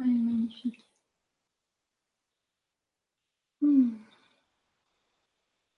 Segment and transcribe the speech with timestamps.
[0.00, 0.86] Ouais, magnifique.
[3.60, 3.90] Hmm.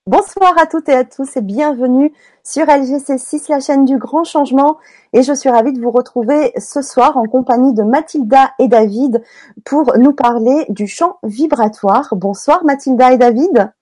[0.06, 2.12] Bonsoir à toutes et à tous et bienvenue
[2.44, 4.78] sur LGC6, la chaîne du grand changement.
[5.12, 9.24] Et je suis ravie de vous retrouver ce soir en compagnie de Mathilda et David
[9.64, 12.14] pour nous parler du chant vibratoire.
[12.14, 13.72] Bonsoir Mathilda et David.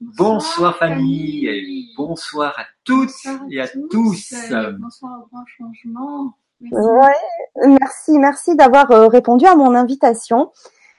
[0.00, 4.34] Bonsoir famille et bonsoir à toutes Bonsoir et à tous, tous.
[4.78, 6.36] Bonsoir au grand changement.
[6.72, 6.86] Merci.
[6.88, 10.50] Ouais, merci, merci d'avoir euh, répondu à mon invitation.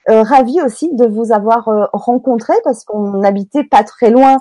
[0.08, 4.38] Euh, ravie aussi de vous avoir euh, rencontré parce qu'on n'habitait pas très loin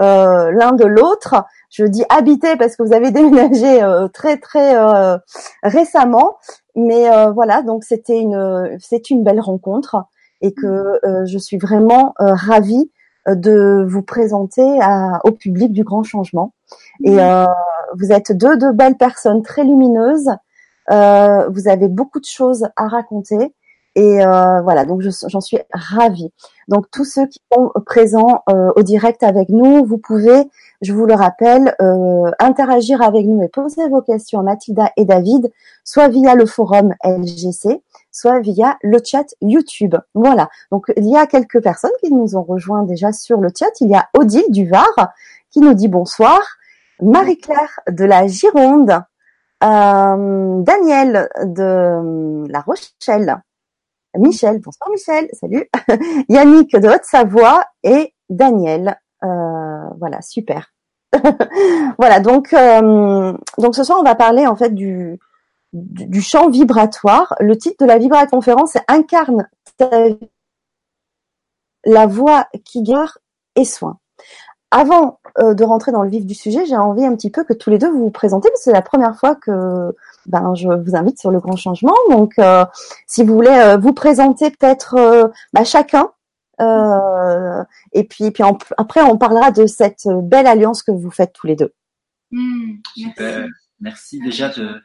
[0.00, 1.44] euh, l'un de l'autre.
[1.70, 5.18] Je dis habiter parce que vous avez déménagé euh, très très euh,
[5.64, 6.36] récemment,
[6.76, 10.04] mais euh, voilà donc c'était une c'est une belle rencontre
[10.40, 12.90] et que euh, je suis vraiment euh, ravie
[13.26, 16.54] de vous présenter à- au public du grand changement.
[17.04, 17.44] Et euh,
[17.98, 20.30] vous êtes deux de belles personnes très lumineuses.
[20.90, 23.54] Euh, vous avez beaucoup de choses à raconter.
[23.94, 26.30] Et euh, voilà, donc je- j'en suis ravie.
[26.68, 30.48] Donc tous ceux qui sont présents euh, au direct avec nous, vous pouvez,
[30.82, 31.74] je vous le rappelle,
[32.38, 35.50] interagir avec nous et poser vos questions à Mathilda et David,
[35.82, 39.96] soit via le forum LGC, soit via le chat YouTube.
[40.14, 40.48] Voilà.
[40.70, 43.70] Donc il y a quelques personnes qui nous ont rejoints déjà sur le chat.
[43.80, 45.12] Il y a Odile du Var
[45.50, 46.40] qui nous dit bonsoir,
[47.02, 49.00] Marie-Claire de la Gironde,
[49.64, 53.42] euh, Daniel de La Rochelle,
[54.16, 55.68] Michel, bonsoir Michel, salut,
[56.28, 58.98] Yannick de Haute-Savoie et Daniel.
[59.24, 60.72] Euh, voilà, super.
[61.98, 65.18] voilà, donc euh, donc ce soir on va parler en fait du
[65.72, 67.34] du, chant vibratoire.
[67.40, 69.88] Le titre de la vibraconférence c'est incarne ta
[71.84, 73.08] la voix qui guérit
[73.56, 73.98] et soin.
[74.70, 77.54] Avant euh, de rentrer dans le vif du sujet, j'ai envie un petit peu que
[77.54, 79.94] tous les deux vous vous présentez parce que c'est la première fois que
[80.26, 81.94] ben je vous invite sur le grand changement.
[82.10, 82.64] Donc euh,
[83.06, 86.10] si vous voulez euh, vous présenter peut-être euh, bah, chacun
[86.60, 91.32] euh, et puis puis en- après on parlera de cette belle alliance que vous faites
[91.32, 91.72] tous les deux.
[92.94, 93.46] Super.
[93.80, 94.18] merci.
[94.18, 94.82] Merci déjà de,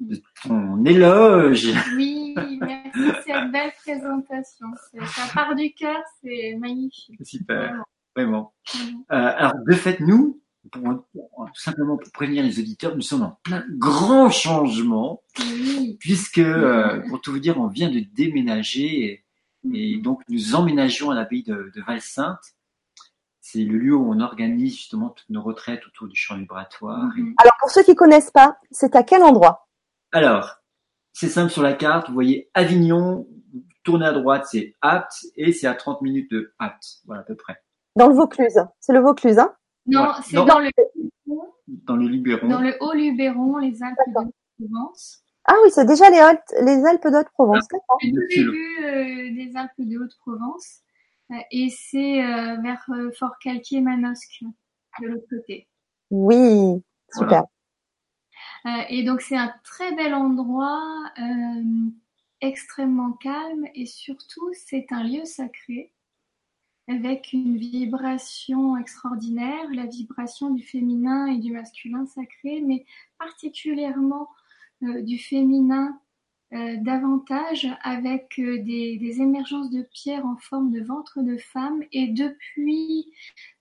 [0.00, 1.66] de ton éloge.
[1.96, 4.66] Oui, merci de cette belle présentation.
[5.04, 7.18] Ça part du cœur, c'est magnifique.
[7.22, 7.84] Super, Vraiment,
[8.24, 8.52] vraiment.
[8.74, 9.04] vraiment.
[9.12, 10.40] Euh, alors de fait, nous,
[10.72, 15.96] pour, pour- tout simplement pour prévenir les auditeurs, nous sommes en plein grand changement, Oui.
[16.00, 19.24] puisque, euh, pour tout vous dire, on vient de déménager et,
[19.72, 22.38] et donc nous emménageons à l'abbaye de, de Val-Sainte.
[23.40, 27.10] C'est le lieu où on organise justement toutes nos retraites autour du chant vibratoire.
[27.16, 27.34] Et- Mhm.
[27.38, 29.68] Alors pour ceux qui connaissent pas, c'est à quel endroit?
[30.12, 30.56] Alors,
[31.12, 33.26] c'est simple sur la carte, vous voyez Avignon,
[33.82, 37.34] tournez à droite, c'est Apt, et c'est à 30 minutes de Apt, voilà à peu
[37.34, 37.56] près.
[37.96, 38.58] Dans le Vaucluse.
[38.80, 39.54] C'est le Vaucluse, hein?
[39.86, 40.08] Non, Ouais.
[40.22, 40.70] c'est dans le
[41.66, 42.48] Dans le Luberon.
[42.48, 45.22] dans le Haut-Luberon, les Alpes de Provence.
[45.44, 47.66] Ah oui, c'est déjà les Alpes, les Alpes d'Haute-Provence.
[47.70, 47.98] d'accord.
[48.02, 50.80] Le tout Depuis le- début euh, des Alpes de Haute-Provence.
[51.30, 54.42] Euh, et c'est euh, vers euh, Fort Calquier Manosque
[55.00, 55.68] de l'autre côté.
[56.10, 57.44] Oui, super.
[58.66, 60.82] Euh, et donc c'est un très bel endroit,
[61.18, 61.62] euh,
[62.40, 65.92] extrêmement calme et surtout c'est un lieu sacré
[66.90, 72.84] avec une vibration extraordinaire, la vibration du féminin et du masculin sacré, mais
[73.16, 74.28] particulièrement
[74.82, 76.00] euh, du féminin
[76.52, 81.80] euh, davantage avec euh, des, des émergences de pierres en forme de ventre de femme
[81.92, 83.12] et depuis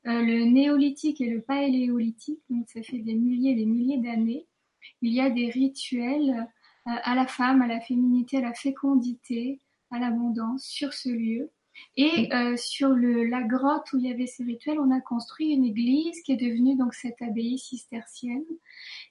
[0.06, 4.48] le néolithique et le paléolithique, donc ça fait des milliers et des milliers d'années,
[5.04, 6.48] il y a des rituels
[6.86, 9.60] à la femme, à la féminité, à la fécondité,
[9.92, 11.52] à l'abondance sur ce lieu.
[11.98, 15.52] Et euh, sur le, la grotte où il y avait ces rituels, on a construit
[15.54, 18.46] une église qui est devenue donc cette abbaye cistercienne,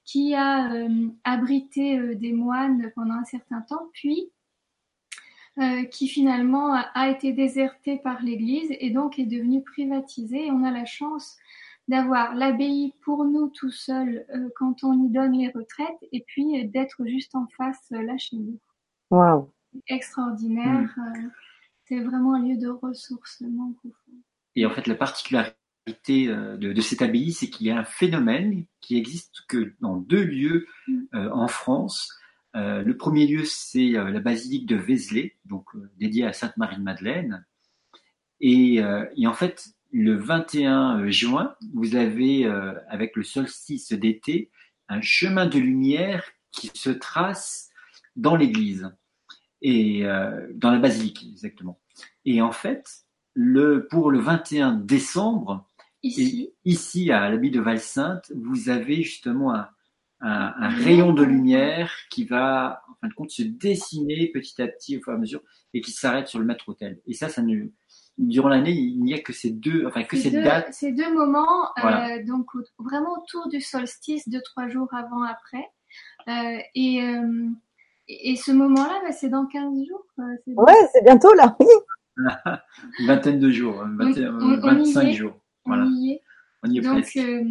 [0.04, 4.30] qui a euh, abrité euh, des moines pendant un certain temps, puis
[5.90, 10.46] qui finalement a, a été désertée par l'église et donc est devenue privatisée.
[10.46, 11.36] Et on a la chance
[11.88, 14.24] d'avoir l'abbaye pour nous tout seul
[14.54, 18.60] quand on y donne les retraites et puis d'être juste en face là chez nous.
[19.10, 19.50] Waouh.
[19.88, 20.94] Extraordinaire.
[20.96, 21.28] euh,
[21.88, 24.12] c'est vraiment un lieu de ressourcement profond.
[24.56, 25.56] Et en fait, la particularité
[26.28, 29.96] euh, de, de cette abbaye, c'est qu'il y a un phénomène qui existe que dans
[29.96, 30.66] deux lieux
[31.14, 32.12] euh, en France.
[32.56, 35.64] Euh, le premier lieu, c'est euh, la basilique de Vézelay, donc
[35.96, 37.46] dédiée à Sainte Marie de Madeleine.
[38.40, 38.76] Et,
[39.16, 42.46] et en fait, le 21 juin, vous avez,
[42.88, 44.52] avec le solstice d'été,
[44.88, 47.70] un chemin de lumière qui se trace
[48.14, 48.92] dans l'église
[49.62, 51.78] et euh, dans la basilique exactement.
[52.24, 52.86] Et en fait,
[53.34, 55.64] le pour le 21 décembre,
[56.04, 59.68] Ici, ici à l'abbaye de Val-Sainte, vous avez justement un,
[60.20, 64.68] un, un rayon de lumière qui va, en fin de compte, se dessiner petit à
[64.68, 65.40] petit au fur et à mesure
[65.74, 67.00] et qui s'arrête sur le maître autel.
[67.06, 67.66] Et ça, ça ne,
[68.16, 70.72] durant l'année, il n'y a que ces deux, enfin que ces deux, dates.
[70.72, 72.16] Ces deux moments, Voilà.
[72.16, 72.46] euh, donc
[72.78, 75.68] vraiment autour du solstice, deux trois jours avant après.
[76.28, 77.48] Euh, et, euh,
[78.08, 80.04] et et ce moment-là, bah, c'est dans 15 jours.
[80.46, 81.56] Ouais, c'est bientôt là.
[81.60, 81.66] Oui.
[82.98, 84.60] Une vingtaine de jours, hein, vingt- On- on- on y
[84.92, 85.12] 25 est.
[85.12, 85.34] jours.
[85.66, 86.22] on y est.
[86.64, 87.16] on y est Donc, presque.
[87.18, 87.44] euh,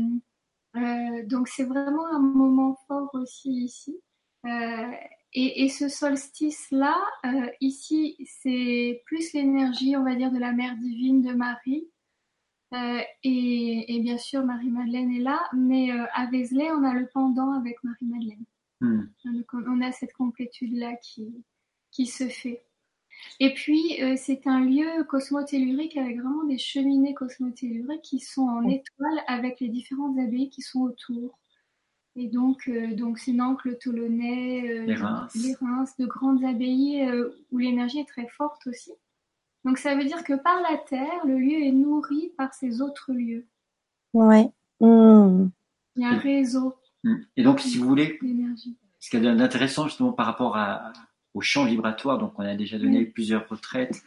[0.76, 3.98] euh, donc c'est vraiment un moment fort aussi ici.
[4.46, 4.92] Euh,
[5.34, 6.96] et, et ce solstice-là,
[7.26, 11.88] euh, ici, c'est plus l'énergie, on va dire, de la Mère divine de Marie.
[12.74, 17.08] Euh, et, et bien sûr, Marie-Madeleine est là, mais euh, à Vézelay, on a le
[17.14, 18.44] pendant avec Marie-Madeleine.
[18.82, 19.04] Hmm.
[19.26, 21.44] Donc, on a cette complétude-là qui,
[21.92, 22.64] qui se fait.
[23.40, 28.68] Et puis, euh, c'est un lieu cosmotellurique avec vraiment des cheminées cosmotelluriques qui sont en
[28.68, 31.40] étoile avec les différentes abbayes qui sont autour.
[32.16, 35.36] Et donc, euh, donc c'est Nantes, le Tolonais, euh, Les Reims.
[35.36, 38.92] les Reims, de grandes abbayes euh, où l'énergie est très forte aussi.
[39.66, 43.12] Donc, ça veut dire que par la Terre, le lieu est nourri par ces autres
[43.12, 43.48] lieux.
[44.14, 44.50] Ouais.
[44.80, 45.50] Hmm.
[45.96, 46.87] Il y a un réseau Hmm.
[47.36, 48.20] Et donc, si vous voulez,
[49.00, 50.92] ce qu'il y a d'intéressant justement par rapport à,
[51.34, 54.04] au champ vibratoire, donc on a déjà donné plusieurs retraites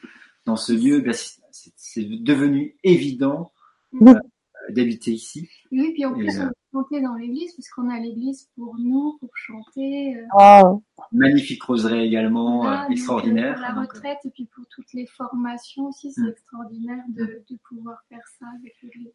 [0.46, 3.52] dans ce lieu, ben, c'est- devenu évident
[3.92, 4.10] Oui.
[4.12, 5.48] euh, d'habiter ici.
[5.72, 8.76] Oui, puis en plus, euh, on peut chanter dans l'église, parce qu'on a l'église pour
[8.78, 10.16] nous, pour chanter.
[10.16, 10.82] euh, Oh.
[11.12, 13.54] Magnifique roseraie également, euh, euh, extraordinaire.
[13.54, 16.28] Pour la Donc, euh, retraite et puis pour toutes les formations aussi, c'est Mm.
[16.28, 19.12] extraordinaire de, de pouvoir faire ça avec l'église.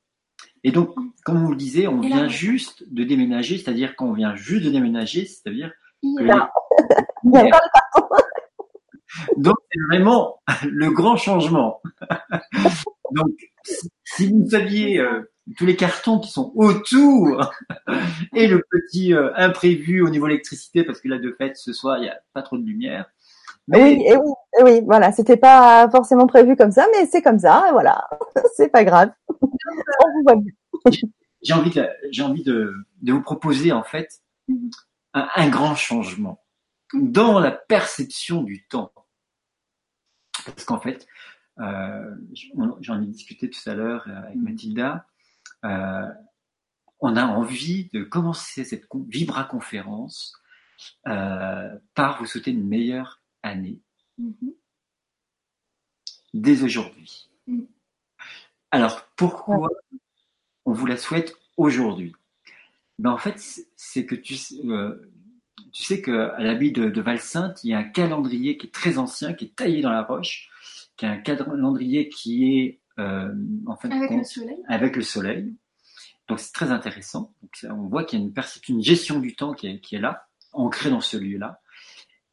[0.68, 4.66] Et donc, comme vous le disiez, on vient juste de déménager, c'est-à-dire qu'on vient juste
[4.66, 6.30] de déménager, c'est-à-dire que les-
[9.38, 11.82] Donc, c'est vraiment le grand changement.
[13.12, 13.30] Donc,
[14.04, 15.22] si- vous saviez euh,
[15.58, 17.52] tous les cartons qui sont autour
[18.36, 21.98] et le petit euh, imprévu au niveau électricité, parce que là, de fait, ce soir,
[21.98, 23.06] il n'y a pas trop de lumière.
[23.68, 27.22] Mais Oui, et oui, et oui, voilà, c'était pas forcément prévu comme ça, mais c'est
[27.22, 28.08] comme ça, et voilà,
[28.56, 29.10] c'est pas grave.
[29.30, 30.52] On vous voit bien.
[31.42, 34.70] j'ai envie, de, j'ai envie de, de vous proposer, en fait, Mhm.
[35.16, 36.44] un, un grand changement
[36.94, 38.92] dans la perception du temps.
[40.46, 41.08] Parce qu'en fait,
[41.60, 42.16] euh,
[42.82, 44.44] j'en ai discuté tout à l'heure euh, avec Mhm.
[44.44, 45.06] Mathilda,
[45.66, 46.08] euh,
[47.00, 50.34] on a envie de commencer cette Vibra conférence
[51.08, 53.80] euh, par vous souhaiter une meilleure année
[54.18, 54.54] Mhm.
[56.34, 57.30] dès aujourd'hui.
[57.48, 57.68] Mhm.
[58.72, 59.70] Alors pourquoi
[60.66, 62.14] on vous la souhaite aujourd'hui?
[63.00, 63.36] Ben, En fait,
[63.76, 65.12] c'est- que tu, sais- euh,
[65.74, 68.98] tu sais qu'à l'abbaye de, de Valsainte, il y a un calendrier qui est très
[68.98, 70.50] ancien, qui est taillé dans la roche,
[70.98, 73.34] qui est un calendrier qui est euh,
[73.66, 74.58] en de Avec compte, le soleil.
[74.70, 75.54] avec le soleil.
[76.30, 77.34] Donc c'est très intéressant.
[77.42, 78.34] Donc, on voit qu'il y a une,
[78.70, 81.62] une gestion du temps qui est, qui est là, ancrée dans ce lieu-là.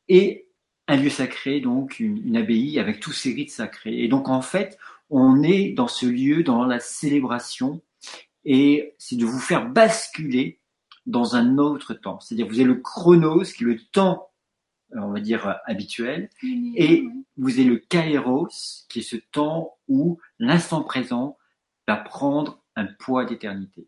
[0.09, 0.47] Et
[0.89, 4.03] un lieu sacré, donc une, une abbaye avec tous ses rites sacrés.
[4.03, 4.79] Et donc en fait,
[5.11, 7.81] on est dans ce lieu, dans la célébration,
[8.45, 10.59] et c'est de vous faire basculer
[11.07, 12.19] dans un autre temps.
[12.21, 14.31] C'est-à-dire vous avez le chronos, qui est le temps,
[14.95, 16.29] euh, on va dire, habituel,
[16.77, 17.05] Et-
[17.37, 21.39] vous avez le kairos, qui est ce temps où l'instant présent
[21.89, 23.87] va prendre un poids d'éternité.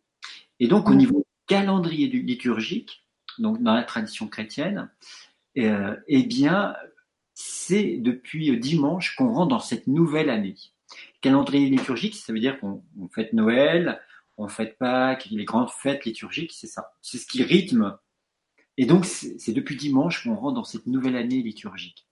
[0.61, 0.99] Et donc, au Mhm.
[0.99, 3.05] niveau calendrier liturgique,
[3.39, 4.91] donc dans la tradition chrétienne,
[5.59, 6.75] euh, eh bien,
[7.35, 10.57] c'est depuis euh, dimanche qu'on rentre dans cette nouvelle année.
[11.21, 14.01] Calendrier liturgique, ça veut dire qu'on on fête Noël,
[14.37, 16.93] on fête Pâques, les grandes fêtes liturgiques, c'est ça.
[17.01, 17.97] C'est ce qui rythme.
[18.77, 22.07] Et donc, c'est depuis dimanche qu'on rentre dans cette nouvelle année liturgique.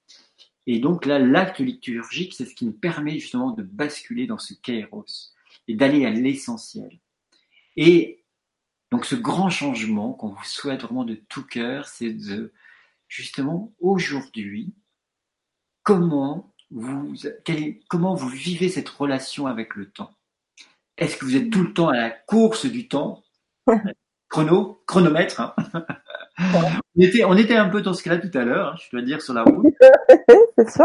[0.67, 4.55] Et donc là, l'acte liturgique, c'est ce qui nous permet justement de basculer dans ce
[4.55, 5.35] kairos
[5.67, 7.01] et d'aller à l'essentiel.
[7.77, 8.23] Et
[8.93, 12.53] donc ce grand changement qu'on vous souhaite vraiment de tout cœur, c'est de
[13.13, 14.75] justement aujourd'hui,
[15.83, 17.15] comment vous,
[17.45, 20.17] quel est- comment vous vivez cette relation avec le temps?
[20.97, 23.23] Est-ce que vous êtes tout le temps à la course du temps?
[24.31, 25.41] Chrono, chronomètre.
[25.43, 25.55] hein
[26.39, 29.03] on, était, on était un peu dans ce cas-là tout à l'heure, hein, je dois
[29.03, 29.67] dire, sur la route.
[30.69, 30.83] c'est.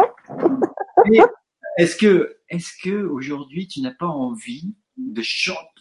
[1.10, 1.20] Mais
[1.78, 5.22] est-ce que, est-ce que aujourd'hui tu n'as pas envie de,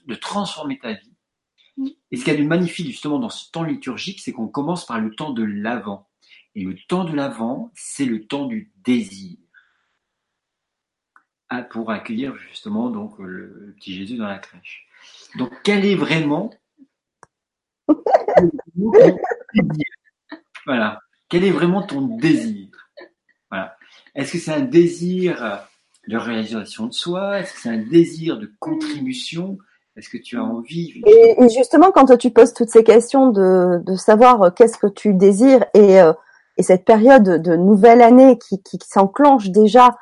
[0.07, 1.17] de transformer ta vie?
[2.13, 4.87] Et ce qu'il y a de magnifique justement dans ce temps liturgique, c'est qu'on commence
[4.87, 6.09] par le temps de l'avant.
[6.57, 9.37] Et le temps de l'avant, c'est le temps du désir.
[11.51, 14.89] Ah, pour accueillir justement donc le, petit Jésus dans la crèche.
[15.39, 16.51] Donc quel est vraiment
[20.67, 20.99] Voilà.
[21.29, 22.69] Quel est vraiment ton désir?
[23.51, 23.77] Voilà.
[24.15, 25.69] Est-ce que c'est un désir
[26.09, 27.39] de réalisation de soi?
[27.39, 29.59] Est-ce que c'est un désir de contribution?
[29.95, 31.03] Est-ce que tu as envie?
[31.05, 35.13] Et, et, justement, quand tu poses toutes ces questions de, de savoir qu'est-ce que tu
[35.13, 36.01] désires et,
[36.57, 39.97] et cette période de nouvelle année qui, qui, s'enclenche déjà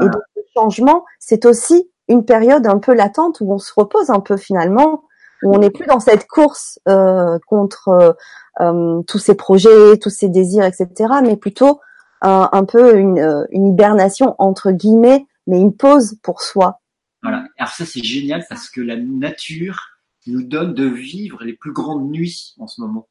[0.00, 4.20] et de changement, c'est aussi une période un peu latente où on se repose un
[4.20, 5.04] peu finalement,
[5.42, 8.12] où on n'est plus dans cette course euh, contre euh,
[8.60, 10.88] euh, tous ces projets, tous ces désirs, etc.,
[11.22, 11.80] mais plutôt
[12.20, 16.80] un, un peu une, une hibernation entre guillemets, mais une pause pour soi.
[17.22, 17.44] Voilà.
[17.58, 22.10] Alors ça c'est génial parce que la nature nous donne de vivre les plus grandes
[22.10, 23.08] nuits en ce moment.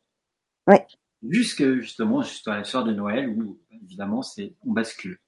[0.68, 0.78] Oui.
[1.28, 5.20] Jusque justement jusqu'à la soirée de Noël où évidemment c'est on bascule.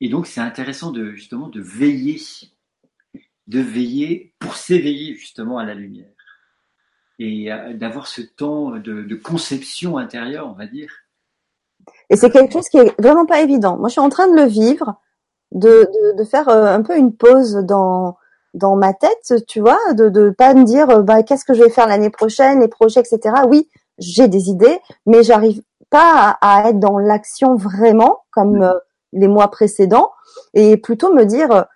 [0.00, 2.20] Et donc c'est intéressant de justement de veiller
[3.46, 6.12] de veiller pour s'éveiller justement à la lumière
[7.18, 10.90] et d'avoir ce temps de, conception intérieure, on va dire.
[12.10, 13.76] Et c'est quelque chose qui est vraiment pas évident.
[13.76, 15.00] Moi, je suis en train de le vivre,
[15.52, 18.16] de, de, faire euh, un peu une pause dans
[18.54, 21.62] dans ma tête, tu vois, de de pas me dire euh, bah qu'est-ce que je
[21.62, 23.34] vais faire l'année prochaine, les projets, etc.
[23.48, 28.80] Oui, j'ai des idées, mais j'arrive pas à, être dans l'action vraiment comme mmh.
[29.12, 30.12] les mois précédents,
[30.54, 31.66] et plutôt me dire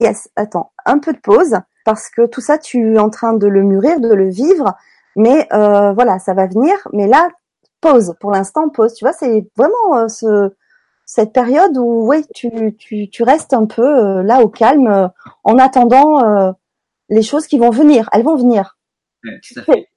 [0.00, 3.46] yes, attends, un peu de pause, parce que tout ça, tu es en train de
[3.46, 4.74] le mûrir, de le vivre,
[5.16, 6.76] mais euh, voilà, ça va venir.
[6.92, 7.28] Mais là,
[7.80, 8.14] pause.
[8.20, 8.94] Pour l'instant, pause.
[8.94, 10.50] Tu vois, c'est vraiment euh, ce,
[11.04, 15.10] cette période où, oui, tu, tu, tu restes un peu euh, là au calme,
[15.44, 16.54] en attendant
[17.10, 18.08] les choses qui vont venir.
[18.12, 18.78] Elles vont venir.
[19.22, 19.88] tout à fait.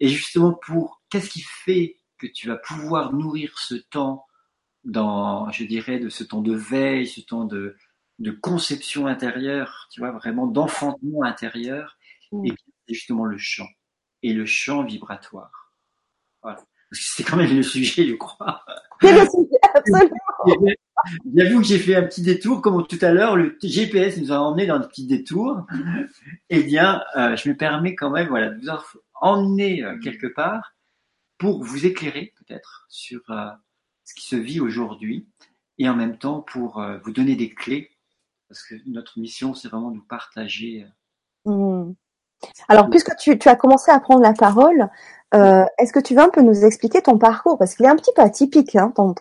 [0.00, 4.26] Et justement, pour qu'est-ce qui fait que tu vas pouvoir nourrir ce temps
[4.84, 7.76] dans, je dirais, de ce temps de veille, ce temps de,
[8.18, 11.96] de conception intérieure, tu vois, vraiment d'enfantement intérieur,
[12.32, 12.46] mm.
[12.46, 13.68] et c'est justement le chant,
[14.22, 15.72] et le chant vibratoire.
[16.42, 16.60] Voilà.
[16.90, 18.64] C'est quand même le sujet, je crois.
[19.00, 20.16] C'est le sujet, absolument.
[21.36, 24.38] J'avoue que j'ai fait un petit détour, comme tout à l'heure, le GPS nous a
[24.38, 25.64] emmené dans des petits détours.
[26.50, 28.68] Eh bien, euh, je me permets quand même, voilà, de vous
[29.20, 30.74] emmener euh, quelque part
[31.38, 33.50] pour vous éclairer peut-être sur euh,
[34.04, 35.28] ce qui se vit aujourd'hui
[35.78, 37.98] et en même temps pour vous donner des clés
[38.48, 40.86] parce que notre mission, c'est vraiment de partager.
[41.46, 41.94] Euh, mmh.
[42.68, 44.88] Alors, puisque tu, as commencé à prendre la parole,
[45.34, 47.58] euh, est-ce que tu veux un peu nous expliquer ton parcours?
[47.58, 49.14] Parce qu'il est un petit peu atypique, hein, ton,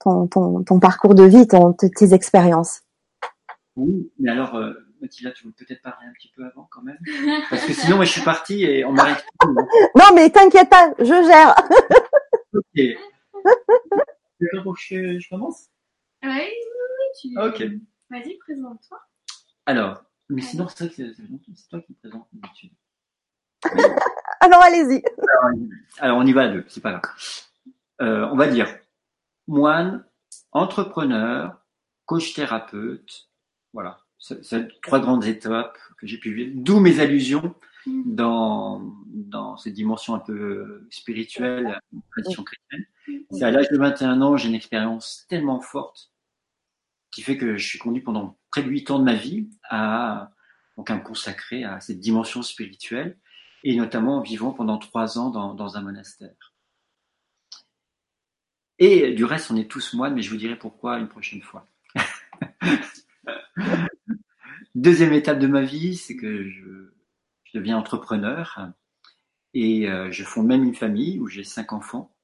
[0.00, 2.82] ton, parcours de vie, tes expériences.
[3.76, 6.98] Oui, mais alors, euh, Mathilda, tu veux peut-être parler un petit peu avant quand même
[7.50, 9.54] Parce que sinon, moi, je suis partie et on m'arrête hein.
[9.94, 11.54] Non, mais t'inquiète pas, je gère.
[12.54, 12.62] ok.
[14.40, 15.68] je, je commence?
[16.22, 17.06] Oui, oui, oui.
[17.20, 17.38] Tu...
[17.38, 17.62] Ok.
[18.10, 18.98] Vas-y, présente-toi.
[19.66, 22.72] Alors, mais sinon, c'est toi qui me présentes d'habitude.
[24.40, 25.02] alors, allez-y.
[25.98, 27.14] Alors, on y va à deux, c'est pas grave.
[28.00, 28.68] Euh, on va dire
[29.46, 30.04] moine,
[30.52, 31.58] entrepreneur,
[32.04, 33.28] coach thérapeute.
[33.72, 36.52] Voilà, c'est trois grandes étapes que j'ai pu vivre.
[36.54, 37.54] D'où mes allusions
[37.86, 38.14] mm.
[38.14, 42.86] dans, dans cette dimension un peu spirituelle, tradition chrétienne.
[43.06, 43.18] Mm.
[43.30, 46.10] C'est à l'âge de 21 ans, j'ai une expérience tellement forte
[47.10, 50.30] qui fait que je suis conduit pendant près de huit ans de ma vie à,
[50.76, 53.18] donc à me consacrer à cette dimension spirituelle,
[53.64, 56.54] et notamment en vivant pendant trois ans dans, dans un monastère.
[58.78, 61.66] Et du reste, on est tous moines, mais je vous dirai pourquoi une prochaine fois.
[64.74, 66.92] Deuxième étape de ma vie, c'est que je,
[67.44, 68.70] je, deviens entrepreneur
[69.54, 72.14] et euh, je fonde même une famille où j'ai cinq enfants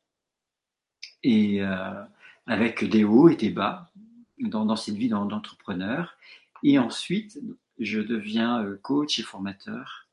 [1.23, 2.05] et euh,
[2.47, 3.91] avec des hauts et des bas
[4.39, 6.19] dans, cette vie d'entrepreneur.
[6.63, 7.41] Et ensuite,
[7.79, 10.09] je deviens euh, coach et formateur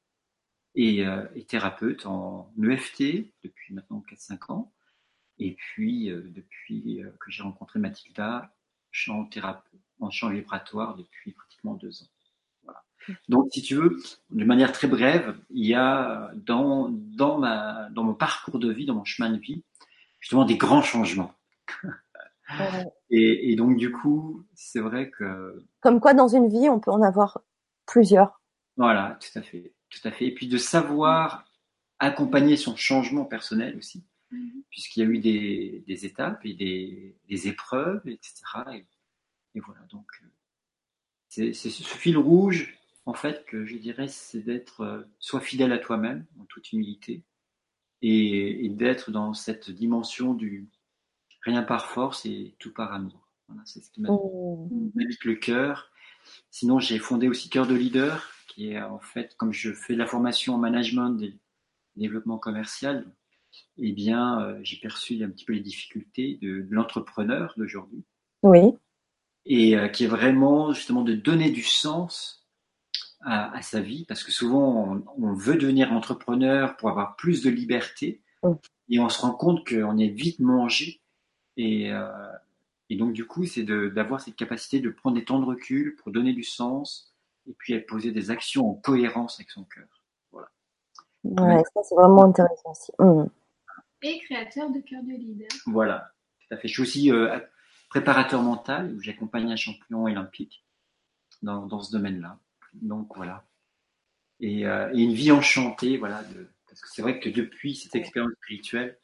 [0.76, 1.06] et,
[1.50, 4.72] thérapeute en EFT depuis maintenant 4-5 ans.
[5.38, 8.56] Et puis, depuis que j'ai rencontré Mathilda,
[8.90, 12.10] chant thérapeute, en chant vibratoire depuis pratiquement deux ans.
[13.28, 13.98] Donc, si tu veux,
[14.30, 18.86] de manière très brève, il y a dans, dans, ma, dans mon parcours de vie,
[18.86, 19.64] dans mon chemin de vie,
[20.20, 21.34] justement des grands changements.
[23.10, 25.64] Et, et, donc du coup, c'est vrai que...
[25.80, 27.42] Comme quoi, dans une vie, on peut en avoir
[27.86, 28.42] plusieurs.
[28.78, 30.26] Voilà, tout à fait, tout à fait.
[30.26, 31.46] Et puis de savoir
[32.00, 34.64] accompagner son changement personnel aussi, mm-hmm.
[34.70, 38.34] puisqu'il y a eu des, des étapes et des, des, épreuves, etc.
[38.74, 38.86] Et,
[39.56, 40.28] et voilà, donc euh,
[41.30, 45.80] c'est ce fil rouge, en fait, que je dirais, c'est d'être euh, soit fidèle à
[45.80, 47.24] toi-même, en toute humilité,
[48.02, 50.70] et, et d'être dans cette dimension du,
[51.42, 53.32] rien par force et tout par amour.
[53.48, 54.70] Voilà, c'est ce qui oh.
[54.96, 55.92] m'habite le cœur.
[56.50, 60.00] Sinon, j'ai fondé aussi Cœur de Leader, qui est en fait, comme je fais de
[60.00, 61.38] la formation en management et
[61.96, 63.06] développement commercial,
[63.78, 68.04] eh bien, euh, j'ai perçu un petit peu les difficultés de, l'entrepreneur d'aujourd'hui.
[68.44, 68.74] Oui.
[69.46, 72.41] Et euh, qui est vraiment justement de donner du sens
[73.24, 78.22] à, sa vie, parce que souvent on, veut devenir entrepreneur pour avoir plus de liberté,
[78.90, 81.02] et on se rend compte qu'on est vite mangé,
[81.58, 82.10] et, euh,
[82.90, 86.12] et donc du coup c'est d'avoir cette capacité de prendre des temps de recul pour
[86.12, 87.14] donner du sens,
[87.48, 89.88] et puis poser des actions en cohérence avec son cœur.
[90.32, 90.50] Voilà.
[91.24, 92.92] Ouais, ça c'est vraiment intéressant aussi.
[93.00, 93.26] Mmh.
[94.04, 95.48] Et créateur de cœur de leader.
[95.68, 96.68] Voilà, tout à fait.
[96.68, 97.40] Je suis aussi euh,
[97.90, 100.66] préparateur mental, où j'accompagne un champion olympique
[101.44, 102.40] dans, dans ce domaine-là.
[102.74, 103.46] Donc voilà.
[104.40, 107.96] Et, euh, et, une vie enchantée, voilà, de, parce que c'est vrai que depuis cette
[107.96, 108.98] expérience spirituelle,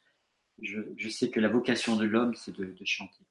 [0.60, 3.24] je, je, sais que la vocation de l'homme, c'est de, de, chanter.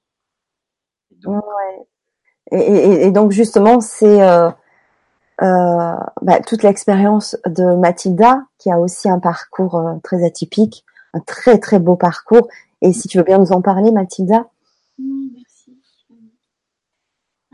[1.11, 1.87] Et donc, ouais.
[2.51, 4.49] et, et, et, donc justement, c'est euh,
[5.41, 11.19] euh, bah, toute l'expérience de Mathilda, qui a aussi un parcours euh, très atypique, un
[11.19, 12.47] très très beau parcours.
[12.81, 14.47] Et si tu veux bien nous en parler, Mathilda?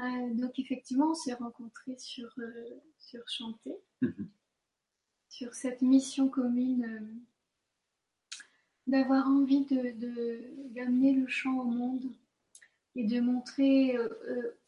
[0.04, 2.34] Euh, donc effectivement, on s'est rencontrés sur
[3.00, 4.30] sur chanter, mhm.
[5.30, 7.24] sur cette mission commune
[8.86, 12.12] d'avoir envie de d'amener le chant au monde
[12.96, 13.98] et de montrer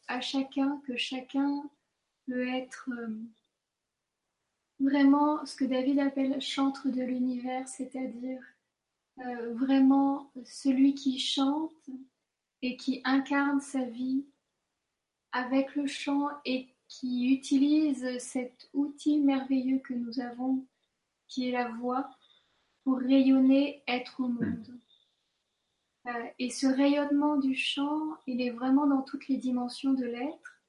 [0.08, 1.68] à chacun que chacun
[2.26, 3.08] peut être euh,
[4.80, 8.42] vraiment ce que David appelle chantre de l'univers, c'est-à-dire
[9.18, 11.90] euh, vraiment celui qui chante
[12.62, 14.24] et qui incarne sa vie
[15.36, 20.64] avec le chant et qui utilise cet outil merveilleux que nous avons,
[21.28, 22.08] qui est la voix,
[22.84, 24.80] pour rayonner, être au monde.
[26.06, 30.62] Euh, et ce rayonnement du chant, il est vraiment dans toutes les dimensions de l'être.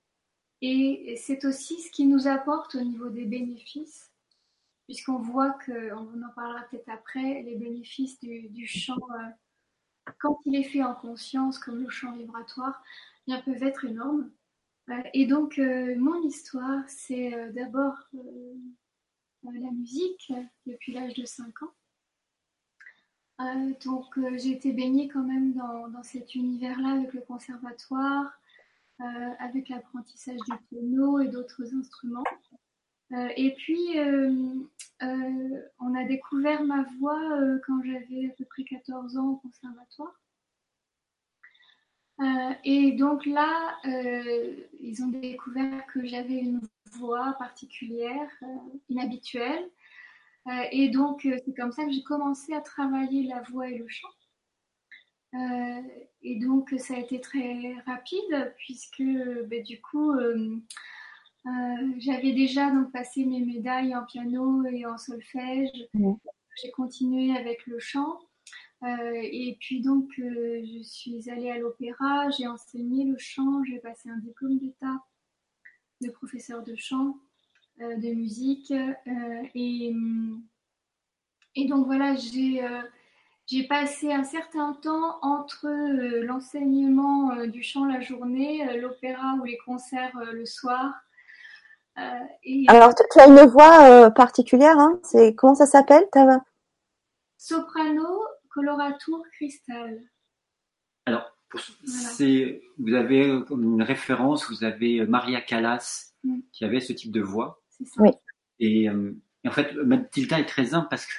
[0.62, 4.12] Et c'est aussi ce qui nous apporte au niveau des bénéfices,
[4.86, 10.56] puisqu'on voit que, on en parlera peut-être après, les bénéfices du, chant, euh, quand il
[10.56, 12.84] est fait en conscience, comme le chant vibratoire,
[13.28, 14.30] bien, peuvent être énormes.
[14.90, 17.98] Euh, et donc, euh, mon histoire, c'est d'abord
[19.44, 20.32] la musique
[20.66, 21.74] depuis l'âge de 5 ans.
[23.86, 28.38] donc, j'ai été baignée quand même dans, cet univers-là avec le conservatoire.
[29.00, 32.24] Euh, avec l'apprentissage du piano et d'autres instruments.
[33.12, 34.56] Euh, et puis, euh,
[35.80, 37.22] on a découvert ma voix
[37.68, 40.20] quand j'avais à peu près 14 ans au conservatoire.
[42.64, 43.78] Et donc là,
[44.80, 46.62] ils ont découvert que j'avais une
[46.94, 48.30] voix particulière,
[48.90, 49.70] inhabituelle.
[50.72, 54.10] et donc, c'est comme ça que j'ai commencé à travailler la voix et le chant.
[55.34, 55.82] Euh,
[56.22, 60.58] et donc ça a été très rapide puisque ben, du coup euh,
[61.46, 65.70] euh, j'avais déjà donc passé mes médailles en piano et en solfège.
[65.94, 68.20] J'ai continué avec le chant.
[68.84, 74.18] Et puis donc je suis allée à l'opéra, j'ai enseigné le chant, j'ai passé un
[74.18, 75.04] diplôme d'état
[76.02, 77.18] de professeur de chant,
[77.80, 78.72] de musique.
[79.56, 79.94] et,
[81.56, 82.62] et donc voilà, j'ai
[83.48, 89.36] j'ai passé un certain temps entre euh, l'enseignement euh, du chant la journée, euh, l'opéra
[89.40, 90.94] ou les concerts le soir.
[92.68, 96.08] Alors, tu as une voix particulière, hein c'est comment ça s'appelle
[97.40, 98.22] Soprano
[98.58, 100.00] colorature cristal.
[101.06, 101.32] Alors,
[101.86, 106.40] c'est vous avez une référence, vous avez Maria Callas mm.
[106.52, 107.62] qui avait ce type de voix.
[107.70, 108.02] Ça.
[108.02, 108.10] Oui.
[108.60, 111.14] Et, en fait, Mathilda est très humble parce que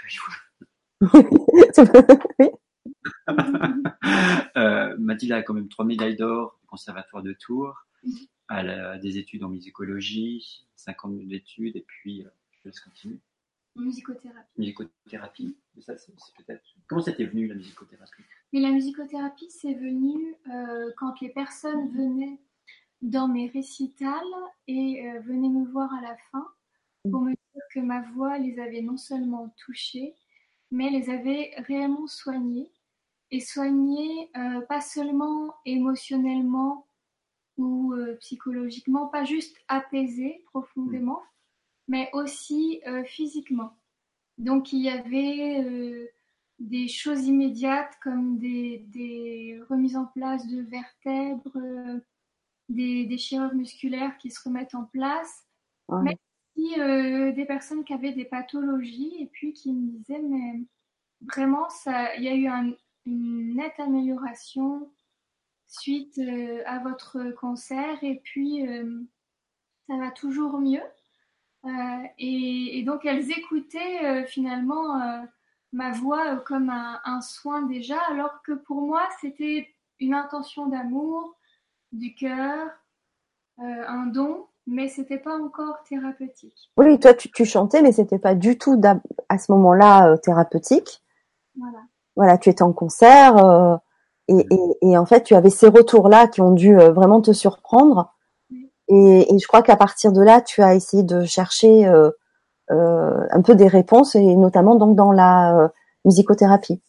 [4.56, 7.86] euh, Mathilde a quand même trois médailles d'or au Conservatoire de Tours.
[8.50, 13.20] Elle a des études en musicologie, 50 ans d'études, et puis euh, je laisse continuer.
[13.78, 14.58] Musicothérapie.
[14.58, 15.56] Musicothérapie.
[15.80, 16.62] Ça, c'est, peut-être...
[16.88, 18.22] Comment c'était venu la musicothérapie?
[18.52, 22.38] Mais la musicothérapie, c'est venu euh, quand les personnes venaient
[23.02, 24.22] dans mes récitals
[24.66, 26.46] et euh, venaient me voir à la fin
[27.10, 30.14] pour me dire que ma voix les avait non seulement touchées,
[30.70, 32.70] mais les avait réellement soignés
[33.30, 36.86] et soignés euh, pas seulement émotionnellement
[37.56, 41.22] ou euh, psychologiquement, pas juste apaisés profondément,
[41.88, 43.76] mais aussi euh, physiquement.
[44.38, 46.08] Donc il y avait
[46.60, 51.58] des choses immédiates comme des, remises en place de vertèbres,
[52.68, 55.44] des déchirures musculaires qui se remettent en place,
[56.76, 60.64] euh, des personnes qui avaient des pathologies et puis qui me disaient mais
[61.20, 62.48] vraiment ça, il y a eu
[63.06, 64.90] une nette amélioration
[65.66, 69.00] suite euh, à votre concert et puis euh,
[69.86, 70.82] ça va toujours mieux.
[72.18, 75.00] Et, donc elles écoutaient finalement
[75.72, 79.68] ma voix comme un, un, soin déjà, alors que pour moi c'était
[80.00, 81.36] une intention d'amour,
[81.92, 82.68] du cœur,
[83.58, 86.70] un don mais c'était pas encore thérapeutique.
[86.76, 88.80] Oui, toi tu, tu chantais, mais c'était pas du tout
[89.28, 91.02] à ce moment-là euh, thérapeutique.
[91.58, 91.78] Voilà.
[92.16, 93.76] Voilà, tu étais en concert euh,
[94.28, 97.32] et, et, et, en fait tu avais ces retours-là qui ont dû euh, vraiment te
[97.32, 98.14] surprendre.
[98.88, 102.10] Et, et, je crois qu'à partir de là, tu as essayé de chercher euh,
[102.70, 105.70] un peu des réponses et notamment donc dans la
[106.04, 106.80] musicothérapie.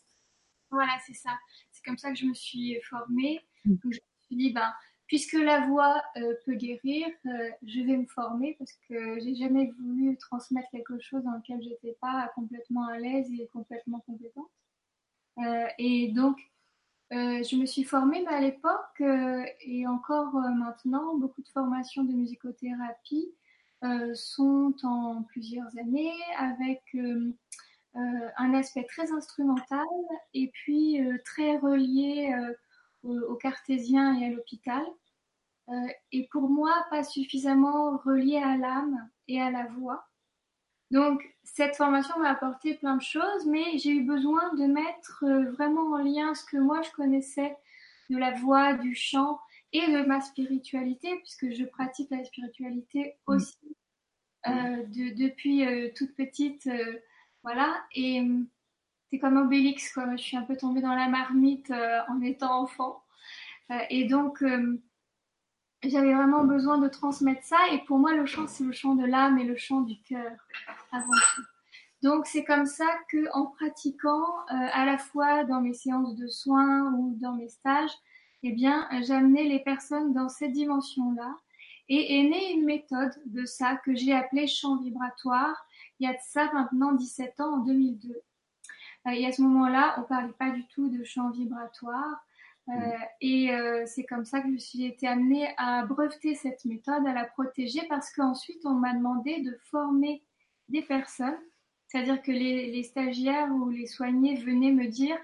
[0.71, 1.31] Voilà, c'est ça.
[1.71, 3.39] C'est comme ça que je me suis formée.
[3.65, 3.71] Mm.
[3.71, 4.71] Donc, je me suis dit, ben,
[5.09, 9.71] puisque la voix euh, peut guérir, euh, je vais me former parce que j'ai jamais
[9.79, 14.49] voulu transmettre quelque chose dans lequel j'étais pas complètement à l'aise et complètement compétente.
[15.39, 16.37] Euh, et donc,
[17.11, 19.01] je me suis formée, mais à l'époque
[19.61, 23.33] et encore maintenant, beaucoup de formations de musicothérapie
[24.13, 26.81] sont en plusieurs années avec
[27.95, 29.85] un aspect très instrumental
[30.33, 32.33] et puis très relié
[33.03, 34.83] au, cartésien et à l'hôpital.
[35.69, 35.73] Euh,
[36.11, 40.03] et pour moi, pas suffisamment relié à l'âme et à la voix.
[40.91, 45.51] Donc, cette formation m'a apporté plein de choses, mais j'ai eu besoin de mettre euh,
[45.51, 47.55] vraiment en lien ce que moi je connaissais
[48.09, 49.39] de la voix, du chant
[49.71, 53.33] et de ma spiritualité, puisque je pratique la spiritualité mmh.
[53.33, 53.77] aussi
[54.47, 56.67] euh, de, depuis toute petite.
[57.43, 58.27] voilà, et
[59.11, 60.15] c'est comme Obélix, quoi.
[60.15, 63.03] Je suis un peu tombée dans la marmite en étant enfant.
[63.91, 64.43] et donc,
[65.83, 67.57] j'avais vraiment besoin de transmettre ça.
[67.71, 70.31] Et pour moi, le chant, c'est le chant de l'âme et le chant du cœur
[70.91, 71.43] avant tout.
[72.01, 76.27] Donc c'est comme ça que, en pratiquant euh, à la fois dans mes séances de
[76.27, 77.91] soins ou dans mes stages,
[78.43, 81.35] eh bien, j'amenais les personnes dans cette dimension-là.
[81.89, 85.55] Et est née une méthode de ça que j'ai appelée chant vibratoire.
[85.99, 88.09] Il y a de ça maintenant 17 ans, en 2002.
[89.07, 92.23] Euh, et à ce moment-là, on parlait pas du tout de chant vibratoire.
[92.69, 97.05] Euh, et euh, c'est comme ça que je suis été amenée à breveter cette méthode,
[97.07, 100.23] à la protéger, parce qu'ensuite on m'a demandé de former
[100.67, 101.37] des personnes,
[101.87, 105.17] c'est-à-dire que les, stagiaires ou les soignés venaient me dire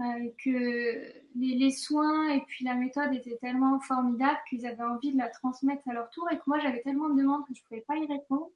[0.00, 5.18] euh, que les, soins et puis la méthode étaient tellement formidables qu'ils avaient envie de
[5.18, 7.68] la transmettre à leur tour et que moi j'avais tellement de demandes que je ne
[7.68, 8.50] pouvais pas y répondre.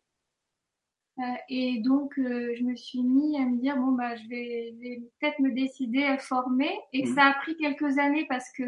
[1.21, 5.03] Euh, et donc, euh, je me suis mis à me dire, bon, bah, je vais,
[5.21, 6.73] peut-être me décider à former.
[6.93, 7.15] Et mmh.
[7.15, 8.65] ça a pris quelques années parce que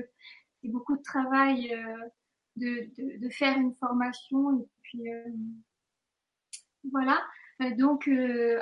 [0.61, 2.09] c'est beaucoup de travail euh,
[2.57, 4.61] de, de, de, faire une formation.
[4.61, 5.03] Et puis,
[6.91, 7.21] voilà.
[7.79, 8.09] Donc,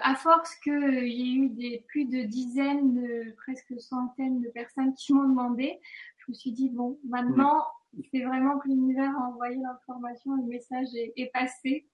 [0.02, 4.94] à force qu'il y ait eu des, plus de dizaines, de, presque centaines de personnes
[4.94, 5.80] qui m'ont demandé,
[6.18, 7.64] je me suis dit, bon, maintenant,
[8.10, 11.86] c'est vraiment que l'univers a envoyé l'information, le message est, est passé,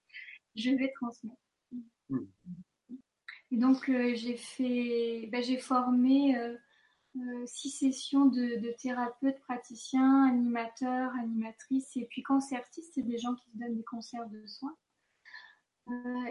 [0.56, 1.36] je vais transmettre.
[3.50, 6.56] Et donc, euh, j'ai fait, ben, j'ai formé euh,
[7.16, 13.50] euh, six sessions de, thérapeutes, praticiens, animateurs, animatrices et puis concertistes, c'est des gens qui
[13.54, 14.76] donnent des concerts de soins.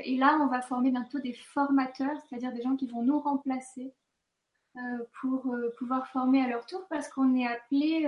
[0.05, 3.93] et là, on va former bientôt des formateurs, c'est-à-dire des gens qui vont nous remplacer
[5.19, 8.07] pour pouvoir former à leur tour parce qu'on est appelé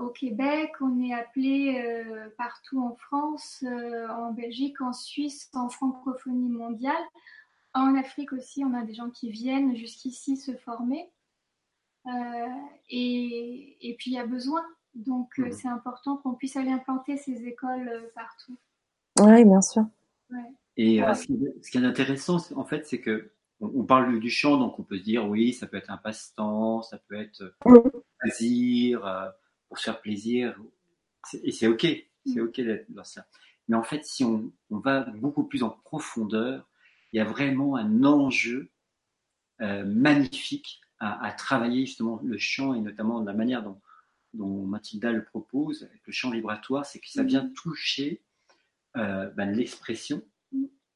[0.00, 5.68] au Québec, on est appelé euh, partout en France, euh, en Belgique, en Suisse, en
[5.68, 7.02] francophonie mondiale.
[7.72, 11.10] En Afrique aussi, on a des gens qui viennent jusqu'ici se former.
[12.90, 14.62] Et, et, puis il y a besoin.
[14.94, 15.52] Donc mmh.
[15.52, 18.56] c'est important qu'on puisse aller implanter ces écoles partout.
[19.20, 19.86] Oui, bien sûr.
[20.76, 24.82] Et ce, qui, est intéressant, en fait, c'est que on, parle du chant, donc on
[24.82, 27.90] peut se dire oui, ça peut être un passe-temps, ça peut être un mmh.
[28.18, 29.32] plaisir
[29.74, 30.56] pour se faire plaisir.
[31.42, 31.84] Et c'est ok,
[32.24, 33.26] c'est ok d'être dans ça.
[33.66, 36.68] Mais en fait, si on, va beaucoup plus en profondeur,
[37.12, 38.70] il y a vraiment un enjeu
[39.60, 43.80] euh, magnifique à, travailler justement le chant et notamment la manière dont,
[44.32, 48.22] dont Mathilda le propose avec le chant vibratoire, c'est que ça vient toucher
[48.96, 50.22] euh, ben, l'expression,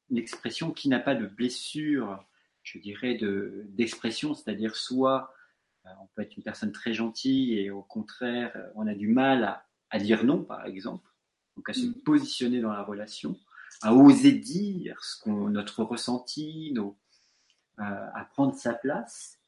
[0.09, 2.23] l'expression qui n'a pas de blessure,
[2.63, 5.33] je dirais, de, d'expression, c'est-à-dire soit
[6.01, 9.61] on peut être une personne très gentille et au contraire, euh, on a du mal
[9.89, 11.09] à, dire non, par exemple,
[11.55, 11.93] donc à se mm.
[12.05, 13.37] positionner dans la relation,
[13.81, 16.97] à oser dire ce qu'on, notre ressenti, nos,
[17.79, 19.39] euh, à prendre sa place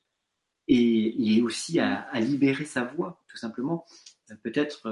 [0.68, 3.86] et, aussi à, libérer sa voix, tout simplement.
[4.44, 4.88] Peut-être.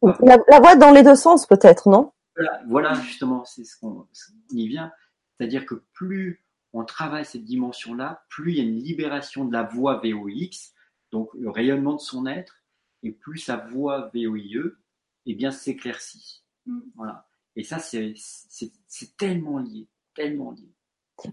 [0.00, 2.12] la, voix dans les deux sens, peut-être, non?
[2.68, 4.06] Voilà, justement, c'est ce qu'on
[4.52, 4.90] y vient.
[5.36, 9.62] C'est-à-dire que plus on travaille cette dimension-là, plus il y a une libération de la
[9.62, 10.72] voix VOX,
[11.12, 12.62] donc le rayonnement de son être,
[13.02, 14.72] et plus sa voix VOIE,
[15.26, 16.42] eh bien s'éclaircit.
[16.66, 16.80] Mm.
[16.96, 17.26] Voilà.
[17.56, 18.14] Et ça, c'est
[19.16, 20.72] tellement lié, tellement lié.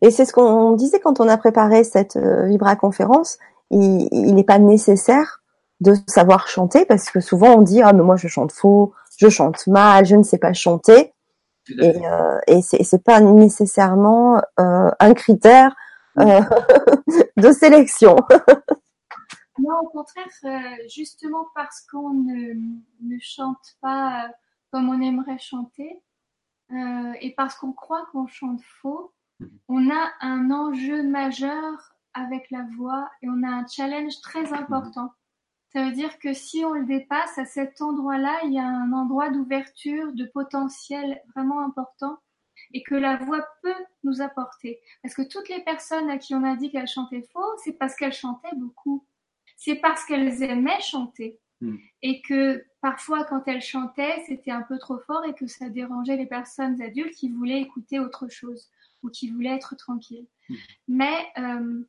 [0.02, 3.38] Et c'est ce qu'on disait quand on a préparé cette euh, Vibra conférence.
[3.70, 5.44] Il n'est pas nécessaire
[5.82, 9.30] de savoir chanter parce que souvent on dit ah mais moi je chante faux, je
[9.30, 11.14] chante mal, je ne sais pas chanter.
[11.70, 15.76] Et, euh, et c'est pas nécessairement euh, un critère
[16.20, 16.42] euh,
[17.38, 18.16] de sélection.
[19.60, 22.54] non, au contraire, euh, justement parce qu'on ne,
[23.02, 24.30] ne, chante pas
[24.72, 26.02] comme on aimerait chanter
[26.72, 29.60] euh, et parce qu'on croit qu'on chante faux, mhm.
[29.70, 35.14] on a un enjeu majeur avec la voix et on a un challenge très important.
[35.70, 38.94] Ça veut dire que si on le dépasse, à cet endroit-là, il y a un
[38.94, 42.18] endroit d'ouverture, de potentiel vraiment important
[42.74, 44.80] et que la voix peut nous apporter.
[45.04, 47.96] Parce que toutes les personnes à qui on a dit qu'elles chantaient faux, c'est parce
[47.96, 49.06] qu'elles chantaient beaucoup.
[49.56, 51.40] C'est parce qu'elles aimaient chanter.
[51.62, 51.78] Hmm.
[52.02, 56.18] Et que parfois, quand elles chantaient, c'était un peu trop fort et que ça dérangeait
[56.18, 58.70] les personnes adultes qui voulaient écouter autre chose
[59.04, 60.28] ou qui voulaient être tranquilles.
[60.50, 60.56] Hmm.
[60.90, 61.84] Mais euh,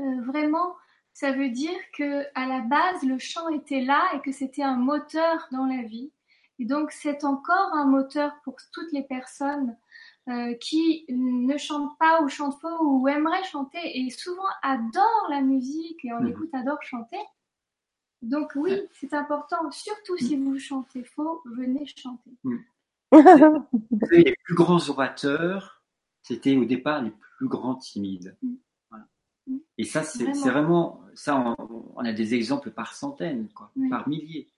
[0.00, 0.74] euh, vraiment,
[1.12, 4.76] ça veut dire que à la base le chant était là et que c'était un
[4.76, 6.12] moteur dans la vie.
[6.58, 9.76] Et donc c'est encore un moteur pour toutes les personnes
[10.28, 15.40] euh, qui ne chantent pas ou chantent faux ou aimeraient chanter et souvent adorent la
[15.40, 16.28] musique et on mmh.
[16.28, 17.16] écoute adore chanter.
[18.20, 22.30] Donc oui, c'est important, surtout si vous chantez faux, venez chanter.
[23.10, 23.22] Mmh.
[24.10, 25.82] les plus grands orateurs,
[26.22, 28.36] c'était au départ les plus grands timides.
[28.42, 28.56] Mmh.
[29.78, 31.56] Et ça, c'est vraiment, ça,
[31.96, 34.48] on, a des exemples par centaines, quoi, par milliers.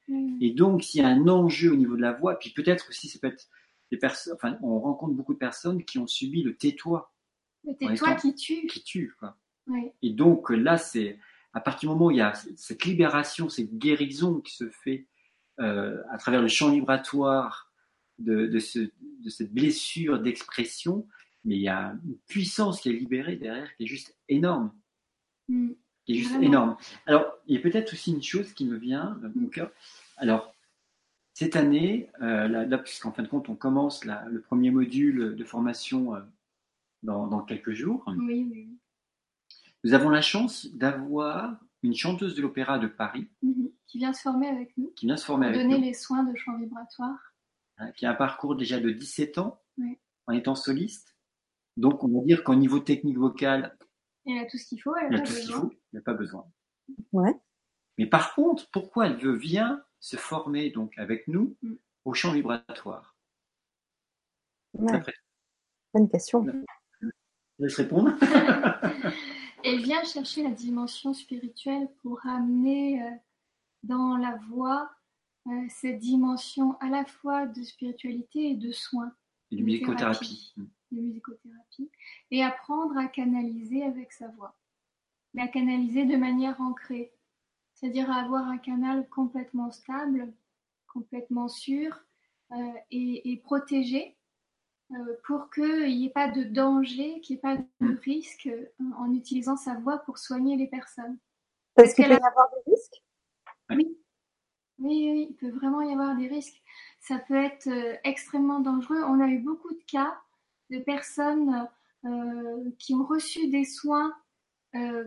[0.40, 3.08] Et donc, il y a un enjeu au niveau de la voix, puis peut-être aussi,
[3.08, 3.46] ça peut être
[3.90, 7.12] des personnes, enfin, on rencontre beaucoup de personnes qui ont subi le tais-toi.
[7.64, 8.66] Le tais-toi qui tue.
[8.66, 9.36] Qui tue, quoi.
[10.02, 11.18] Et donc, là, c'est,
[11.52, 15.06] à partir du moment où il y a cette libération, cette guérison qui se fait
[15.60, 17.70] euh, à travers le champ vibratoire
[18.18, 21.06] de, de, ce, de cette blessure d'expression,
[21.44, 24.72] mais il y a une puissance qui est libérée derrière qui est juste énorme.
[25.48, 25.72] Mm.
[26.04, 26.76] Qui est juste énorme.
[27.06, 29.70] Alors, il y a peut-être aussi une chose qui me vient dans mon cœur.
[30.16, 30.54] Alors,
[31.34, 36.14] cette année, euh, là, puisqu'en fin de compte, on commence le premier module de formation
[36.14, 36.20] euh,
[37.02, 38.04] dans, quelques jours.
[38.06, 38.68] Oui, oui.
[39.84, 43.28] Nous avons la chance d'avoir une chanteuse de l'opéra de Paris.
[43.42, 43.72] Mm-hmm.
[43.86, 44.92] Qui vient se former avec nous.
[44.96, 47.34] Qui vient se former avec donner les soins de chant vibratoire.
[47.96, 49.62] qui a un parcours déjà de 17 ans
[50.26, 51.16] en étant soliste.
[51.76, 53.76] Donc, on va dire qu'au niveau technique vocal,
[54.26, 54.94] il a tout ce qu'il faut.
[54.96, 55.72] Elle a tout ce qu'il faut.
[55.92, 56.44] Il n'a pas besoin.
[57.12, 57.34] Ouais.
[57.98, 61.74] Mais par contre, pourquoi elle veut vient se former donc avec nous mm.
[62.04, 63.16] au champ vibratoire
[64.72, 66.46] Bonne question.
[67.58, 68.12] Laisse répondre.
[69.64, 73.10] elle vient chercher la dimension spirituelle pour amener euh,
[73.82, 74.90] dans la voix
[75.48, 79.12] euh, cette dimension à la fois de spiritualité et de soins.
[79.50, 80.54] Et de musicothérapie
[80.92, 81.90] de musicothérapie,
[82.30, 84.56] et apprendre à canaliser avec sa voix.
[85.34, 87.12] Mais à canaliser de manière ancrée,
[87.80, 90.32] c'est-à-dire à avoir un canal complètement stable,
[90.86, 92.04] complètement sûr
[92.52, 92.56] euh,
[92.90, 94.16] et, protégé
[94.92, 98.66] euh, pour qu'il n'y ait pas de danger, qu'il n'y ait pas de risque euh,
[98.98, 101.16] en utilisant sa voix pour soigner les personnes.
[101.76, 103.02] Est-ce qu'il peut y avoir des risques?
[103.70, 103.76] Oui.
[103.76, 103.96] oui.
[104.82, 106.62] Oui, il peut vraiment y avoir des risques.
[107.00, 107.68] Ça peut être
[108.02, 109.02] extrêmement dangereux.
[109.02, 110.18] On a eu beaucoup de cas
[110.70, 111.68] de personnes
[112.06, 114.14] euh, qui ont reçu des soins
[114.74, 115.04] euh,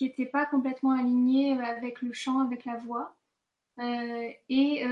[0.00, 3.14] qui n'étaient pas complètement alignés avec le chant, avec la voix.
[3.78, 4.84] Euh, et,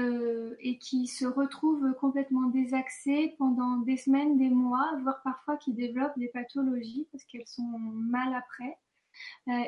[0.61, 6.18] et, qui se retrouvent complètement désaxées pendant des semaines, des mois, voire parfois qui développent
[6.18, 8.79] des pathologies parce qu'elles sont mal après,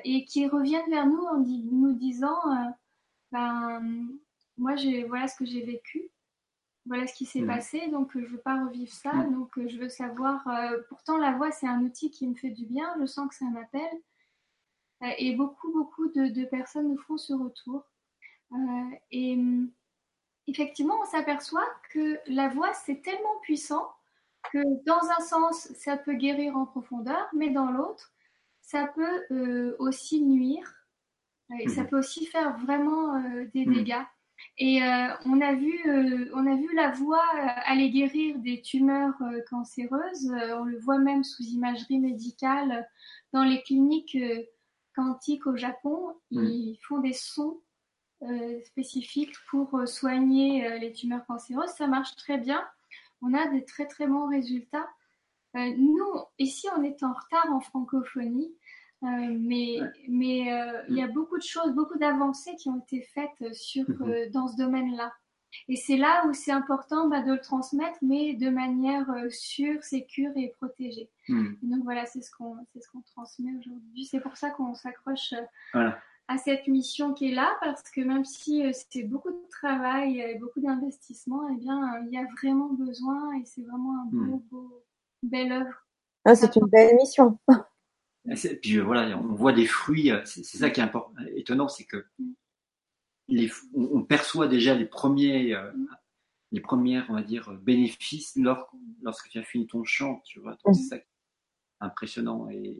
[0.05, 2.38] et qui reviennent vers nous en nous disant
[3.33, 4.09] ben,
[4.57, 4.76] moi,
[5.09, 6.11] voilà ce que j'ai vécu
[6.87, 7.46] voilà ce qui s'est mm.
[7.46, 9.33] passé, donc euh, je veux pas revivre ça, mm.
[9.33, 10.46] donc euh, je veux savoir.
[10.48, 13.35] Euh, pourtant, la voix, c'est un outil qui me fait du bien, je sens que
[13.35, 14.00] ça m'appelle.
[15.18, 17.84] Et beaucoup, beaucoup de, personnes nous font ce retour.
[19.10, 19.70] et mm,
[20.46, 23.88] effectivement, on s'aperçoit que la voix, c'est tellement puissant
[24.52, 28.12] que dans un sens, ça peut guérir en profondeur, mais dans l'autre,
[28.62, 30.74] ça peut aussi nuire.
[31.58, 33.20] Et ça peut aussi faire vraiment
[33.52, 34.04] des dégâts.
[34.58, 38.60] Et euh, on, a vu, euh, on a vu la voix euh, aller guérir des
[38.60, 40.30] tumeurs cancéreuses.
[40.58, 42.86] on le voit même sous imagerie médicale
[43.32, 44.18] dans les cliniques
[44.94, 46.14] quantiques au Japon.
[46.31, 46.44] Mmh.
[46.44, 47.61] Ils font des sons
[48.66, 51.70] spécifiques pour soigner les tumeurs cancéreuses.
[51.70, 52.62] Ça marche très bien.
[53.22, 54.87] On a des très très bons résultats.
[55.55, 56.05] nous,
[56.38, 58.55] ici, on est en retard en francophonie.
[59.03, 59.07] Euh,
[59.38, 61.12] mais mais euh, il y a mm.
[61.12, 64.11] beaucoup de choses, beaucoup d'avancées qui ont été faites sur, mm-hmm.
[64.11, 65.12] euh, dans ce domaine-là.
[65.68, 70.30] Et c'est là où c'est important bah, de le transmettre, mais de manière sûre, sécure
[70.36, 71.08] et protégée.
[71.28, 71.54] Mm.
[71.62, 74.04] donc voilà, c'est ce qu'on ce qu'on transmet aujourd'hui.
[74.04, 75.34] C'est pour ça qu'on s'accroche
[75.74, 79.48] à à cette mission qui est là parce que même si euh, c'est beaucoup de
[79.50, 84.04] travail et beaucoup d'investissement, eh bien, il y a vraiment besoin et c'est vraiment un
[84.04, 84.42] beau, Hmm.
[84.48, 84.84] beau,
[85.24, 85.74] belle œuvre.
[86.24, 87.36] Ah, c'est une belle mission.
[88.28, 90.12] Et Puis euh, voilà, on voit des fruits.
[90.12, 92.32] euh, C'est ça qui est important, étonnant, c'est que Mm.
[93.30, 95.86] Les, on, on perçoit déjà les premiers, euh, Mm.
[96.52, 98.70] les premières, on va dire, bénéfices lors,
[99.02, 100.52] lorsque tu as fini ton chant, tu vois.
[100.64, 100.74] Donc, Mm.
[100.74, 102.76] C'est ça qui est impressionnant et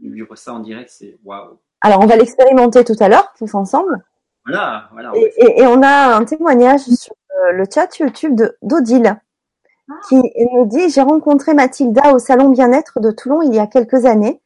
[0.00, 1.58] vivre ça en direct, c'est waouh.
[1.82, 4.04] Alors, on va l'expérimenter tout à l'heure, tous ensemble.
[4.46, 5.12] Voilà, voilà.
[5.16, 7.14] Et, et- et on a un témoignage sur
[7.46, 9.20] euh, le chat YouTube de- d'Odile
[9.90, 9.92] Ah.
[10.08, 14.04] qui nous dit J'ai rencontré Mathilda au salon bien-être de Toulon il y a quelques
[14.06, 14.40] années.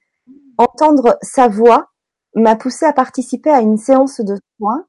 [0.57, 1.90] Entendre sa voix
[2.35, 4.85] m'a poussé à participer à une séance de soins.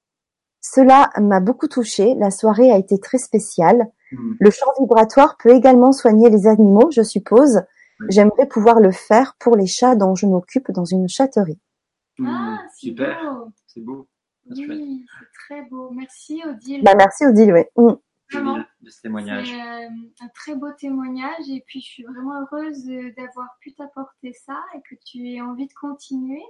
[0.62, 2.16] Cela m'a beaucoup touchée.
[2.16, 3.88] La soirée a été très spéciale.
[4.12, 4.34] Mm.
[4.40, 7.62] Le chant vibratoire peut également soigner les animaux, je suppose.
[8.08, 11.60] J'aimerais pouvoir le faire pour les chats dont je m'occupe dans une châterie.
[12.18, 13.52] Mm, Ah, c'est super, beau.
[13.68, 14.08] c'est beau.
[14.56, 14.70] Chouette.
[14.70, 15.92] Oui, c'est très beau.
[15.92, 16.84] Merci Odile.
[16.84, 17.62] Bah, merci Odile, oui.
[17.76, 17.94] Mm.
[18.32, 18.56] Vraiment.
[18.56, 19.48] Joli de ce témoignage.
[19.48, 19.90] C'est euh,
[20.22, 24.60] un très beau témoignage et puis je suis vraiment heureuse euh, d'avoir pu t'apporter ça
[24.76, 26.44] et que tu aies envie de continuer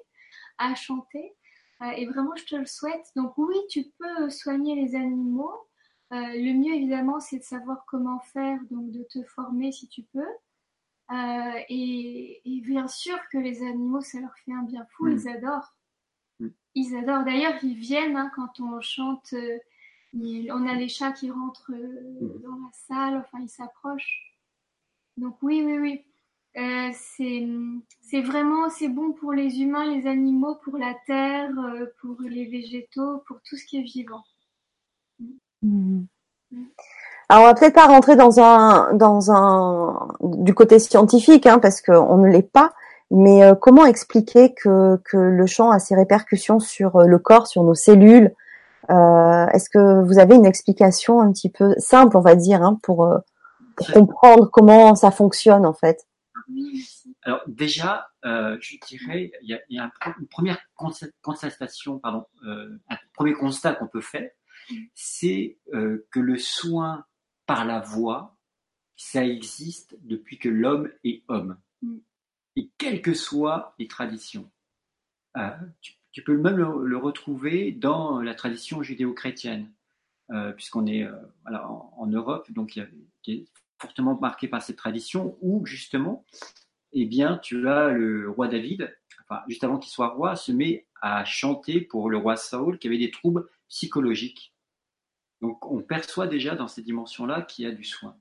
[0.57, 1.33] à chanter.
[1.81, 3.11] Euh, et vraiment, je te le souhaite.
[3.15, 5.53] Donc oui, tu peux soigner les animaux.
[6.11, 10.03] Euh, le mieux, évidemment, c'est de savoir comment faire, donc de te former si tu
[10.03, 10.25] peux.
[11.11, 15.11] Euh, et, et bien sûr que les animaux, ça leur fait un bien fou, Mm.
[15.17, 15.75] ils adorent.
[16.39, 16.47] Mm.
[16.75, 17.23] Ils adorent.
[17.23, 19.33] D'ailleurs, ils viennent hein, quand on chante.
[19.33, 19.57] euh,
[20.13, 22.41] on a les chats qui rentrent euh, Mhm.
[22.41, 24.35] dans la salle, enfin ils s'approchent.
[25.17, 26.05] Donc oui, oui, oui.
[26.59, 27.47] Euh, c'est
[28.01, 32.47] c'est vraiment c'est bon pour les humains, les animaux, pour la terre, euh, pour les
[32.47, 34.23] végétaux, pour tout ce qui est vivant.
[35.61, 36.07] Mhm.
[37.29, 41.81] Alors, on va peut-être pas rentrer dans un, dans un, du côté scientifique, hein, parce
[41.81, 42.73] qu'on ne l'est pas.
[43.11, 47.63] Mais euh, comment expliquer que, que le chant a ses répercussions sur le corps, sur
[47.63, 48.33] nos cellules?
[48.89, 52.79] Euh, Est-ce que vous avez une explication un petit peu simple, on va dire, hein,
[52.81, 53.07] pour,
[53.75, 56.08] pour comprendre comment ça fonctionne en fait?
[57.21, 60.59] Alors déjà, euh, je dirais, il y a, il y a un pro- une première
[60.77, 64.29] consta- constatation, pardon, euh, un premier constat qu'on peut faire,
[64.93, 67.05] c'est euh, que le soin
[67.45, 68.37] par la voix,
[68.95, 71.57] ça existe depuis que l'homme est homme.
[71.81, 71.97] Mm.
[72.55, 74.51] Et quelles que soient les traditions.
[75.81, 79.71] Tu, tu peux même le, le retrouver dans la tradition judéo-chrétienne,
[80.55, 81.07] puisqu'on est
[81.43, 82.87] voilà, en, en Europe, donc il y a-
[83.33, 83.47] est
[83.79, 86.25] fortement marqué par cette tradition, où justement,
[86.93, 90.85] eh bien, tu as le roi David, enfin, juste avant qu'il soit roi, se met
[91.01, 94.53] à chanter pour le roi Saul qui avait des troubles psychologiques.
[95.41, 98.17] Donc, on perçoit déjà dans ces dimensions-là qu'il y a du soin.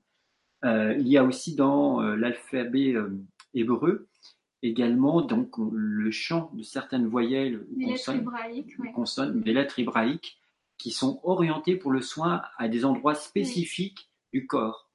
[0.65, 3.17] Euh, il y a aussi dans euh, l'alphabet euh,
[3.53, 4.07] hébreu
[4.61, 8.25] également donc on- le chant de certaines voyelles ou consonnes,
[8.79, 8.91] ouais.
[9.41, 10.37] des lettres hébraïques
[10.77, 14.88] qui sont orientées pour le soin à des endroits spécifiques du corps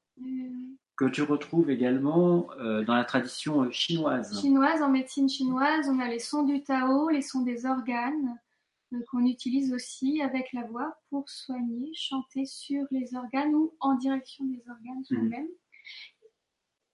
[0.96, 4.40] que tu retrouves également euh, dans la tradition euh, chinoise.
[4.40, 8.38] chinoise, en médecine chinoise, on a les sons du Tao, les sons des organes,
[8.92, 13.94] euh, qu'on utilise aussi avec la voix pour soigner, chanter sur les organes ou en
[13.94, 15.18] direction des organes Mhm.
[15.30, 15.48] soi-même.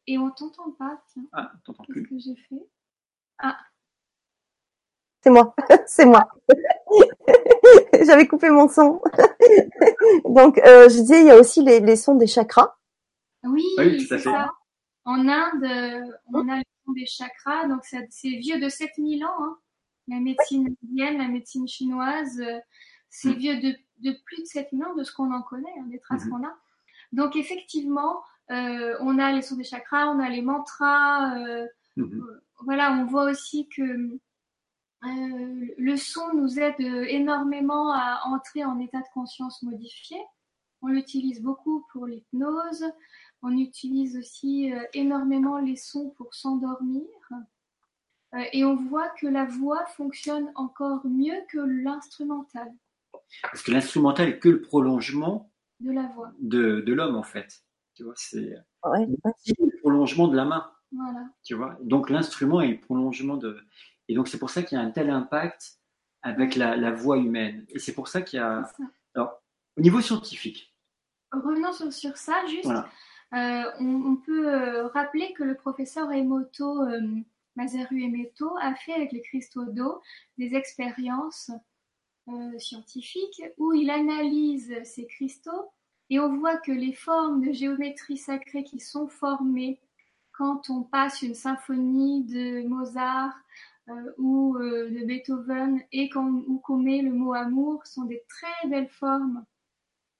[0.06, 2.08] Et on t'entend pas, tiens, Ah, t'entends qu'est-ce plus.
[2.08, 2.66] que j'ai fait?
[5.22, 5.54] C'est moi,
[5.86, 6.26] c'est moi.
[8.06, 9.02] J'avais coupé mon son.
[10.24, 12.78] Donc, euh, je disais, il y a aussi les, les sons des chakras.
[13.44, 14.18] Oui, à c'est fait.
[14.18, 14.52] ça.
[15.04, 19.42] En Inde, euh, on a le son des chakras, donc c'est vieux de 7000 ans.
[19.44, 19.58] hein.
[20.08, 22.58] La médecine indienne, la médecine chinoise, euh,
[23.08, 23.38] c'est Mm.
[23.38, 26.28] vieux de, de plus de 7000 ans de ce qu'on en connaît, hein, des traces
[26.28, 26.54] qu'on a.
[27.12, 31.38] Donc effectivement, euh, on a les sons des chakras, on a les mantras.
[31.38, 32.22] euh, Mhm.
[32.60, 34.18] voilà, on voit aussi que
[35.02, 40.18] le son nous aide énormément à entrer en état de conscience modifié.
[40.82, 42.84] On l'utilise beaucoup pour l'hypnose.
[43.42, 47.02] On utilise aussi euh, énormément les sons pour s'endormir.
[48.34, 52.70] Euh, et on voit que la voix fonctionne encore mieux que l'instrumental
[53.42, 55.50] Parce que l'instrumental est que le prolongement
[55.80, 56.30] de la voix.
[56.38, 57.62] de, de l'homme en fait.
[57.94, 60.70] Tu vois, c'est Ouais, le prolongement de la main.
[60.92, 61.24] Voilà.
[61.42, 63.58] Tu vois, donc l'instrument est le prolongement de.
[64.08, 65.78] Et donc c'est pour ça qu'il y a un tel impact
[66.22, 67.64] avec la, la voix humaine.
[67.70, 68.70] Et c'est pour ça qu'il y a.
[69.14, 69.42] Alors,
[69.76, 70.74] au niveau scientifique,
[71.32, 72.88] Revenons sur, sur ça, juste, voilà.
[73.32, 77.00] Euh, on, peut euh, rappeler que le professeur Emoto, euh,
[77.54, 80.00] Masaru Emoto, a fait avec les cristaux d'eau
[80.38, 81.50] des expériences
[82.58, 85.72] scientifiques où il analyse ces cristaux
[86.10, 89.80] et on voit que les formes de géométrie sacrée qui sont formées
[90.30, 93.36] quand on passe une symphonie de Mozart,
[94.18, 99.44] ou de Beethoven et ou qu'on met le mot amour sont des très belles formes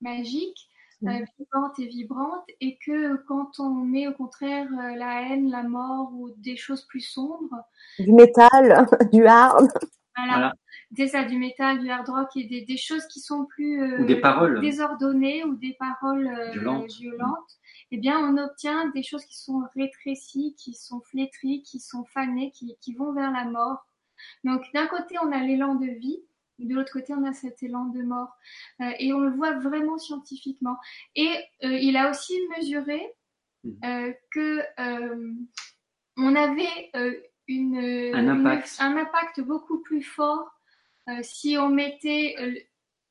[0.01, 0.70] magiques,
[1.03, 1.25] Mm.
[1.39, 6.31] vivantes et vibrantes, et que quand on met au contraire la haine, la mort ou
[6.37, 7.57] des choses plus sombres,
[7.99, 9.69] Du métal, du hard.
[10.17, 10.53] voilà, Voilà.
[10.97, 14.03] c'est ça, du métal, du hard rock et des, des choses qui sont plus euh,
[14.03, 14.61] Ou des paroles.
[14.61, 16.91] désordonnées ou des paroles euh, Violentes.
[16.99, 17.59] violentes,
[17.93, 22.51] eh bien, on obtient des choses qui sont rétrécies, qui sont flétries, qui sont fanées,
[22.53, 23.87] qui, qui vont vers la mort.
[24.45, 26.21] Donc, d'un côté, on a l'élan de vie,
[26.67, 28.37] de l'autre côté, on a cet élan de mort.
[28.81, 30.77] Euh, et on le voit vraiment scientifiquement.
[31.17, 31.29] Et
[31.65, 33.01] euh, il a aussi mesuré
[33.65, 33.79] Mhm.
[33.85, 34.63] euh, que
[36.17, 36.91] on avait
[37.47, 37.77] une,
[38.15, 38.77] Un impact.
[38.81, 40.51] une- un impact beaucoup plus fort
[41.23, 42.37] si on mettait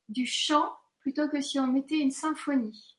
[0.08, 0.72] du chant
[1.02, 2.97] plutôt que si on mettait une symphonie.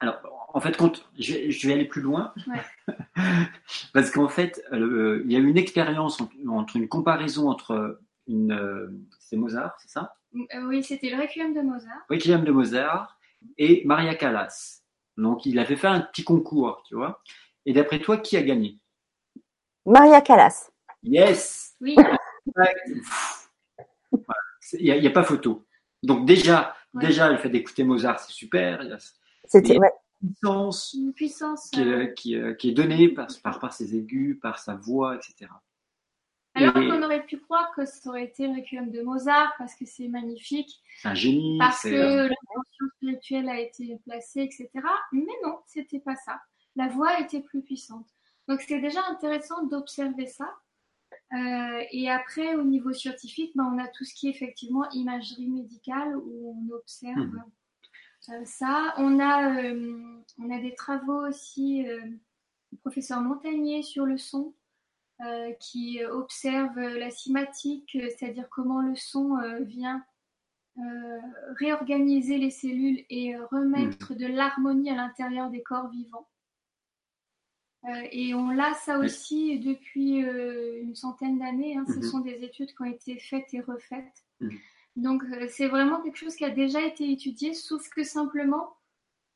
[0.00, 0.76] Alors, en fait,
[1.18, 2.32] je, vais- je vais aller plus loin.
[2.46, 2.60] Ouais.
[3.92, 9.06] Parce qu'en fait, il y a eu une expérience entre, entre une comparaison entre une.
[9.34, 10.14] C'est Mozart, c'est ça?
[10.34, 12.04] Euh, oui, c'était le Requiem de Mozart.
[12.08, 13.18] Requiem de Mozart
[13.58, 14.82] et Maria Callas.
[15.16, 17.20] Donc, il avait fait un petit concours, tu vois.
[17.66, 18.78] Et d'après toi, qui a gagné?
[19.86, 20.70] Maria Callas.
[21.02, 21.96] Yes Oui,
[24.72, 25.64] Il n'y a, il y a pas photo.
[26.02, 27.06] Donc, déjà, Ouais.
[27.06, 28.82] déjà le fait d'écouter Mozart, c'est super.
[28.82, 29.16] Il y a cette
[29.46, 29.90] C'était, Et- ouais.
[30.20, 31.70] puissance une puissance.
[31.70, 35.16] qui est, qui est- qui est donnée par, par, par ses aigus, par sa voix,
[35.16, 35.50] etc.
[36.56, 39.74] Alors Et qu'on aurait pu croire que ça aurait été le Requiem de Mozart parce
[39.74, 41.58] que c'est magnifique, c'est un génie.
[41.58, 41.88] parce que
[42.28, 44.70] l'intention spirituelle a été placée, etc.
[45.12, 46.40] Mais non, c'était pas ça.
[46.76, 48.06] La voix était plus puissante.
[48.46, 50.54] Donc c'est déjà intéressant d'observer ça.
[51.32, 55.48] Euh, et après, au niveau scientifique, ben, on a tout ce qui est effectivement imagerie
[55.48, 57.42] médicale où on observe Mhm.
[58.30, 58.94] euh, ça.
[58.98, 61.84] On a, euh, on a des travaux aussi
[62.70, 64.54] du professeur Montagnier sur le son.
[65.20, 70.04] Euh, qui observe la cinématique, euh, c'est-à-dire comment le son euh, vient
[70.78, 71.20] euh,
[71.58, 76.28] réorganiser les cellules et euh, remettre de l'harmonie à l'intérieur des corps vivants.
[77.84, 81.76] Euh, et on l'a ça aussi depuis euh, une centaine d'années.
[81.76, 81.84] hein.
[81.86, 82.02] Ce Mhm.
[82.02, 84.24] sont des études qui ont été faites et refaites.
[84.40, 84.58] Mhm.
[84.96, 88.76] Donc euh, c'est vraiment quelque chose qui a déjà été étudié, sauf que simplement,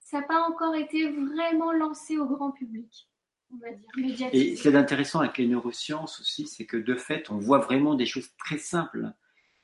[0.01, 3.09] ça n'a pas encore été vraiment lancé au grand public,
[3.53, 4.57] on va dire, Et médiatisé.
[4.57, 7.94] ce qui est intéressant avec les neurosciences aussi, c'est que de fait, on voit vraiment
[7.94, 9.12] des choses très simples.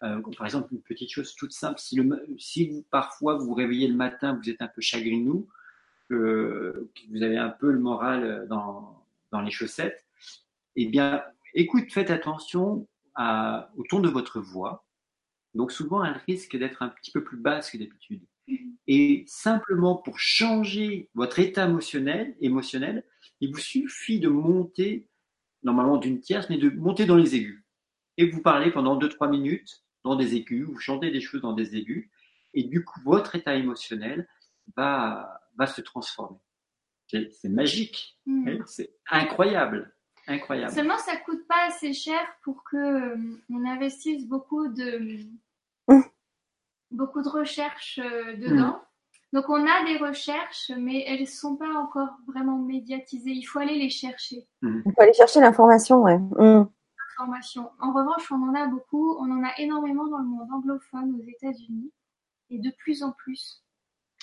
[0.03, 3.55] Euh, par exemple, une petite chose toute simple, si, le, si vous, parfois vous vous
[3.55, 5.49] réveillez le matin, vous êtes un peu chagrinou,
[6.09, 10.05] que, que vous avez un peu le moral dans, dans les chaussettes,
[10.77, 11.23] eh bien,
[11.55, 14.85] écoute, faites attention à, au ton de votre voix.
[15.55, 18.23] Donc souvent, elle risque d'être un petit peu plus basse que d'habitude.
[18.87, 23.05] Et simplement pour changer votre état émotionnel, émotionnel,
[23.41, 25.09] il vous suffit de monter,
[25.63, 27.65] normalement d'une tierce, mais de monter dans les aigus.
[28.17, 31.77] Et vous parlez pendant 2-3 minutes dans des aigus, vous chantez des choses dans des
[31.77, 32.11] aigus,
[32.53, 34.29] et du coup, votre état émotionnel
[34.77, 36.39] va, va se transformer.
[37.09, 39.95] C'est magique, hein, c'est incroyable,
[40.27, 40.73] incroyable.
[40.73, 45.21] Seulement, ça coûte pas assez cher pour que euh, on investisse beaucoup de
[45.89, 46.01] Mm.
[46.91, 48.83] beaucoup de recherches euh, dedans.
[49.35, 53.33] Donc, on a des recherches, mais elles sont pas encore vraiment médiatisées.
[53.33, 54.47] Il faut aller les chercher.
[54.63, 56.19] Il faut aller chercher l'information, ouais.
[56.19, 56.69] Mm.
[57.19, 57.69] Information.
[57.81, 59.17] En revanche, on en a beaucoup.
[59.19, 61.91] On en a énormément dans le monde anglophone, aux États-Unis,
[62.51, 63.65] et de plus en plus.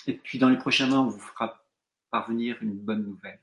[0.06, 1.62] Et puis dans les prochains mois, on vous fera
[2.10, 3.40] parvenir une bonne nouvelle.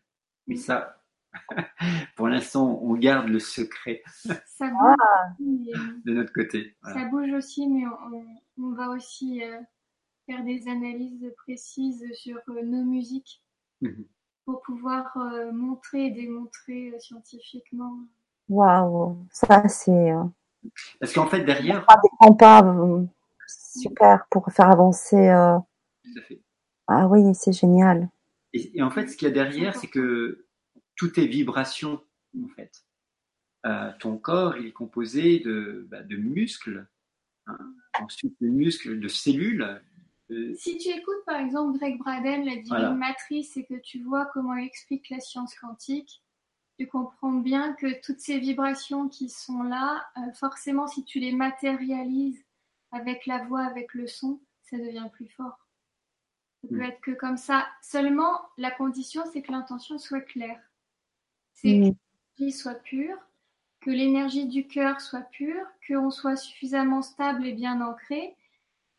[0.47, 1.03] Mais ça,
[2.15, 4.95] pour l'instant, on garde le secret Ça bouge,
[5.37, 6.75] aussi, mais- de notre côté.
[6.81, 6.99] Voilà.
[6.99, 7.83] ça bouge aussi, mais
[8.57, 9.59] on va aussi euh,
[10.29, 13.41] faire des analyses précises sur euh, nos musiques
[13.81, 14.05] Mhm.
[14.45, 17.97] pour pouvoir euh, montrer et démontrer euh, scientifiquement.
[18.49, 20.23] Waouh, ça c'est euh,
[20.99, 23.05] Parce qu'en fait, derrière, pas grands pas euh,
[23.47, 25.15] super pour faire avancer.
[25.29, 25.57] euh,
[26.03, 26.41] tout à fait.
[26.87, 28.09] Ah oui, c'est génial.
[28.53, 30.45] Et, et en fait, ce qu'il y a derrière, c'est que
[30.95, 32.01] tout est vibration,
[32.43, 32.83] en fait.
[33.65, 36.85] Euh, ton corps, il est composé de, bah, de muscles,
[37.47, 37.57] hein.
[38.01, 39.81] ensuite de muscles, de cellules.
[40.29, 42.91] De- Si tu écoutes par exemple Greg Braden, la Divine Voilà.
[42.91, 46.21] Matrice, et que tu vois comment il explique la science quantique,
[46.77, 51.33] tu comprends bien que toutes ces vibrations qui sont là, euh, forcément, si tu les
[51.33, 52.41] matérialises
[52.91, 55.67] avec la voix, avec le son, ça devient plus fort.
[56.61, 56.81] Ça peut Mm.
[56.81, 57.67] être que comme ça.
[57.81, 60.61] Seulement, la condition, c'est que l'intention soit claire.
[61.53, 61.91] C'est Mm.
[61.91, 61.95] que
[62.37, 63.17] l'énergie soit pure,
[63.81, 68.35] que l'énergie du cœur soit pure, qu'on soit suffisamment stable et bien ancré,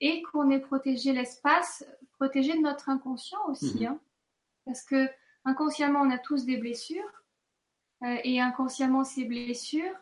[0.01, 3.81] et qu'on ait protégé l'espace, protégé de notre inconscient aussi.
[3.81, 3.87] Mhm.
[3.87, 4.01] hein.
[4.65, 5.09] Parce que
[5.45, 7.25] inconsciemment, on a tous des blessures,
[8.03, 9.97] euh, et inconsciemment, ces blessures,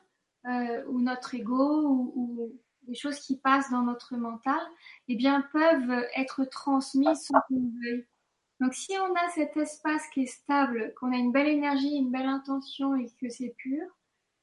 [0.47, 4.61] euh, ou notre ego ou, ou, des choses qui passent dans notre mental,
[5.09, 8.07] eh bien, peuvent être transmises sans qu'on veuille.
[8.61, 12.11] Donc, si on a cet espace qui est stable, qu'on a une belle énergie, une
[12.11, 13.85] belle intention et que c'est pur.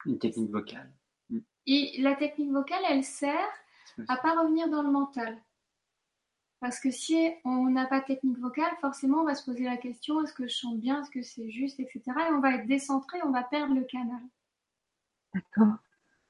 [0.06, 0.92] Une technique vocale.
[1.66, 3.50] Et la technique vocale, elle sert
[4.08, 5.42] à pas revenir dans le mental.
[6.66, 9.78] Parce que si on n'a pas de technique vocale, forcément, on va se poser la
[9.78, 12.02] question est-ce que je chante bien, est-ce que c'est juste, etc.
[12.08, 14.24] Et on va être décentré, on va perdre le canal.
[15.36, 15.76] D'accord.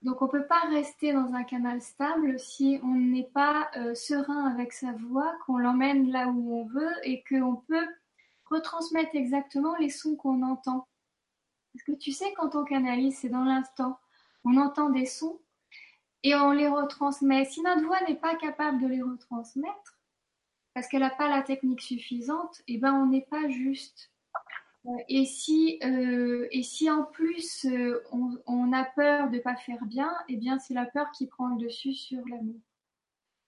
[0.01, 3.95] Donc, on ne peut pas rester dans un canal stable si on n'est pas euh,
[3.95, 7.87] serein avec sa voix, qu'on l'emmène là où on veut et qu'on peut
[8.49, 10.85] retransmettre exactement les sons qu'on entend.
[11.73, 13.97] Parce que tu sais, quand on canalise, c'est dans l'instant.
[14.43, 15.39] On entend des sons
[16.23, 17.45] et on les retransmet.
[17.45, 19.94] Si notre voix n'est pas capable de les retransmettre,
[20.75, 24.11] parce qu'elle n'a pas la technique suffisante, eh ben on n'est pas juste.
[25.09, 28.03] Et si, euh, et si en plus euh,
[28.45, 31.57] on, a peur de pas faire bien, eh bien c'est la peur qui prend le
[31.57, 32.59] dessus sur l'amour.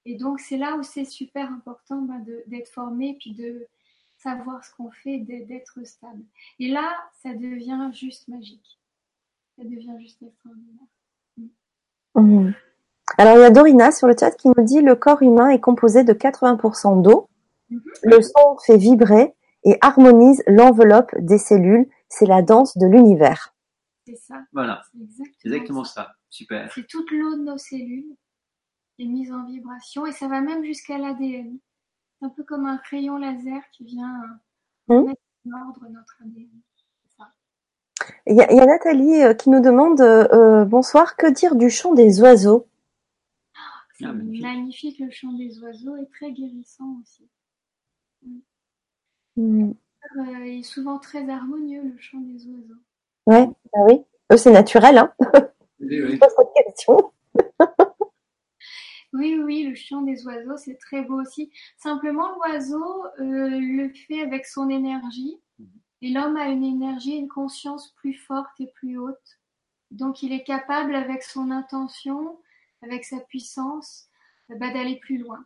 [0.06, 2.16] Et donc c'est là où c'est super important bah,
[2.48, 3.68] d'être formé puis de
[4.16, 6.24] savoir ce qu'on fait, d'être stable.
[6.60, 8.80] Et là, ça devient juste magique.
[9.58, 10.88] Ça devient juste extraordinaire.
[12.16, 12.54] Mmh.
[13.18, 15.60] Alors il y a Dorina sur le chat qui nous dit le corps humain est
[15.60, 17.30] composé de 80% d'eau.
[17.70, 17.80] Mmh.
[18.04, 21.90] Le son fait vibrer et harmonise l'enveloppe des cellules.
[22.10, 23.56] C'est la danse de l'univers.
[24.06, 24.36] C'est ça.
[24.54, 24.82] Voilà.
[24.92, 26.02] C'est exactement, exactement, ça.
[26.04, 26.12] ça.
[26.30, 26.72] Super.
[26.74, 28.16] C'est toute l'eau de nos cellules
[28.96, 31.58] qui est mise en vibration et ça va même jusqu'à l'ADN.
[32.20, 34.22] C'est un peu comme un crayon laser qui vient
[34.88, 35.08] mmh.
[35.08, 36.50] mettre en ordre notre ADN.
[38.28, 41.56] Il y, a, il y a Nathalie euh, qui nous demande euh, bonsoir, que dire
[41.56, 42.68] du chant des oiseaux?
[43.98, 44.44] C'est ah, magnifique.
[44.44, 45.00] magnifique.
[45.00, 47.28] le chant des oiseaux est très guérissant aussi.
[49.36, 49.72] Mm.
[49.72, 52.82] Euh, il est souvent très harmonieux le chant des oiseaux.
[53.26, 55.14] Ouais, bah oui, eux c'est naturel, hein.
[55.80, 56.18] Oui, oui.
[56.18, 57.12] Pas cette question.
[59.14, 61.52] oui, oui, le chant des oiseaux c'est très beau aussi.
[61.78, 65.40] Simplement l'oiseau euh, le fait avec son énergie.
[66.04, 69.40] Et l'homme a une énergie, une conscience plus forte et plus haute.
[69.90, 72.38] Donc il est capable, avec son intention,
[72.82, 74.10] avec sa puissance,
[74.50, 75.46] bah, d'aller plus loin.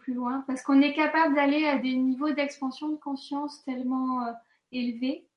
[0.00, 0.44] Plus loin.
[0.46, 4.32] Parce qu'on est capable d'aller à des niveaux d'expansion de conscience tellement euh,
[4.72, 5.28] élevés,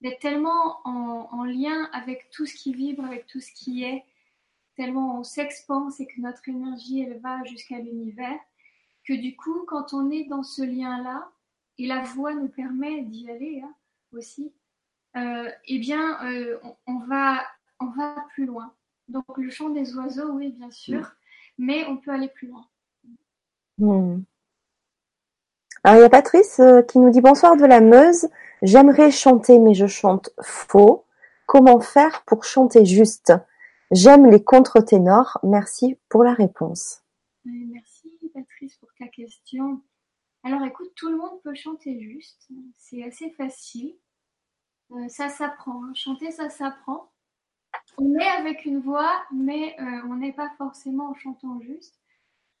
[0.00, 4.04] d'être tellement en, en, lien avec tout ce qui vibre, avec tout ce qui est,
[4.74, 8.38] tellement on s'expanse et que notre énergie, elle va jusqu'à l'univers,
[9.04, 11.30] que du coup, quand on est dans ce lien-là,
[11.76, 13.74] et la voix nous permet d'y aller hein,
[14.12, 14.52] aussi,
[15.16, 17.42] euh, eh bien, euh, on, va,
[17.80, 18.74] on va plus loin.
[19.10, 21.12] Donc, le chant des oiseaux, oui, bien sûr, mmh.
[21.58, 22.64] mais on peut aller plus loin.
[23.78, 24.20] Mmh.
[25.82, 28.28] Alors, il y a Patrice euh, qui nous dit Bonsoir de la Meuse,
[28.62, 31.04] j'aimerais chanter, mais je chante faux.
[31.46, 33.32] Comment faire pour chanter juste?
[33.90, 35.38] J'aime les contre-ténors.
[35.42, 37.02] Merci pour la réponse.
[37.44, 39.82] Merci, Patrice, pour ta question.
[40.44, 42.48] Alors écoute, tout le monde peut chanter juste,
[42.78, 43.94] c'est assez facile.
[44.92, 45.92] Euh, ça s'apprend, hein.
[45.94, 47.10] chanter ça s'apprend.
[48.00, 52.00] On est avec une voix, mais euh, on n'est pas forcément en chantant juste.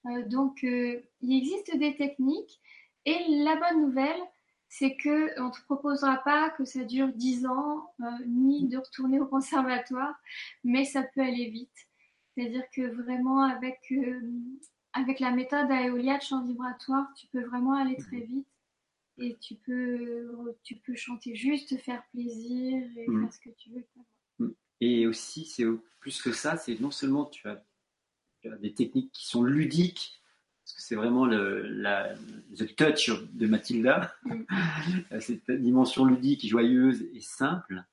[0.06, 2.60] Euh, donc euh, il existe des techniques
[3.04, 4.20] et la bonne nouvelle,
[4.68, 9.18] c'est que on te proposera pas que ça dure 10 ans, euh, ni de retourner
[9.18, 10.14] au conservatoire,
[10.62, 11.88] mais ça peut aller vite.
[12.34, 13.92] C'est-à-dire que vraiment avec
[14.92, 18.46] avec la méthode Aeolia de chant vibratoire, tu peux vraiment aller très vite
[19.18, 23.22] et tu peux, tu peux chanter juste, faire plaisir et mmh.
[23.22, 23.84] faire ce que tu veux.
[24.80, 25.64] Et aussi, c'est
[26.00, 27.62] plus que ça, c'est non seulement tu as,
[28.40, 30.20] tu as, des techniques qui sont ludiques,
[30.64, 32.14] parce que c'est vraiment le, la,
[32.56, 35.20] the touch de Mathilda, mmh.
[35.20, 37.84] cette dimension ludique, joyeuse et simple,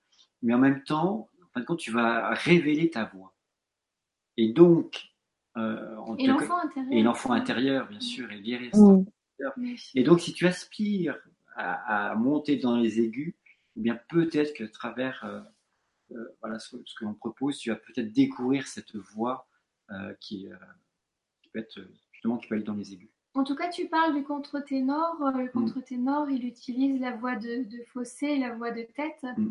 [0.42, 3.34] mais en même temps, en fin de compte, tu vas révéler ta voix.
[4.38, 5.10] Et donc,
[5.58, 6.94] euh, et l'enfant intérieur.
[6.94, 9.06] Et l'enfant intérieur, bien sûr, et guérir mmh.
[9.96, 11.18] Et donc, si tu aspires
[11.56, 13.36] à, à, monter dans les aigus,
[13.76, 15.42] eh bien peut-être qu'à travers euh, euh,
[16.42, 19.48] voilà, ce, ce que l'on propose, tu vas peut-être découvrir cette voix
[19.92, 20.56] euh, qui, euh,
[21.42, 21.80] qui, peut être
[22.12, 23.10] justement qui peut aller dans les aigus.
[23.34, 25.16] En tout cas, tu parles du contre-ténor.
[25.36, 25.52] Le mmh.
[25.52, 26.32] contre-ténor, mmh.
[26.32, 29.24] il utilise la voix de, de fossé, la voix de tête.
[29.38, 29.50] Mmh.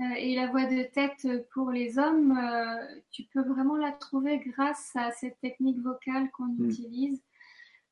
[0.00, 4.38] Euh, et la voix de tête pour les hommes, euh, tu peux vraiment la trouver
[4.38, 6.70] grâce à cette technique vocale qu'on mmh.
[6.70, 7.22] utilise.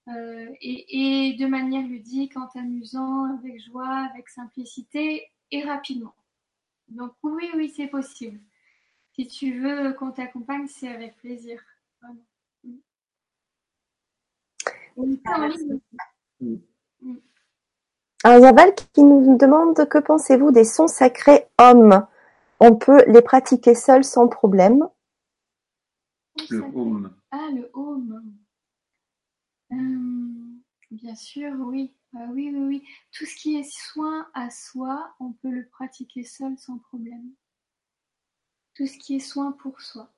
[0.08, 6.14] Euh, et, et, de manière ludique, en t'amusant, avec joie, avec simplicité et rapidement.
[6.88, 8.40] Donc oui, oui, c'est possible.
[9.14, 11.60] Si tu veux qu'on t'accompagne, c'est avec plaisir.
[12.00, 12.24] Vraiment.
[18.24, 22.06] Alors, il y a Val qui nous demande que pensez-vous des sons sacrés hommes?
[22.60, 24.88] On peut les pratiquer seuls sans problème
[26.50, 27.14] Le home.
[27.30, 28.34] Ah, le home.
[29.72, 29.76] Euh,
[30.90, 31.94] bien sûr, oui.
[32.14, 32.88] Ah oui, oui, oui.
[33.12, 37.32] Tout ce qui est soin à soi, on peut le pratiquer seul sans problème.
[38.74, 40.12] Tout ce qui est soin pour soi.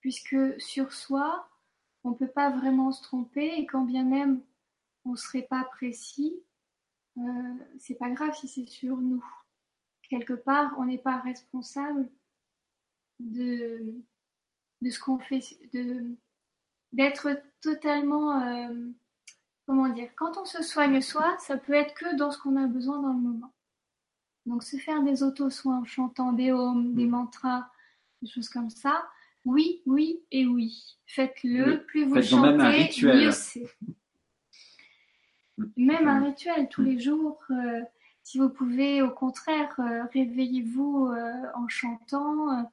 [0.00, 1.48] Puisque sur soi,
[2.04, 4.42] on ne peut pas vraiment se tromper et quand bien même
[5.04, 6.42] on ne serait pas précis,
[7.18, 9.24] euh, c'est pas grave si c'est sur nous.
[10.08, 12.08] Quelque part, on n'est pas responsable
[13.18, 13.94] de,
[14.88, 15.40] ce qu'on fait,
[16.92, 18.90] d'être totalement, euh,
[19.72, 22.66] comment dire, quand on se soigne soi, ça peut être que dans ce qu'on a
[22.66, 23.54] besoin dans le moment.
[24.44, 27.70] Donc se faire des auto-soins en chantant des hommes, des mantras,
[28.20, 29.02] des choses comme ça,
[29.46, 30.98] oui, oui et oui.
[31.06, 33.66] Faites-le, plus vous chantez, mieux c'est.
[35.78, 37.38] Même un rituel tous les jours.
[37.50, 37.80] Euh,
[38.24, 42.70] si vous pouvez, au contraire, euh, réveillez-vous euh, en chantant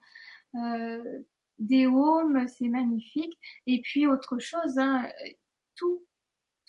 [1.60, 3.38] des hymnes, c'est magnifique.
[3.68, 5.08] Et puis autre chose, hein,
[5.76, 6.02] tout,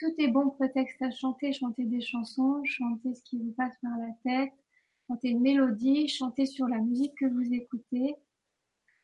[0.00, 1.52] tout est bon prétexte à chanter.
[1.52, 4.52] Chanter des chansons, chanter ce qui vous passe par la tête,
[5.06, 8.16] chanter une mélodie, chanter sur la musique que vous écoutez.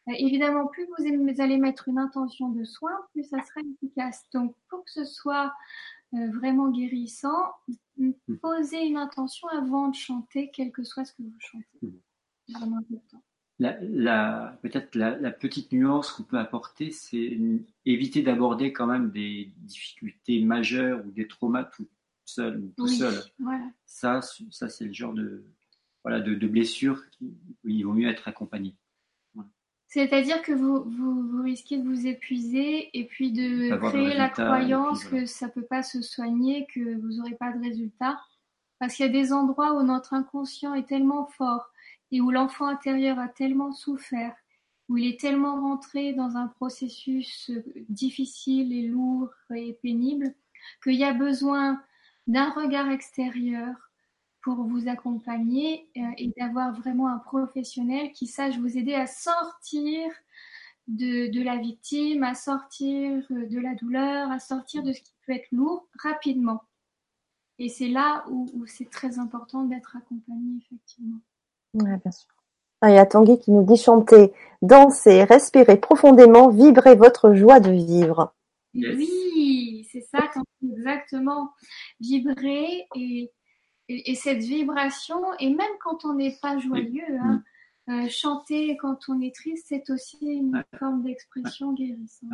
[0.06, 4.24] évidemment, plus vous allez mettre une intention de soin, plus ça sera efficace.
[4.32, 5.52] Donc, pour que ce soit
[6.14, 7.52] euh, vraiment guérissant,
[7.98, 8.12] mm.
[8.40, 11.66] posez une intention avant de chanter, quel que soit ce que vous chantez.
[11.82, 11.90] Mm.
[12.46, 13.22] C'est vraiment important.
[13.58, 17.38] La, peut-être la, petite nuance qu'on peut apporter, c'est
[17.86, 21.88] éviter d'aborder quand même des difficultés majeures ou des traumas tout
[22.26, 23.14] seul ou tout seul.
[23.86, 25.44] Ça, ça c'est le genre de
[26.04, 27.34] voilà de, de blessures qui,
[27.64, 28.74] où il vaut mieux être accompagné.
[29.88, 35.26] C'est-à-dire que vous, vous, risquez de vous épuiser et puis de créer la croyance que
[35.26, 38.20] ça ne peut pas se soigner, que vous n'aurez pas de résultat.
[38.78, 41.70] Parce qu'il y a des endroits où notre inconscient est tellement fort
[42.12, 44.34] et où l'enfant intérieur a tellement souffert,
[44.88, 47.50] où il est tellement rentré dans un processus
[47.88, 50.34] difficile et lourd et pénible,
[50.82, 51.82] qu'il y a besoin
[52.26, 53.74] d'un regard extérieur
[54.46, 60.08] pour vous accompagner euh, et d'avoir vraiment un professionnel qui sache vous aider à sortir
[60.86, 65.32] de, la victime, à sortir euh, de la douleur, à sortir de ce qui peut
[65.32, 66.62] être lourd rapidement.
[67.58, 71.18] Et c'est là où, c'est très important d'être accompagné, effectivement.
[71.76, 72.28] Oui, bien sûr.
[72.82, 77.60] Ah, il y a Tanguy qui nous dit chanter, danser, respirer profondément, vibrer votre joie
[77.60, 78.34] de vivre.
[78.74, 80.18] Oui, c'est ça,
[80.62, 81.52] exactement.
[82.00, 83.32] Vibrer et
[83.88, 87.42] et, cette vibration, et même quand on n'est pas joyeux, hein,
[87.88, 92.32] euh, chanter quand on est triste, c'est aussi une forme d'expression guérissante.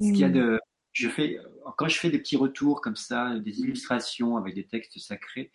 [0.00, 0.60] Ce qu'il y a de,
[0.92, 1.38] je fais,
[1.78, 5.50] quand je fais des petits retours comme ça, des illustrations avec des textes sacrés,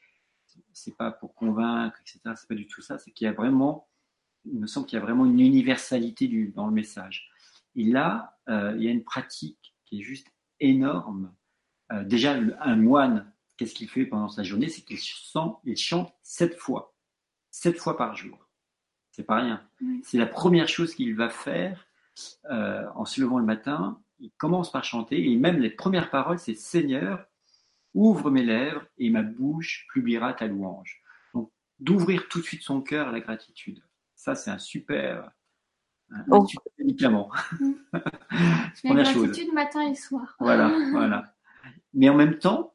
[0.78, 2.19] c'est pas pour convaincre, etc.
[2.36, 2.97] C'est pas du tout ça.
[2.97, 3.88] C'est qu'il y a vraiment,
[4.45, 7.30] il me semble qu'il y a vraiment une universalité du, dans le message.
[7.75, 10.28] Et là, euh, il y a une pratique qui est juste
[10.59, 11.34] énorme.
[11.91, 14.69] Euh, déjà, un moine qu'est-ce qu'il fait pendant sa journée?
[14.69, 14.99] C'est qu'il
[15.65, 16.95] il chante sept fois,
[17.51, 18.47] sept fois par jour.
[19.11, 19.67] C'est pas rien.
[20.03, 21.88] C'est la première chose qu'il va faire
[22.51, 23.99] euh, en se levant le matin.
[24.19, 27.25] Il commence par chanter et même les premières paroles, c'est Seigneur,
[27.93, 31.01] ouvre mes lèvres et ma bouche publiera ta louange.
[31.33, 33.83] Donc d'ouvrir tout de suite son cœur à la gratitude.
[34.15, 35.31] Ça, c'est un super,
[36.11, 36.45] un, oh.
[36.45, 37.31] super médicament.
[38.83, 40.35] la gratitude matin et soir.
[40.39, 41.33] Voilà, voilà.
[41.93, 42.73] Mais en même temps,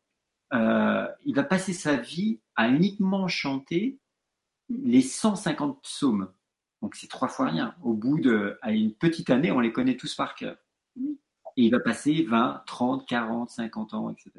[0.53, 3.99] euh, il va passer sa vie à uniquement chanter
[4.69, 6.33] les 150 psaumes.
[6.81, 7.75] Donc c'est trois fois rien.
[7.83, 10.57] Au bout de une petite année, on les connaît tous par cœur.
[11.57, 14.31] Et il va passer 20, 30, 40, 50 ans, etc.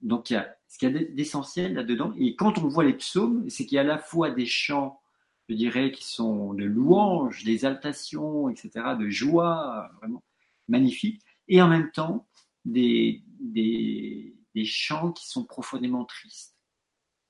[0.00, 2.12] Donc il y a ce qu'il y a d'essentiel là-dedans.
[2.16, 5.00] Et quand on voit les psaumes, c'est qu'il y a à la fois des chants,
[5.48, 10.22] je dirais, qui sont de louanges, d'exaltation, etc., de joie, vraiment
[10.68, 12.28] magnifiques, et en même temps
[12.64, 16.56] des, des, des chants qui sont profondément tristes,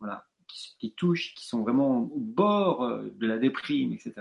[0.00, 0.26] voilà,
[0.78, 4.14] qui, touchent, qui sont vraiment au bord euh, de la déprime, etc.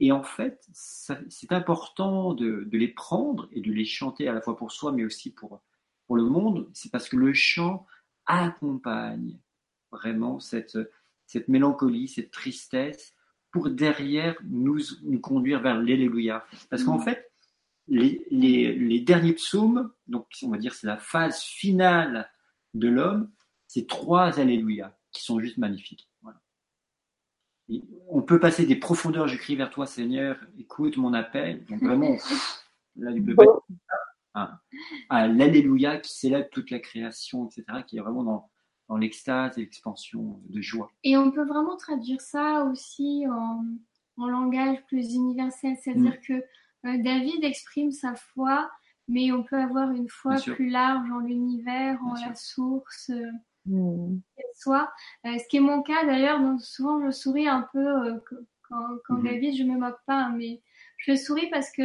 [0.00, 4.56] Et en fait, c'est important de, les prendre et de les chanter à la fois
[4.56, 5.62] pour soi, mais aussi pour,
[6.12, 6.68] pour le monde.
[6.74, 7.86] C'est parce que le chant
[8.26, 9.38] accompagne
[9.90, 10.78] vraiment cette,
[11.24, 13.14] cette mélancolie, cette tristesse,
[13.50, 16.44] pour derrière nous, nous conduire vers l'Alléluia.
[16.68, 17.04] Parce qu'en mmh.
[17.04, 17.32] fait,
[17.88, 22.30] les, derniers psaumes, donc on va dire c'est la phase finale
[22.74, 23.30] de l'homme,
[23.66, 26.10] c'est trois Alléluia qui sont juste magnifiques.
[28.10, 32.18] on peut passer des profondeurs, je crie vers toi Seigneur, écoute mon appel, donc vraiment,
[32.96, 33.34] là, du
[34.34, 38.50] à l'Alléluia qui célèbre toute la création, etc., qui est vraiment dans,
[38.88, 40.90] dans l'extase et l'expansion de joie.
[41.04, 43.64] Et on peut vraiment traduire ça aussi en,
[44.16, 46.26] langage plus universel, c'est-à-dire mm.
[46.26, 48.70] que David exprime sa foi,
[49.08, 53.10] mais on peut avoir une foi plus large en l'univers, en la source,
[53.66, 54.18] mmh.
[54.54, 54.92] soit.
[55.24, 58.20] ce qui est mon cas d'ailleurs, donc souvent je souris un peu
[58.68, 60.60] quand, quand mmh David, je me moque pas, hein, mais
[60.98, 61.82] je souris parce que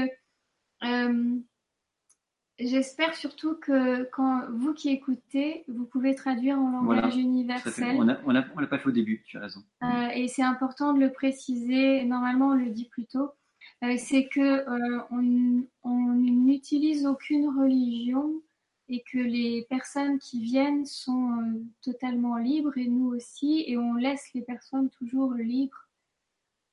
[2.60, 7.98] J'espère surtout que quand vous qui écoutez, vous pouvez traduire en langage universel.
[7.98, 9.64] On n'a on pas fait au début, tu as raison.
[9.84, 12.04] Euh, et c'est important de le préciser.
[12.06, 13.32] Normalement, on le dit plus tôt.
[13.84, 15.02] Euh, c'est que euh,
[15.84, 18.42] on n'utilise aucune religion
[18.90, 24.34] et que les personnes qui viennent sont totalement libres et nous aussi, et on laisse
[24.34, 25.88] les personnes toujours libres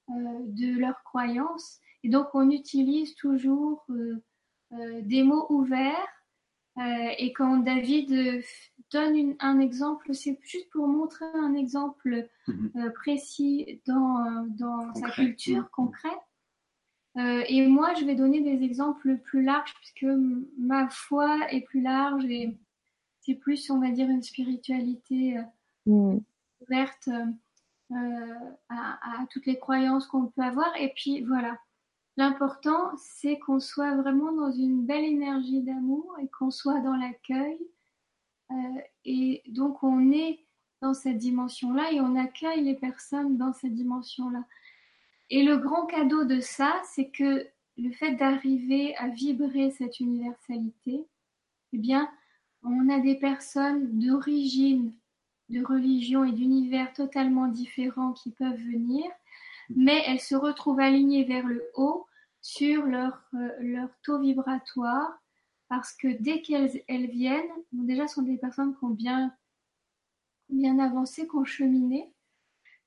[0.09, 1.80] de leurs croyances.
[2.05, 4.22] Et donc, on utilise toujours euh,
[5.03, 6.09] des mots ouverts.
[6.77, 8.43] Euh, et quand David euh,
[8.93, 12.93] donne un exemple, c'est juste pour montrer un exemple mhm.
[12.95, 15.68] précis dans, dans sa culture mhm.
[15.70, 16.12] concrète.
[17.16, 20.07] et moi, je vais donner des exemples plus larges puisque
[20.59, 22.59] ma foi est plus large et
[23.20, 25.37] c'est plus, on va dire, une spiritualité
[25.87, 26.20] mhm.
[26.61, 27.09] ouverte
[27.91, 30.75] à, à, toutes les croyances qu'on peut avoir.
[30.81, 31.57] Et puis voilà,
[32.17, 37.59] L'important, c'est qu'on soit vraiment dans une belle énergie d'amour et qu'on soit dans l'accueil.
[38.51, 38.55] Euh,
[39.05, 40.39] et donc, on est
[40.81, 44.45] dans cette dimension-là et on accueille les personnes dans cette dimension-là.
[45.31, 47.47] Et le grand cadeau de ça, c'est que
[47.77, 51.05] le fait d'arriver à vibrer cette universalité,
[51.73, 52.09] eh bien,
[52.62, 54.93] on a des personnes d'origine,
[55.49, 59.05] de religion et d'univers totalement différents qui peuvent venir
[59.71, 62.07] mais elles se retrouvent alignées vers le haut
[62.41, 65.19] sur leur, euh, leur taux vibratoire
[65.69, 69.35] parce que dès qu'elles elles viennent, déjà ce sont des personnes qui ont bien,
[70.51, 72.12] bien avancé, qui ont cheminé,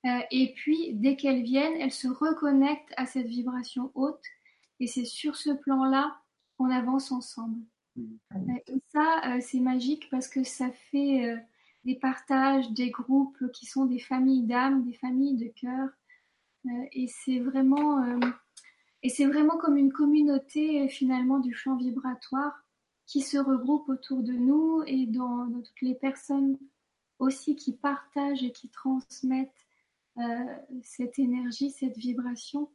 [0.06, 4.24] euh, et puis dès qu'elles viennent, elles se reconnectent à cette vibration haute,
[4.80, 6.16] et c'est sur ce plan-là
[6.58, 7.62] qu'on avance ensemble.
[7.96, 8.06] Mmh.
[8.36, 11.36] Euh, et ça, c'est magique parce que ça fait
[11.84, 16.07] des partages, des groupes qui sont des familles d'âmes, des familles de cœur, euh,
[16.92, 18.20] et c'est vraiment, euh,
[19.04, 22.64] et c'est vraiment comme une communauté finalement du champ vibratoire
[23.06, 26.58] qui se regroupe autour de nous et dans, toutes les personnes
[27.20, 29.66] aussi qui partagent et qui transmettent
[30.18, 32.70] euh, cette énergie, cette vibration,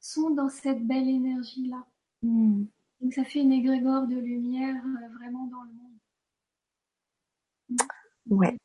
[0.00, 1.84] sont dans cette belle énergie-là.
[2.22, 2.64] Hmm.
[3.00, 4.82] Donc ça fait une égrégore de lumière
[5.18, 5.94] vraiment dans le monde.
[8.30, 8.56] Ouais.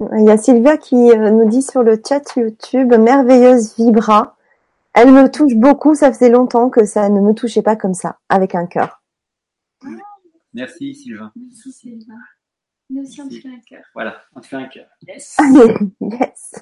[0.00, 4.36] Il y a Sylvia qui euh, nous dit sur le chat YouTube, merveilleuse Vibra.
[4.94, 8.18] Elle me touche beaucoup, ça faisait longtemps que ça ne me touchait pas comme ça,
[8.28, 9.02] avec un cœur.
[10.54, 11.32] Merci Sylvain.
[11.36, 12.14] Merci Sylvain.
[12.90, 13.82] Nous aussi on te fait un cœur.
[13.94, 14.86] Voilà, on te fait un cœur.
[15.06, 15.36] Yes.
[16.00, 16.54] yes.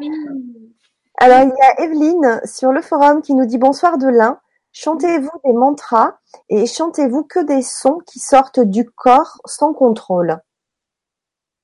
[0.00, 0.44] Merci.
[1.18, 4.40] Alors il y a Evelyne sur le forum qui nous dit bonsoir de l'un.
[4.72, 10.40] Chantez-vous des mantras et chantez-vous que des sons qui sortent du corps sans contrôle.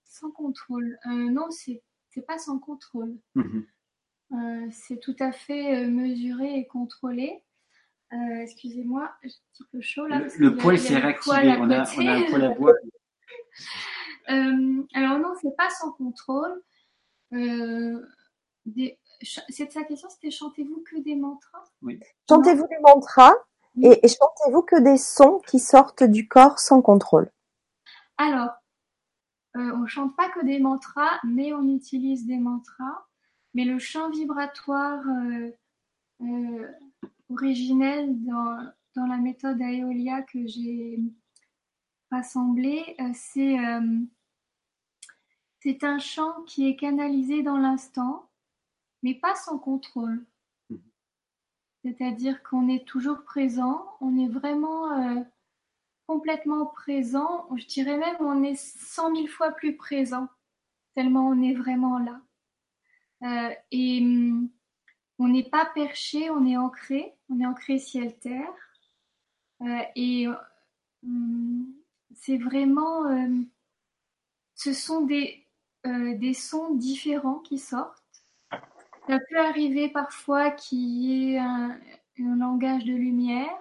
[0.04, 0.98] Sans contrôle.
[1.06, 1.82] Euh, non, c'est
[2.26, 3.16] pas sans contrôle.
[3.34, 3.66] Mhm.
[4.32, 7.42] Euh, c'est tout à fait euh, mesuré et controlé.
[8.42, 10.22] Excusez-moi, j'ai un petit peu chaud là.
[10.38, 11.36] Le, poil s'est réactivé.
[11.36, 12.74] On a, on a, un poil à bois.
[14.28, 16.62] alors non, c'est pas sans contrôle.
[17.32, 21.64] Des, c'est sa question, c'était chantez-vous que des mantras?
[21.82, 22.00] Oui.
[22.28, 23.34] Chantez-vous des mantras
[23.82, 27.30] et, chantez-vous que des sons qui sortent du corps sans contrôle?
[28.18, 28.50] Alors,
[29.56, 33.06] euh, on chante pas que des mantras, mais on utilise des mantras.
[33.54, 35.50] Mais le chant vibratoire euh,
[36.22, 36.68] euh,
[37.30, 40.98] originel dans, dans, la méthode Aeolia que j'ai
[42.10, 43.56] rassemblé, euh, c'est
[45.60, 48.28] c'est un chant qui est canalisé dans l'instant
[49.04, 50.24] mais pas sans contrôle.
[50.70, 50.76] Mmh.
[51.84, 55.20] C'est-à-dire qu'on est toujours présent, on est vraiment euh,
[56.06, 60.28] complètement présent, je dirais même on est cent mille fois plus présent,
[60.94, 62.20] tellement on est vraiment là.
[63.22, 64.48] Euh, et mm,
[65.18, 68.54] on n'est pas perché, on est ancré, on est ancré ciel-terre.
[69.60, 70.26] Euh, et
[71.02, 71.64] mm,
[72.14, 73.04] c'est vraiment,
[74.54, 75.46] ce sont des,
[75.84, 78.03] des sons différents qui sortent
[79.06, 81.78] ça peut arriver parfois qu'il y ait un,
[82.18, 83.58] langage de lumière.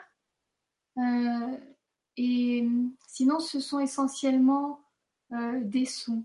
[0.97, 1.57] Euh,
[2.17, 2.67] et
[3.07, 4.79] sinon, ce sont essentiellement
[5.31, 6.23] euh, des sons.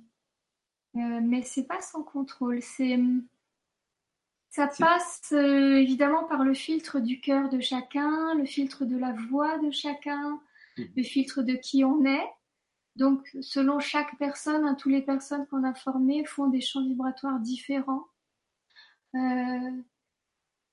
[0.96, 2.62] Euh, mais c'est pas sans contrôle.
[2.62, 2.98] C'est
[4.50, 9.58] ça passe évidemment par le filtre du cœur de chacun, le filtre de la voix
[9.58, 10.40] de chacun,
[10.76, 10.82] mmh.
[10.96, 12.26] le filtre de qui on est.
[12.96, 17.38] Donc, selon chaque personne, hein, toutes les personnes qu'on a formées font des champs vibratoires
[17.38, 18.08] différents.
[19.14, 19.82] Euh,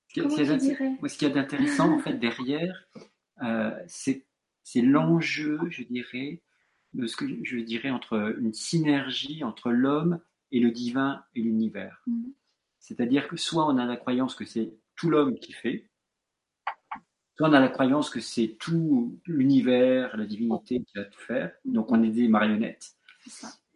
[0.08, 2.86] ce qu'il y a d'intéressant en fait derrière,
[3.42, 6.42] euh, c'est l'enjeu, je dirais,
[6.94, 10.20] de ce que je dirais entre une synergie entre l'homme
[10.52, 12.02] et le divin et l'univers.
[12.06, 12.30] Mm.
[12.78, 15.90] C'est-à-dire que soit on a la croyance que c'est tout l'homme qui fait,
[17.36, 21.52] soit on a la croyance que c'est tout l'univers, la divinité qui va tout faire,
[21.64, 22.96] donc on est des marionnettes.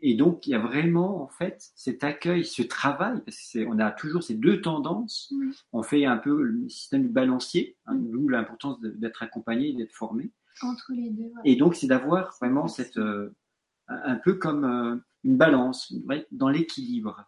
[0.03, 3.91] Et donc il y a vraiment en fait cet accueil, ce travail, parce qu'on a
[3.91, 5.33] toujours ces deux tendances.
[5.73, 10.31] On fait un peu le système du balancier, hein, d'où l'importance d'être accompagné, d'être formé.
[10.63, 11.33] Entre les deux.
[11.45, 13.35] Et donc c'est d'avoir vraiment cette euh,
[13.89, 15.93] un peu comme euh, une balance
[16.31, 17.25] dans l'équilibre.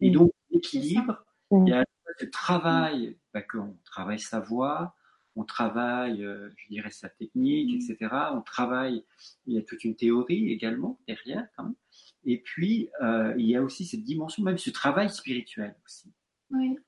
[0.00, 1.84] Et donc l'équilibre, il y a
[2.18, 4.94] ce travail, bah, qu'on travaille sa voix,
[5.36, 8.14] on travaille, euh, je dirais, sa technique, etc.
[8.32, 9.04] On travaille,
[9.46, 11.74] il y a toute une théorie également derrière, quand même.
[12.24, 16.12] Et puis, euh, il y a aussi cette dimension, même ce travail spirituel aussi.
[16.50, 16.78] Oui.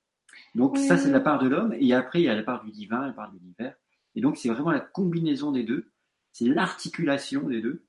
[0.55, 1.75] Donc, ça, c'est la part de l'homme.
[1.79, 3.75] Et après, il y a la part du divin, la part de l'univers.
[4.15, 5.91] Et donc, c'est vraiment la combinaison des deux.
[6.33, 7.85] C'est l'articulation des deux.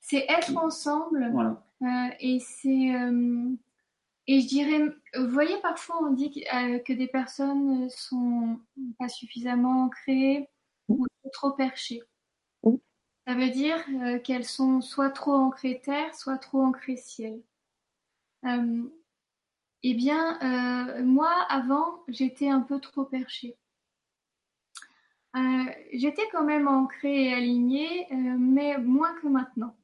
[0.00, 1.28] C'est être ensemble.
[1.32, 1.62] Voilà.
[1.82, 2.92] Euh, et c'est
[4.28, 4.80] et je dirais,
[5.16, 6.40] vous voyez, parfois on dit que,
[6.76, 8.58] euh, des personnes sont
[8.98, 10.48] pas suffisamment ancrées
[10.88, 12.02] ou trop perchées.
[13.26, 17.42] Ça veut dire euh, qu'elles sont soit trop ancrées terre, soit trop ancrées ciel.
[18.44, 18.82] Euh,
[19.82, 20.38] eh bien,
[21.04, 23.56] moi, avant, j'étais un peu trop perchée.
[25.92, 29.76] j'étais quand même ancrée et alignée, mais moins que maintenant.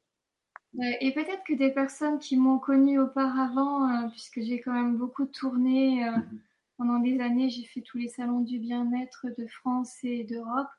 [0.79, 4.97] Euh, et peut-être que des personnes qui m'ont connue auparavant, euh, puisque j'ai quand même
[4.97, 6.39] beaucoup tourné euh, mhm.
[6.77, 10.69] pendant des années, j'ai fait tous les salons du bien-être de France et d'Europe,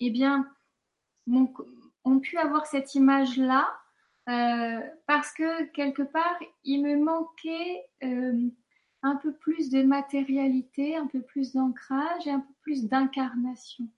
[0.00, 0.48] eh bien,
[2.04, 3.68] ont, pu avoir cette image-là
[5.06, 7.84] parce que quelque part, il me manquait
[9.02, 13.88] un peu plus de matérialité, un peu plus d'ancrage et un peu plus d'incarnation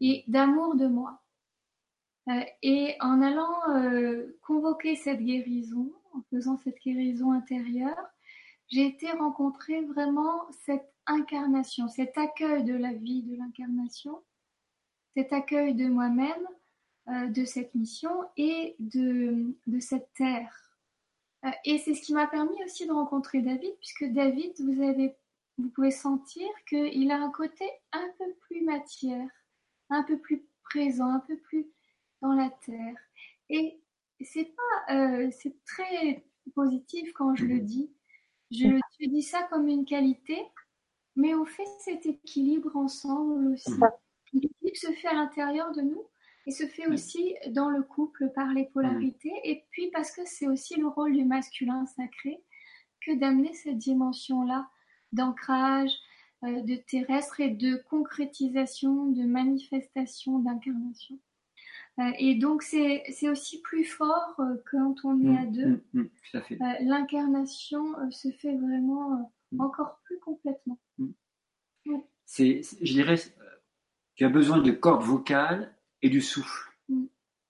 [0.00, 1.22] et d'amour de moi.
[2.28, 8.06] Euh, et en allant euh, convoquer cette guérison, en faisant cette guérison intérieure,
[8.68, 14.20] j'ai été rencontrer vraiment cette incarnation, cet accueil de la vie, de l'incarnation,
[15.16, 16.46] cet accueil de moi-même,
[17.08, 20.52] euh, de cette mission et de, de cette terre.
[21.64, 25.14] et c'est ce qui m'a permis aussi de rencontrer David, puisque David, vous, avez,
[25.58, 29.28] vous pouvez sentir qu'il a un côté un peu plus matière,
[29.90, 31.66] un peu plus présent, un peu plus
[32.20, 32.96] dans la terre.
[33.48, 33.80] Et
[34.20, 37.90] c'est pas, euh, c'est très positif quand je le dis.
[38.50, 40.38] Je, dis ça comme une qualité,
[41.16, 43.72] mais on fait cet équilibre ensemble aussi.
[44.32, 46.04] L'équilibre se fait à l'intérieur de nous
[46.46, 49.32] et se fait aussi dans le couple par les polarités.
[49.44, 52.42] Et puis parce que c'est aussi le rôle du masculin sacré
[53.00, 54.68] que d'amener cette dimension-là
[55.12, 55.92] d'ancrage,
[56.44, 61.18] euh, de terrestre et de concrétisation, de manifestation, d'incarnation.
[61.98, 65.82] Euh, et donc, c'est aussi plus fort euh, quand on est mm, à deux.
[65.94, 70.78] Mm, mm, euh, l'incarnation se fait vraiment encore plus complètement.
[72.26, 73.16] C'est, je dirais,
[74.16, 76.72] tu as besoin de cordes vocales et du souffle.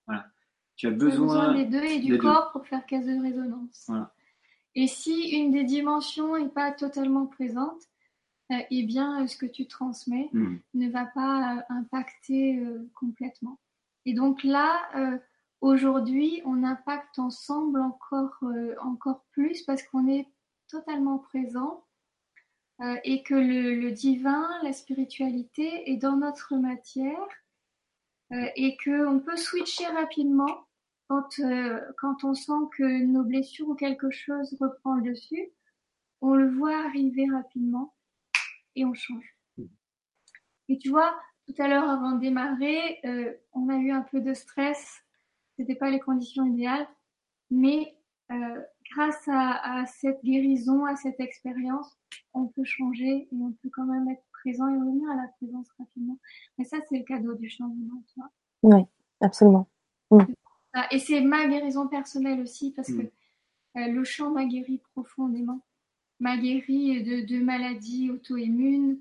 [0.05, 0.27] Voilà.
[0.75, 3.89] Tu as besoin, des deux et du corps pour faire case de résonance.
[4.75, 7.81] Et si une des dimensions n'est pas totalement présente,
[8.51, 12.63] eh bien, ce que tu transmets ne va pas impacter
[12.93, 13.59] complètement.
[14.07, 15.17] Et donc là, euh,
[15.59, 20.25] aujourd'hui, on impacte ensemble encore, euh, encore plus parce qu'on est
[20.69, 21.83] totalement présent
[22.81, 27.27] euh, et que le, divin, la spiritualité est dans notre matière
[28.57, 30.67] et qu'on peut switcher rapidement
[31.07, 31.39] quand,
[31.97, 35.49] quand on sent que nos blessures ou quelque chose reprend le dessus.
[36.19, 37.95] On le voit arriver rapidement
[38.75, 39.37] et on change.
[40.69, 41.17] Et tu vois,
[41.47, 45.01] tout à l'heure, avant de démarrer, euh, on a eu un peu de stress.
[45.57, 46.87] C'était pas les conditions idéales,
[47.49, 47.97] mais
[48.31, 48.61] euh,
[48.91, 51.97] grâce à, cette guérison, à cette expérience,
[52.33, 55.67] on peut changer et on peut quand même être présent et revenir à la présence
[55.77, 56.17] rapidement.
[56.57, 58.31] Mais ça, c'est le cadeau du changement, tu vois.
[58.63, 58.85] Oui,
[59.21, 59.67] absolument.
[60.11, 60.23] Mm.
[60.91, 63.09] Et c'est ma guérison personnelle aussi, parce que mm.
[63.77, 65.61] euh, le chant m'a guéri profondément.
[66.19, 68.99] M'a guéri de, de maladies auto-immunes,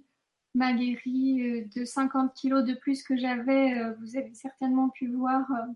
[0.56, 3.78] m'a guéri euh, de 50 kilos de plus que j'avais.
[3.78, 5.72] Euh, vous avez certainement pu voir euh,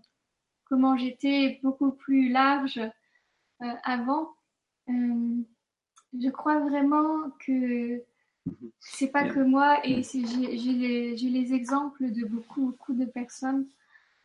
[0.65, 2.81] comment j'étais beaucoup plus large
[3.83, 4.33] avant.
[4.87, 8.03] je crois vraiment que
[8.79, 13.67] c'est pas que moi et j'ai les, les, exemples de beaucoup, beaucoup de personnes.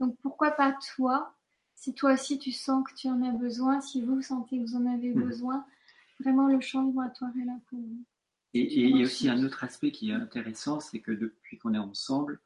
[0.01, 1.35] Donc pourquoi pas toi?
[1.75, 4.77] Si toi aussi tu sens que tu en as besoin, si vous sentez que vous
[4.77, 5.23] en avez mmh.
[5.23, 5.67] besoin,
[6.21, 8.05] vraiment le changement à toi est là pour vous.
[8.55, 11.75] Et, il y a aussi un autre aspect qui est intéressant, c'est que depuis qu'on
[11.75, 12.41] est ensemble,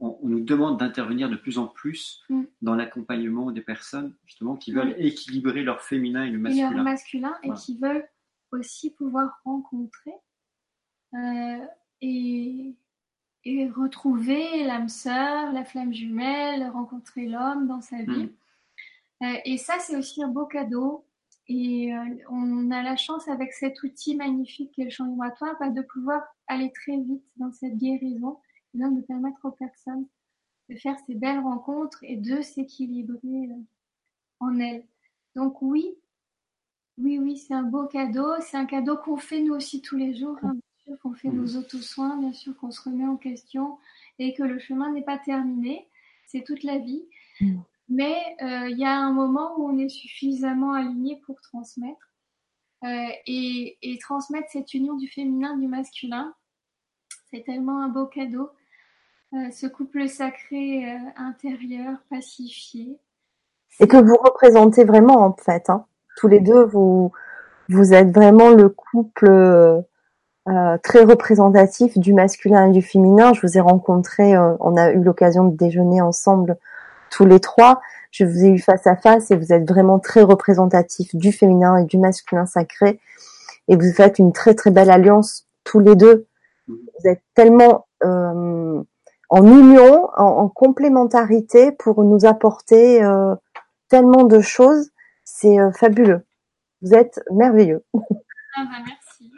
[0.00, 2.44] on, nous demande d'intervenir de plus en plus mm.
[2.62, 6.70] dans l'accompagnement des personnes justement qui veulent équilibrer leur féminin et le masculin.
[6.70, 8.08] Et leur masculin et qui veulent
[8.52, 10.14] aussi pouvoir rencontrer
[11.14, 11.66] euh,
[12.02, 12.74] et,
[13.44, 18.24] et, retrouver l'âme sœur, la flamme jumelle, rencontrer l'homme dans sa vie.
[18.24, 19.24] Mm.
[19.24, 21.06] Euh, et ça, c'est aussi un beau cadeau.
[21.48, 25.70] Et euh, on a la chance avec cet outil magnifique qu'est le champ vibratoire bah,
[25.70, 28.38] de pouvoir aller très vite dans cette guérison
[28.76, 30.06] et de permettre aux personnes
[30.68, 33.50] de faire ces belles rencontres et de s'équilibrer
[34.40, 34.84] en elles.
[35.34, 35.96] Donc oui,
[36.98, 38.32] oui, oui, c'est un beau cadeau.
[38.40, 40.38] C'est un cadeau qu'on fait nous aussi tous les jours.
[40.42, 40.54] Hein.
[40.54, 41.58] Bien sûr qu'on fait nos mmh.
[41.58, 43.78] auto-soins, bien sûr qu'on se remet en question
[44.18, 45.88] et que le chemin n'est pas terminé.
[46.26, 47.04] C'est toute la vie.
[47.40, 47.58] Mmh.
[47.88, 52.10] Mais euh, il y a un moment où on est suffisamment aligné pour transmettre.
[52.84, 56.34] Euh, et, transmettre cette union du féminin, du masculin,
[57.30, 58.50] c'est tellement un beau cadeau.
[59.34, 60.84] Euh, ce couple sacré
[61.16, 62.98] intérieur, pacifié.
[63.80, 65.68] Et que vous représentez vraiment en fait.
[65.68, 67.12] Hein tous les deux, vous,
[67.68, 73.32] vous êtes vraiment le couple euh, très représentatif du masculin et du féminin.
[73.34, 76.56] Je vous ai rencontré, euh, on a eu l'occasion de déjeuner ensemble
[77.10, 77.80] tous les trois.
[78.10, 81.76] Je vous ai eu face à face et vous êtes vraiment très représentatif du féminin
[81.76, 82.98] et du masculin sacré.
[83.68, 86.26] Et vous faites une très très belle alliance tous les deux.
[86.68, 88.82] Vous êtes tellement euh,
[89.28, 93.00] en union, en, en, complémentarité pour nous apporter
[93.88, 94.90] tellement de choses
[95.26, 96.24] c'est euh, fabuleux.
[96.80, 97.84] Vous êtes merveilleux.
[98.58, 99.30] Ah bah merci.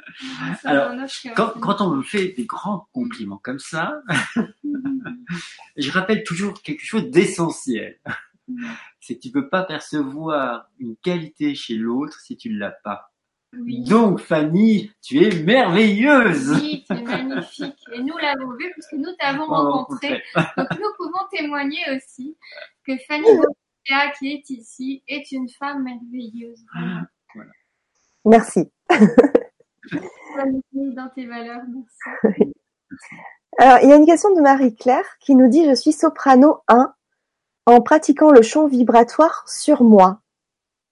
[0.62, 0.92] Alors,
[1.34, 4.00] quand, on me fait des grands compliments comme ça,
[5.76, 7.98] je rappelle toujours quelque chose d'essentiel.
[9.00, 13.12] C'est que tu peux pas percevoir une qualité chez l'autre si tu ne l'as pas.
[13.52, 16.50] Donc, Fanny, tu es merveilleuse.
[16.50, 17.82] Oui, tu es magnifique.
[17.94, 20.22] Et nous l'avons vu puisque nous t'avons rencontré.
[20.34, 22.36] Donc, nous pouvons témoigner aussi
[22.86, 23.26] que Fanny
[24.18, 26.62] qui est ici est une femme merveilleuse.
[28.24, 28.70] Merci.
[30.94, 32.52] dans tes valeurs, merci.
[33.58, 36.92] Alors, il y a une question de Marie-Claire qui nous dit Je suis soprano 1
[37.66, 40.20] en pratiquant le chant vibratoire sur moi.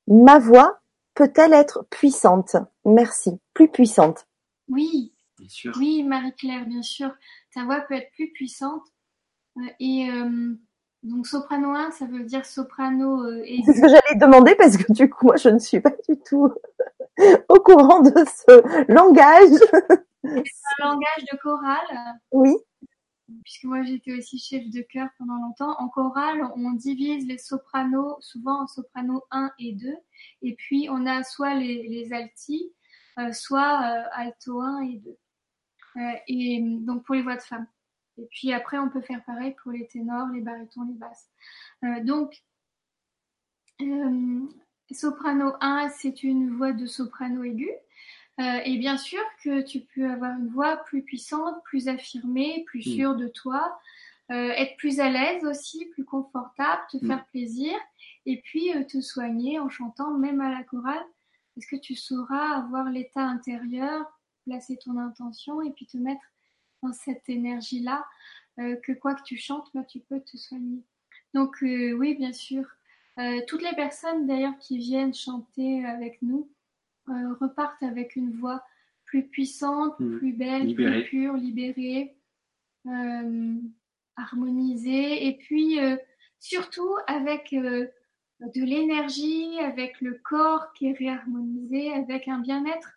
[0.08, 0.80] Ma voix
[1.16, 2.54] peut-elle être puissante?
[2.84, 3.40] Merci.
[3.54, 4.28] Plus puissante.
[4.68, 5.12] Oui.
[5.38, 5.72] Bien sûr.
[5.78, 7.10] Oui, Marie-Claire, bien sûr.
[7.52, 8.82] Ta voix peut être plus puissante.
[9.58, 10.54] Euh, et euh,
[11.02, 13.62] donc soprano 1, ça veut dire soprano euh, et...
[13.64, 16.18] C'est ce que j'allais demander parce que du coup, moi, je ne suis pas du
[16.20, 16.52] tout
[17.48, 19.58] au courant de ce langage.
[20.22, 22.18] C'est un langage de chorale.
[22.32, 22.54] Oui.
[23.42, 25.74] Puisque moi, j'étais aussi chef de chœur pendant longtemps.
[25.78, 29.96] En chorale, on divise les sopranos souvent en soprano 1 et 2.
[30.42, 32.72] Et puis, on a soit les, altis,
[33.18, 35.16] euh, soit euh, alto 1 et 2.
[36.28, 37.66] et donc, pour les voix de femmes.
[38.18, 41.28] Et puis après, on peut faire pareil pour les ténors, les barytons, les basses.
[41.84, 42.42] Euh, donc,
[43.82, 44.48] euh,
[44.90, 47.70] soprano 1, c'est une voix de soprano aigu.
[48.38, 52.80] Euh, et bien sûr que tu peux avoir une voix plus puissante, plus affirmée, plus
[52.80, 52.94] mm.
[52.96, 53.78] sûre de toi,
[54.28, 57.06] être plus à l'aise aussi, plus confortable, te mm.
[57.06, 57.72] faire plaisir,
[58.26, 61.04] et puis te soigner en chantant même à la chorale.
[61.56, 64.04] Est-ce que tu sauras avoir l'état intérieur,
[64.44, 66.20] placer ton intention et puis te mettre
[66.92, 68.04] cette énergie-là,
[68.58, 70.82] euh, que quoi que tu chantes, bah, tu peux te soigner.
[71.34, 72.64] Donc euh, oui, bien sûr.
[73.18, 76.50] Euh, toutes les personnes d'ailleurs qui viennent chanter avec nous
[77.08, 78.64] repartent avec une voix
[79.04, 80.18] plus puissante, mmh.
[80.18, 82.16] plus belle, plus pure, libérée,
[84.16, 85.78] harmonisée, et puis
[86.38, 92.92] surtout avec de l'énergie, avec le corps qui est réharmonisé, avec un bien-être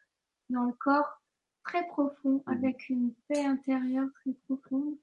[0.50, 1.22] dans le corps
[1.64, 2.52] très profond, mmh.
[2.52, 4.98] avec une paix intérieure très profonde,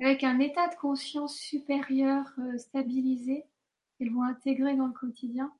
[0.00, 3.44] avec un état de conscience supérieur euh, stabilisé
[3.96, 5.52] qu'ils vont intégrer dans le quotidien.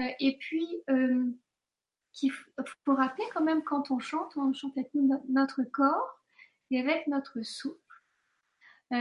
[0.00, 1.30] Euh, et puis, euh,
[2.12, 4.90] qu'il faut rappeler quand même quand on chante, on chante avec
[5.28, 6.20] notre corps
[6.70, 7.78] et avec notre souffle.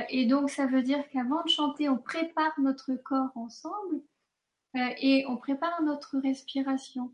[0.09, 4.01] et donc, ça veut dire qu'avant de chanter, on prépare notre corps ensemble
[4.75, 7.13] et on prépare notre respiration.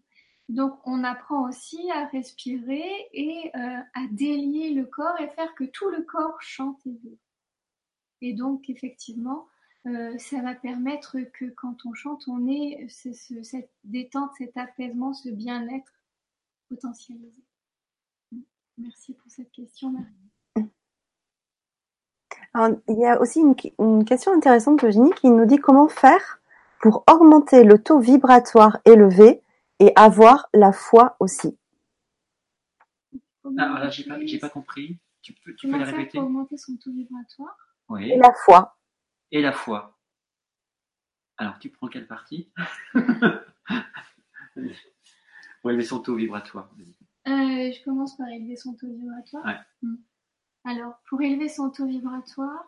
[0.49, 5.65] Donc, on apprend aussi à respirer et euh, à délier le corps et faire que
[5.65, 7.17] tout le corps chante et vibre.
[8.21, 9.47] Et donc, effectivement,
[9.87, 15.29] euh, ça va permettre que quand on chante, on ait cette détente, cet apaisement, ce
[15.29, 15.91] bien-être
[16.67, 17.41] potentialisé.
[18.77, 19.93] Merci pour cette question.
[22.87, 26.41] il y a aussi une, une question intéressante de Virginie qui nous dit comment faire
[26.81, 29.41] pour augmenter le taux vibratoire élevé
[29.79, 31.57] et avoir la foi aussi.
[33.41, 34.97] comment Ah, là, j'ai pas, pas compris.
[35.21, 36.17] Tu peux, tu peux faire répéter?
[36.17, 37.57] pour augmenter son taux vibratoire?
[37.89, 38.11] Oui.
[38.11, 38.76] Et la foi.
[39.31, 39.97] Et la foi.
[41.37, 42.51] Alors, tu prends quelle partie
[45.61, 46.69] Pour élever son taux vibratoire.
[46.75, 46.95] vas-y.
[47.27, 49.45] Euh, Je commence par élever son taux vibratoire.
[49.45, 49.59] Ouais.
[49.81, 49.97] Hmm.
[50.63, 52.65] Alors, pour élever son taux vibratoire,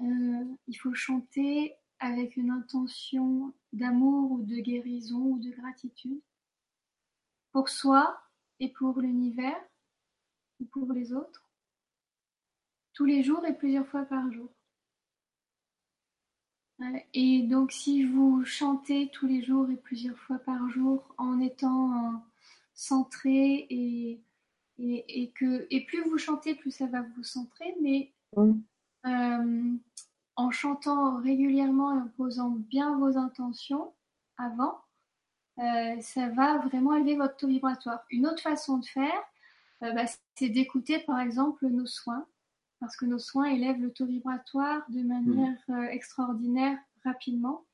[0.00, 6.20] euh, il faut chanter avec une intention d'amour ou de guérison ou de gratitude
[7.52, 8.20] pour soi
[8.60, 9.60] et pour l'univers
[10.60, 11.44] ou pour les autres,
[12.94, 14.50] tous les jours et plusieurs fois par jour.
[17.12, 21.92] Et donc, si vous chantez tous les jours et plusieurs fois par jour en étant
[21.92, 22.16] euh,
[22.74, 24.20] centré et,
[24.78, 28.12] et, et que et plus vous chantez, plus ça va vous centrer, mais
[29.06, 29.72] euh,
[30.36, 33.92] en chantant régulièrement et en posant bien vos intentions
[34.36, 34.78] avant,
[35.58, 38.04] euh, ça va vraiment élever votre taux vibratoire.
[38.10, 39.20] Une autre façon de faire,
[39.82, 40.04] euh, bah,
[40.36, 42.24] c'est d'écouter par exemple nos soins,
[42.80, 47.64] parce que nos soins élèvent le taux vibratoire de manière euh, extraordinaire rapidement.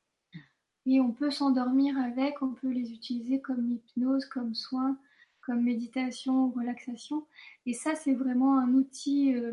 [0.87, 4.99] Et on peut s'endormir avec, on peut les utiliser comme hypnose, comme soin,
[5.41, 7.27] comme méditation ou relaxation.
[7.67, 9.53] Et ça, c'est vraiment un outil euh,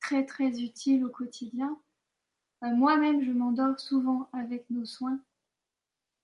[0.00, 1.78] très très utile au quotidien.
[2.64, 5.20] Euh, Moi-même, je m'endors souvent avec nos soins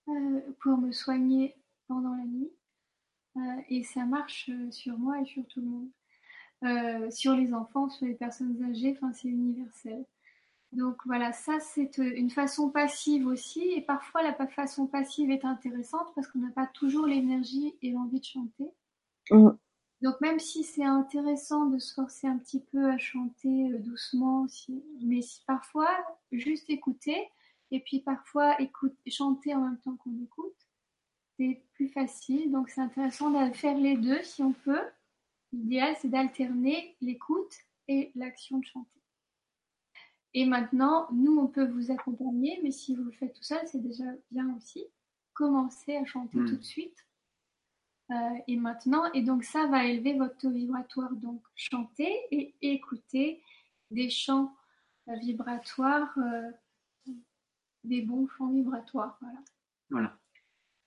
[0.08, 1.54] euh, pour me soigner
[1.86, 2.50] pendant la nuit.
[3.68, 5.88] Et ça marche sur moi et sur tout le monde.
[6.64, 10.04] Euh, sur les enfants, sur les personnes âgées, enfin c'est universel.
[10.72, 15.44] Donc voilà, ça c'est euh, une façon passive aussi, et parfois la façon passive est
[15.44, 18.70] intéressante parce qu'on n'a pas toujours l'énergie et l'envie de chanter.
[19.30, 19.50] Mm.
[20.02, 24.42] Donc même si c'est intéressant de se forcer un petit peu à chanter euh, doucement
[24.42, 25.88] aussi, mais si- parfois
[26.32, 27.28] juste écouter,
[27.70, 30.56] et puis parfois écoute, chanter en même temps qu'on écoute,
[31.38, 32.50] c'est plus facile.
[32.50, 34.82] Donc c'est intéressant de faire les deux si on peut.
[35.52, 37.54] L'idéal c'est d'alterner l'écoute
[37.88, 38.90] et l'action de chanter.
[40.34, 43.80] Et maintenant, nous, on peut vous accompagner, mais si vous le faites tout seul, c'est
[43.82, 44.84] déjà bien aussi.
[45.32, 46.48] Commencez à chanter Mm.
[46.48, 47.06] tout de suite.
[48.10, 48.14] Euh,
[48.46, 51.12] et maintenant, et donc ça va élever votre taux vibratoire.
[51.12, 53.42] Donc chanter et écouter
[53.90, 54.54] des chants
[55.06, 56.50] vibratoires, euh,
[57.84, 59.16] des bons chants vibratoires.
[59.20, 59.38] Voilà.
[59.90, 60.18] Voilà.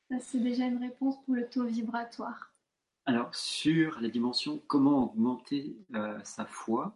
[0.09, 2.51] Ça, c'est déjà une réponse pour le taux vibratoire.
[3.06, 6.95] Alors, sur la dimension comment augmenter euh, sa foi,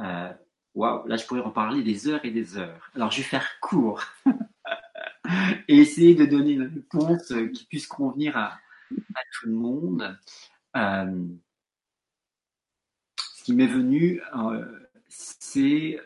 [0.00, 0.32] euh,
[0.74, 2.90] waouh, là je pourrais en parler des heures et des heures.
[2.94, 4.02] Alors, je vais faire court
[5.68, 8.58] et essayer de donner une réponse euh, qui puisse convenir à,
[9.32, 10.18] tout le monde.
[10.74, 11.18] Ce
[13.44, 14.22] qui m'est venu,
[15.08, 16.00] c'est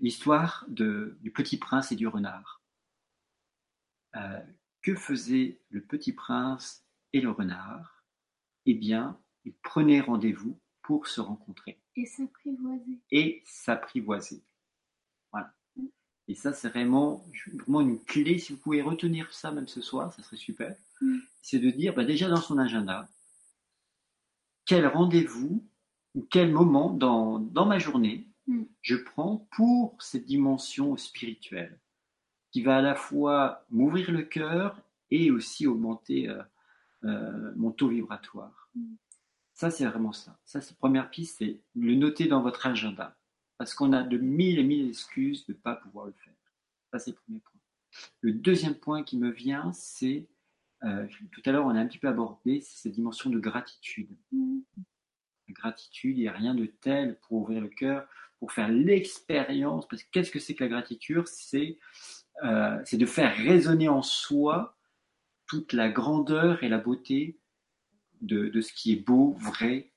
[0.00, 2.62] l'histoire du petit prince et du renard.
[4.82, 6.85] Que faisait le petit prince
[7.16, 8.04] et le renard
[8.66, 12.98] Eh bien, ils prenaient rendez-vous pour se rencontrer Et s'apprivoiser.
[13.10, 14.42] et s'apprivoiser.
[15.32, 15.52] Voilà.
[16.28, 18.38] Et ça, c'est vraiment, vraiment une clé.
[18.38, 20.76] Si vous pouvez retenir ça même ce soir, ça serait super.
[21.00, 21.18] Mm.
[21.42, 23.08] C'est de dire, bah, déjà dans son agenda,
[24.64, 25.64] quel rendez-vous
[26.14, 28.62] ou quel moment dans, dans ma journée Mm.
[28.80, 31.80] je prends pour cette dimension spirituelle
[32.52, 36.42] qui va à la fois m'ouvrir le cœur et aussi augmenter euh,
[37.04, 38.70] euh, mon taux vibratoire.
[38.74, 38.94] Mm.
[39.54, 40.38] Ça, c'est vraiment ça.
[40.44, 43.16] Ça, c'est la première piste, c'est le noter dans votre agenda.
[43.58, 46.34] Parce qu'on a de mille et mille excuses de ne pas pouvoir le faire.
[46.92, 47.60] Ça, c'est le premier point.
[48.20, 50.26] Le deuxième point qui me vient, c'est,
[50.84, 54.10] euh, tout à l'heure, on a un petit peu abordé, c'est cette dimension de gratitude.
[54.32, 54.60] Mm.
[55.48, 58.06] La gratitude, il n'y a rien de tel pour ouvrir le cœur,
[58.40, 59.88] pour faire l'expérience.
[59.88, 61.26] Parce que qu'est-ce que c'est que la gratitude?
[61.26, 61.78] C'est
[62.44, 64.75] euh, c'est de faire résonner en soi
[65.46, 67.38] toute la grandeur et la beauté
[68.20, 69.92] de, ce qui est beau, vrai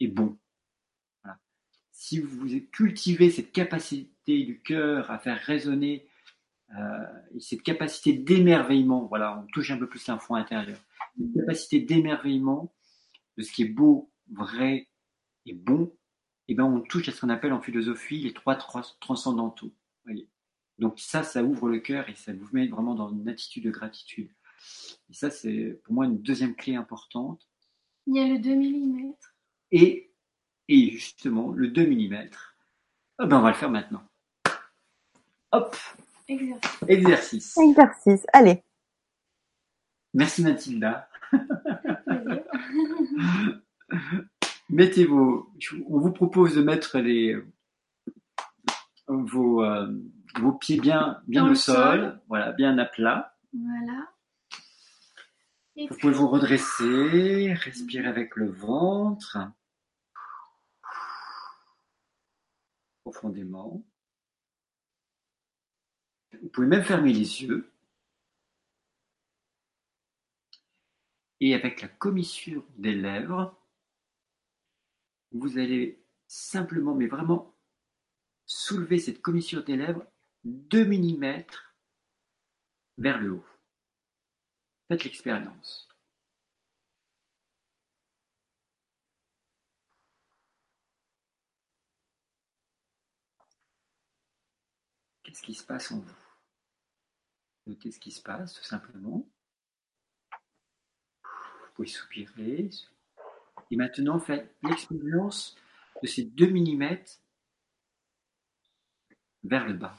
[0.00, 0.38] et bon.
[1.90, 6.06] Si vous cultivez cette capacité du cœur à faire résonner
[6.76, 7.04] euh,
[7.34, 10.78] et cette capacité d'émerveillement, voilà, on touche un peu plus l'enfant intérieur,
[11.16, 12.74] cette capacité d'émerveillement
[13.36, 14.88] de ce qui est beau, vrai
[15.46, 15.96] et bon,
[16.48, 19.72] et ben on touche à ce qu'on appelle en philosophie les trois trans- transcendantaux.
[20.78, 23.70] Donc ça, ça ouvre le cœur et ça vous met vraiment dans une attitude de
[23.70, 24.30] gratitude.
[25.10, 27.46] Et ça, c'est pour moi une deuxième clé importante.
[28.06, 29.14] Il y a le 2 mm.
[29.72, 30.12] Et,
[30.68, 32.28] et justement, le 2 mm,
[33.18, 34.02] ben on va le faire maintenant.
[35.52, 35.76] Hop,
[36.28, 36.82] Exercice.
[36.88, 37.56] exercice.
[37.58, 38.26] Exercice.
[38.32, 38.62] Allez.
[40.14, 41.08] Merci Mathilda.
[44.70, 45.52] Mettez vos,
[45.88, 47.36] on vous propose de mettre les,
[49.06, 49.86] vos, euh,
[50.40, 52.20] vos pieds bien, bien Dans au le sol, sol.
[52.28, 53.36] voilà, bien à plat.
[53.52, 54.08] Voilà.
[55.74, 59.38] Vous pouvez vous redresser, respirer avec le ventre.
[63.04, 63.82] Profondément.
[66.40, 67.70] Vous pouvez même fermer les yeux.
[71.40, 73.58] Et avec la commissure des lèvres,
[75.32, 77.56] vous allez simplement, mais vraiment,
[78.46, 80.06] soulever cette commissure des lèvres
[80.44, 81.44] 2 mm
[82.98, 83.51] vers le haut.
[84.92, 85.88] Faites l'expérience.
[95.22, 96.14] Qu'est-ce qui se passe en vous?
[97.66, 99.26] Notez ce qui se passe, tout simplement?
[101.22, 102.68] Vous pouvez soupirer.
[103.70, 105.56] Et maintenant, faites l'expérience
[106.02, 106.98] de ces 2 mm
[109.44, 109.96] vers le bas.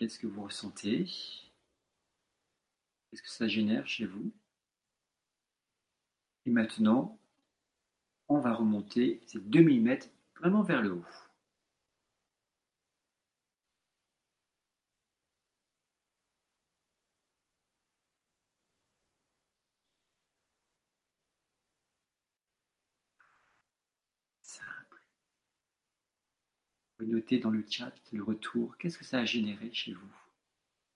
[0.00, 1.04] Qu'est-ce que vous ressentez?
[3.10, 4.32] Qu'est-ce que ça génère chez vous?
[6.46, 7.18] Et maintenant,
[8.28, 9.98] on va remonter ces 2 mm
[10.36, 11.04] vraiment vers le haut.
[27.04, 28.76] Noter dans le chat le retour.
[28.78, 30.12] Qu'est-ce que ça a généré chez vous?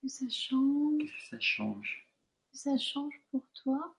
[0.02, 0.98] Que ça change.
[1.00, 2.08] Qu'est-ce que ça change?
[2.52, 3.96] Que ça change pour toi?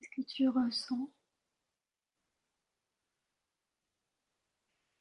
[0.00, 1.10] Qu'est-ce que tu ressens?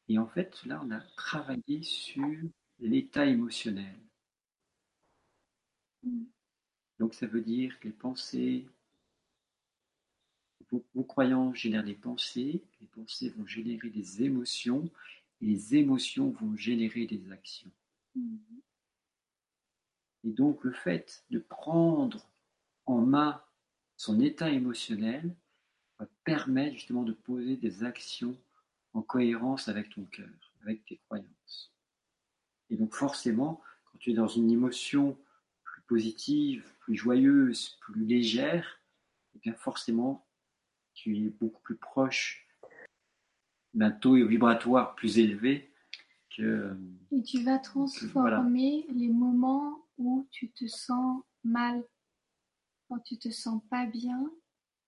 [0.10, 2.28] Et en fait, là, on a travaillé sur
[2.80, 4.00] l'état émotionnel.
[6.04, 6.26] Mm.
[7.00, 8.68] Donc ça veut dire que les pensées,
[10.70, 14.90] vos, vos, croyances génèrent des pensées, les pensées vont générer des émotions,
[15.44, 17.72] les émotions vont générer des actions.
[18.18, 18.62] Mm-hmm.
[20.24, 22.26] Et donc le fait de prendre
[22.86, 23.44] en main
[23.98, 25.36] son état émotionnel
[26.00, 28.38] va permettre justement de poser des actions
[28.94, 31.74] en cohérence avec ton cœur, avec tes croyances.
[32.70, 35.18] Et donc forcément, quand tu es dans une émotion
[35.64, 38.80] plus positive, plus joyeuse, plus légère,
[39.34, 40.26] et eh bien forcément,
[40.94, 42.48] tu es beaucoup plus proche
[43.74, 45.72] d'un taux vibratoire plus élevé
[46.36, 46.76] que.
[47.12, 51.84] Et tu vas transformer les moments où tu te sens mal,
[52.88, 54.32] quand tu te sens pas bien.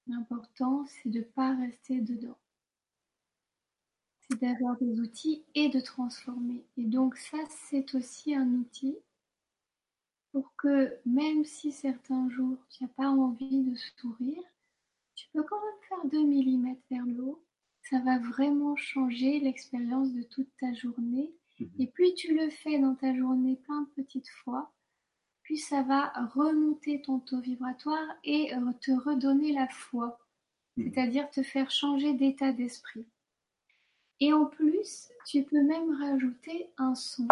[0.08, 2.38] L'important, c'est de ne pas rester dedans.
[4.22, 6.66] C'est d'avoir des outils et de transformer.
[6.78, 8.98] Et donc ça, c'est aussi un outil
[10.32, 14.44] pour que même si certains jours, tu n'as pas envie de sourire,
[15.16, 17.45] tu peux quand même faire 2 mm vers le haut
[17.90, 21.32] ça va vraiment changer l'expérience de toute ta journée.
[21.60, 21.70] Mhm.
[21.80, 24.72] Et puis tu le fais dans ta journée plein de petites fois,
[25.44, 30.20] puis ça va remonter ton taux vibratoire et euh, te redonner la foi,
[30.78, 30.92] mhm.
[30.92, 33.06] c'est-à-dire te faire changer d'état d'esprit.
[34.20, 37.28] Et en plus, tu peux même rajouter un son,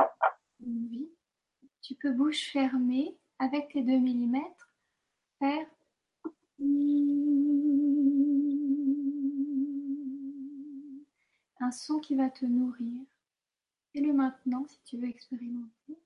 [1.82, 4.38] Tu peux bouche fermée avec les 2 mm
[5.40, 5.68] faire
[11.64, 13.02] un son qui va te nourrir.
[13.94, 15.98] Fais-le maintenant si tu veux expérimenter.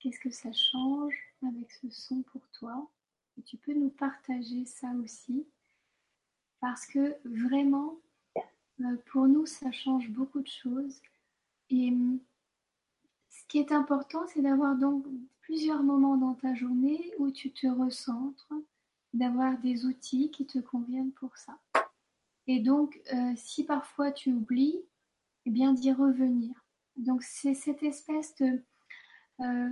[0.00, 2.90] Qu'est-ce que ça change avec ce son pour toi?
[3.38, 5.46] Et tu peux nous partager ça aussi
[6.60, 7.96] parce que vraiment,
[8.80, 11.00] euh, pour nous, ça change beaucoup de choses.
[11.72, 11.90] Et
[13.30, 15.06] ce qui est important, c'est d'avoir donc
[15.40, 18.52] plusieurs moments dans ta journée où tu te recentres,
[19.14, 21.58] d'avoir des outils qui te conviennent pour ça.
[22.46, 24.82] Et donc, euh, si parfois tu oublies,
[25.46, 26.52] eh bien d'y revenir.
[26.96, 28.62] Donc, c'est cette espèce de,
[29.40, 29.70] euh,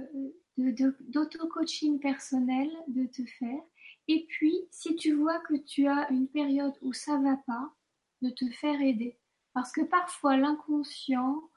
[0.57, 3.63] d'auto-coaching personnel de te faire.
[4.09, 7.75] Et puis, si tu vois que tu as une période où ça va pas,
[8.23, 9.19] de te faire aider.
[9.53, 11.50] Parce que parfois, l'inconscient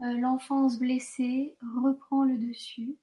[0.00, 2.96] l'enfance blessée reprend le dessus.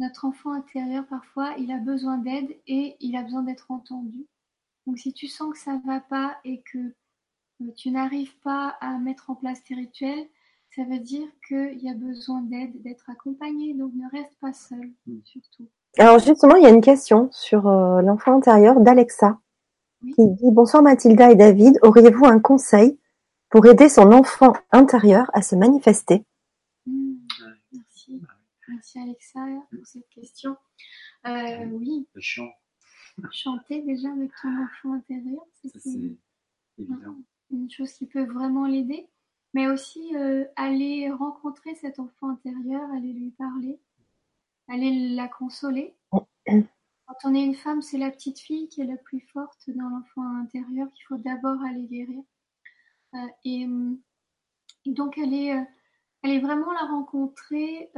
[0.00, 4.26] Notre enfant intérieur, parfois, il a besoin d'aide et il a besoin d'être entendu.
[4.86, 8.76] Donc si tu sens que ça ne va pas et que euh, tu n'arrives pas
[8.80, 10.26] à mettre en place tes rituels,
[10.74, 13.74] ça veut dire qu'il y a besoin d'aide, d'être accompagné.
[13.74, 15.18] Donc ne reste pas seul, mm.
[15.24, 15.68] surtout.
[15.98, 19.38] Alors justement, il y a une question sur euh, l'enfant intérieur d'Alexa
[20.16, 22.98] qui dit Bonsoir Mathilda et David, auriez-vous un conseil
[23.50, 26.24] pour aider son enfant intérieur à se manifester?
[28.68, 28.98] Merci.
[28.98, 29.40] Alexa
[29.70, 30.56] pour cette question.
[31.26, 32.06] Euh, oui.
[32.14, 32.52] Le chant.
[33.30, 35.86] Chanter déjà avec ton enfant intérieur, c'est
[36.78, 37.16] évident.
[37.50, 39.06] Une chose qui peut vraiment l'aider,
[39.52, 43.78] mais aussi euh, aller rencontrer cet enfant intérieur, aller lui parler,
[44.68, 45.94] aller la consoler.
[46.10, 49.90] Quand on est une femme, c'est la petite fille qui est la plus forte dans
[49.90, 52.22] l'enfant intérieur qu'il faut d'abord aller guérir.
[53.14, 53.66] Euh, et,
[54.86, 55.62] donc aller,
[56.22, 57.90] aller vraiment la rencontrer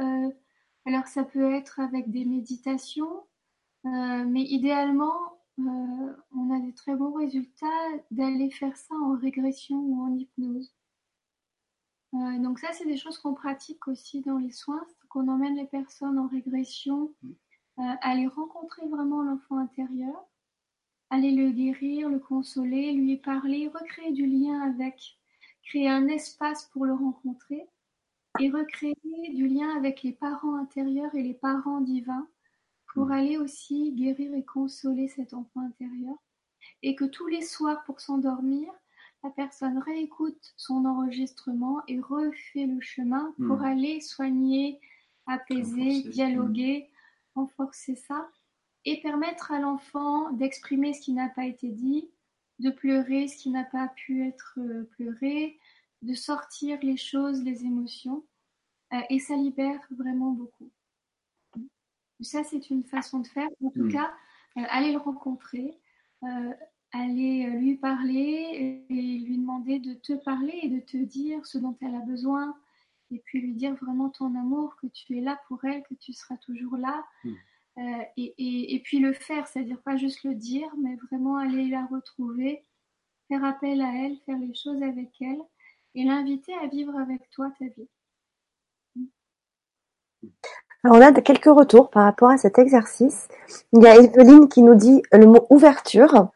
[0.85, 3.23] alors ça peut être avec des méditations,
[3.85, 9.77] euh, mais idéalement, euh, on a des très bons résultats d'aller faire ça en régression
[9.77, 10.73] ou en hypnose.
[12.13, 15.65] Euh, donc ça, c'est des choses qu'on pratique aussi dans les soins, qu'on emmène les
[15.65, 17.13] personnes en régression,
[17.77, 20.15] aller rencontrer vraiment l'enfant intérieur,
[21.09, 25.17] aller le guérir, le consoler, lui parler, recréer du lien avec,
[25.63, 27.67] créer un espace pour le rencontrer
[28.39, 32.27] et recréer du lien avec les parents intérieurs et les parents divins
[32.93, 33.11] pour mmh.
[33.11, 36.15] aller aussi guérir et consoler cet enfant intérieur.
[36.81, 38.71] Et que tous les soirs, pour s'endormir,
[39.23, 43.65] la personne réécoute son enregistrement et refait le chemin pour mmh.
[43.65, 44.79] aller soigner,
[45.27, 47.39] apaiser, dialoguer, mmh.
[47.39, 48.29] renforcer ça
[48.85, 52.09] et permettre à l'enfant d'exprimer ce qui n'a pas été dit,
[52.59, 55.59] de pleurer ce qui n'a pas pu être euh, pleuré,
[56.05, 58.23] de sortir les choses, les émotions,
[58.93, 60.69] euh, et ça libère vraiment beaucoup.
[62.21, 63.47] Ça, c'est une façon de faire.
[63.63, 63.91] En tout hmm.
[63.91, 64.13] cas,
[64.57, 65.77] euh, aller le rencontrer,
[66.23, 66.53] euh,
[66.93, 71.75] aller lui parler et lui demander de te parler et de te dire ce dont
[71.81, 72.55] elle a besoin,
[73.11, 76.13] et puis lui dire vraiment ton amour, que tu es là pour elle, que tu
[76.13, 77.05] seras toujours là.
[77.23, 77.35] Hmm.
[78.15, 82.63] et, et, puis le faire, c'est-à-dire pas juste le dire, mais vraiment aller la retrouver,
[83.27, 85.41] faire appel à elle, faire les choses avec elle
[85.95, 87.87] et l'inviter à vivre avec toi ta vie.
[90.83, 93.27] Alors on a quelques retours par rapport à cet exercice.
[93.73, 96.29] Il y a Evelyne qui nous dit le mot ouverture.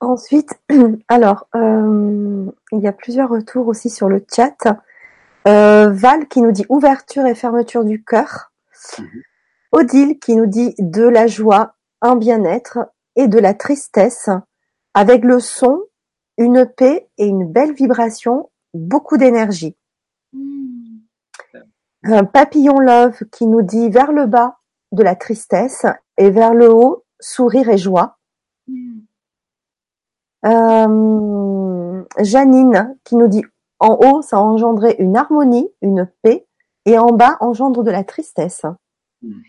[0.00, 0.58] Ensuite,
[1.08, 4.56] alors, euh, il y a plusieurs retours aussi sur le chat.
[5.46, 8.52] Euh, Val qui nous dit ouverture et fermeture du cœur.
[8.98, 9.22] Mhm.
[9.72, 12.78] Odile qui nous dit de la joie, un bien-être
[13.16, 14.30] et de la tristesse,
[14.94, 15.82] avec le son,
[16.40, 19.76] une paix et une belle vibration, beaucoup d'énergie.
[22.02, 24.58] Un papillon love qui nous dit vers le bas
[24.90, 25.84] de la tristesse
[26.16, 28.16] et vers le haut sourire et joie.
[28.66, 29.00] Mm.
[30.46, 33.44] Euh, Janine qui nous dit
[33.78, 36.46] en haut ça engendrait une harmonie, une paix
[36.86, 38.64] et en bas engendre de la tristesse.
[39.20, 39.40] Mm.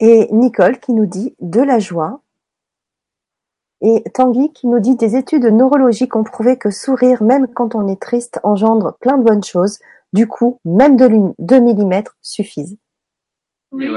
[0.00, 2.20] Et Nicole qui nous dit de la joie.
[3.82, 7.88] Et Tanguy qui nous dit des études neurologiques ont prouvé que sourire même quand on
[7.88, 9.78] est triste engendre plein de bonnes choses,
[10.12, 12.76] du coup, même deux millimètres suffisent.
[13.72, 13.88] Oui,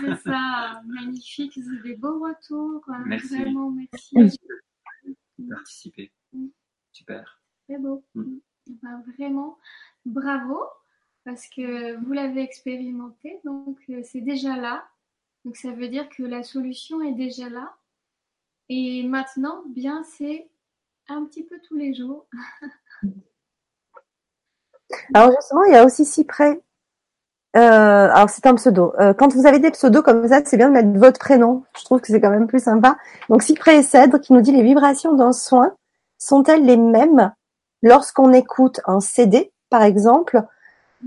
[0.00, 0.80] c'est ça.
[0.86, 1.52] Magnifique.
[1.54, 2.82] C'est des beaux retours.
[3.04, 3.42] Merci.
[3.42, 4.38] Vraiment, merci.
[5.48, 6.10] Participer.
[6.32, 6.46] Mm.
[6.92, 7.40] Super.
[7.68, 8.04] Très beau.
[8.14, 8.38] Mm.
[9.16, 9.58] vraiment,
[10.06, 10.58] bravo.
[11.24, 13.38] Parce que vous l'avez expérimenté.
[13.44, 14.88] Donc, euh, c'est déjà là.
[15.44, 17.76] Donc, ça veut dire que la solution est déjà là.
[18.68, 20.48] Et maintenant, bien, c'est
[21.08, 22.26] un petit peu tous les jours.
[25.14, 26.60] Alors justement, il y a aussi Cyprès.
[27.56, 28.92] Euh, alors c'est un pseudo.
[29.00, 31.64] Euh, quand vous avez des pseudos comme ça, c'est bien de mettre votre prénom.
[31.78, 32.98] Je trouve que c'est quand même plus sympa.
[33.28, 35.74] Donc Cyprès et Cèdre qui nous dit les vibrations d'un soin
[36.18, 37.32] sont-elles les mêmes
[37.82, 40.42] lorsqu'on écoute un CD, par exemple,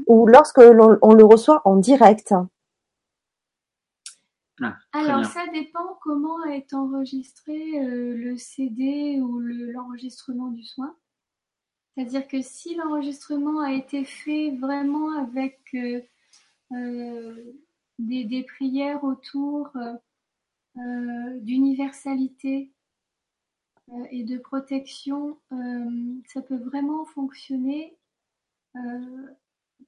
[0.08, 2.34] ou lorsque l'on le reçoit en direct?
[4.62, 10.96] Ah, Alors ça dépend comment est enregistré euh, le CD ou l'enregistrement du soin.
[11.96, 16.02] C'est-à-dire que si l'enregistrement a été fait vraiment avec euh,
[16.72, 17.54] euh,
[18.00, 19.70] des, prières autour
[20.76, 22.72] d'universalité
[24.10, 25.38] et de protection,
[26.28, 27.98] ça peut vraiment fonctionner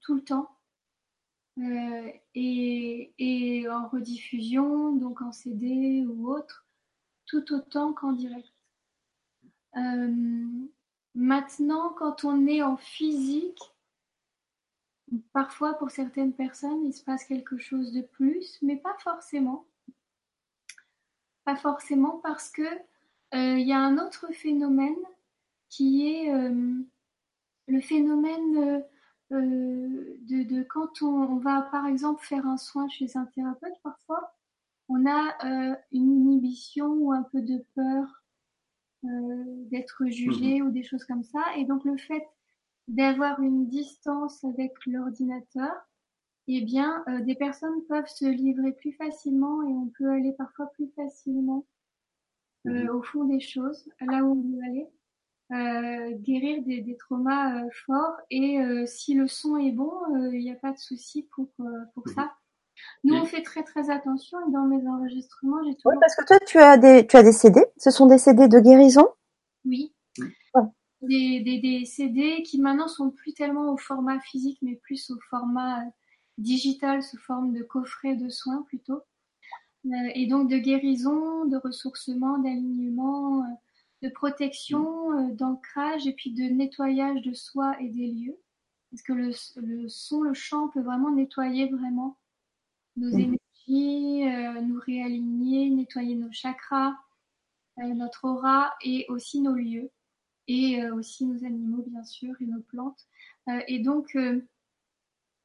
[0.02, 0.50] tout le temps.
[1.58, 6.66] Et, et, en rediffusion, donc en CD ou autre,
[7.26, 8.52] tout autant qu'en direct.
[11.16, 13.62] Maintenant, quand on est en physique,
[15.32, 19.66] parfois pour certaines personnes, il se passe quelque chose de plus, mais pas forcément.
[21.46, 24.96] Pas forcément parce que euh, il y a un autre phénomène
[25.70, 26.74] qui est euh,
[27.68, 28.84] le phénomène
[29.34, 34.34] euh, de, quand on, va par exemple faire un soin chez un thérapeute, parfois
[34.90, 38.24] on a une inhibition ou un peu de peur
[39.06, 40.68] euh, d'être jugé mhm.
[40.68, 41.42] ou des choses comme ça.
[41.58, 42.26] Et donc le fait
[42.88, 45.74] d'avoir une distance avec l'ordinateur,
[46.48, 50.68] eh bien, euh, des personnes peuvent se livrer plus facilement et on peut aller parfois
[50.68, 51.66] plus facilement
[52.66, 55.03] euh, au fond des choses, là où on veut aller, euh,
[56.14, 58.18] guérir des, des traumas euh, forts.
[58.30, 59.92] Et euh, si le son est bon,
[60.32, 61.50] il n'y a pas de souci pour
[61.94, 62.34] pour ça.
[63.04, 65.92] Nous, on fait très très attention et dans mes enregistrements, j'ai toujours...
[65.94, 67.64] Oui, parce que toi, tu as des, tu as des CD.
[67.78, 69.08] Ce sont des CD de guérison?
[69.66, 69.94] Oui.
[71.02, 75.20] Des, des, des, CD qui maintenant sont plus tellement au format physique, mais plus au
[75.30, 75.84] format
[76.38, 79.02] digital sous forme de coffret de soins plutôt.
[79.86, 83.48] Euh, et donc de guérison, de ressourcement, d'alignement, euh,
[84.04, 88.38] de protection, euh, d'ancrage et puis de nettoyage de soi et des lieux.
[88.92, 92.18] Parce que le, le son, le chant peut vraiment nettoyer vraiment
[92.96, 93.20] nos mmh.
[93.20, 96.94] énergies, nous réaligner, nettoyer nos chakras,
[97.78, 99.90] notre aura et aussi nos lieux
[100.48, 103.08] et aussi nos animaux bien sûr et nos plantes.
[103.68, 104.16] et donc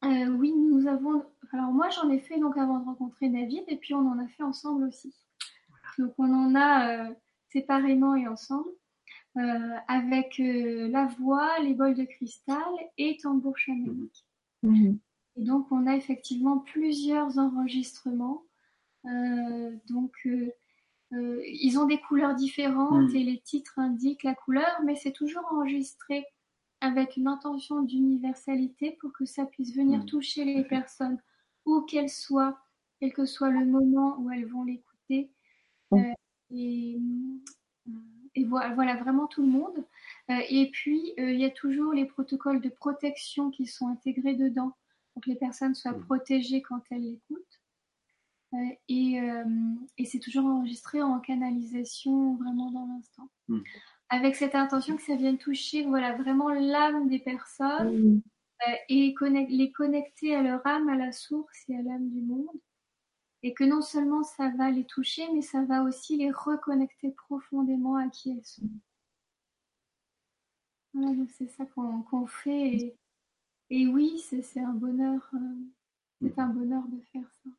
[0.05, 1.24] euh, oui, nous avons.
[1.52, 4.28] Alors moi, j'en ai fait donc avant de rencontrer David, et puis on en a
[4.28, 5.14] fait ensemble aussi.
[5.98, 7.14] Donc on en a euh,
[7.50, 8.70] séparément et ensemble,
[9.36, 12.62] euh, avec la voix, les bols de cristal
[12.96, 14.26] et tambour chamanique.
[14.62, 14.98] Mhm.
[15.36, 18.42] Et donc on a effectivement plusieurs enregistrements.
[19.88, 20.28] donc
[21.10, 23.16] ils ont des couleurs différentes mhm.
[23.16, 26.26] et les titres indiquent la couleur, mais c'est toujours enregistré
[26.80, 30.06] avec une intention d'universalité pour que ça puisse venir mm.
[30.06, 31.18] toucher les personnes,
[31.64, 32.58] où qu'elles soient,
[33.00, 35.30] quel que soit le moment où elles vont l'écouter.
[35.90, 36.12] Mm.
[36.52, 36.98] Euh, et,
[37.88, 37.92] euh,
[38.34, 39.84] et voilà, voilà, vraiment tout le monde.
[40.30, 44.76] Euh, et puis, il y a toujours les protocoles de protection qui sont intégrés dedans
[45.12, 46.04] pour que les personnes soient mm.
[46.04, 47.60] protégées quand elles l'écoutent.
[48.88, 49.20] et,
[49.98, 53.28] et c'est toujours enregistré en canalisation vraiment dans l'instant
[54.10, 58.22] avec cette intention que ça vienne toucher voilà, vraiment l'âme des personnes mmh.
[58.68, 59.14] euh, et
[59.50, 62.48] les connecter à leur âme, à la source et à l'âme du monde.
[63.43, 67.97] Et que non seulement ça va les toucher, mais ça va aussi les reconnecter profondément
[67.97, 68.69] à qui elles sont.
[70.93, 72.97] Voilà, c'est ça qu'on fait.
[73.70, 75.28] Et, oui, c'est un bonheur.
[75.35, 75.39] Euh,
[76.20, 77.51] c'est un bonheur de faire ça.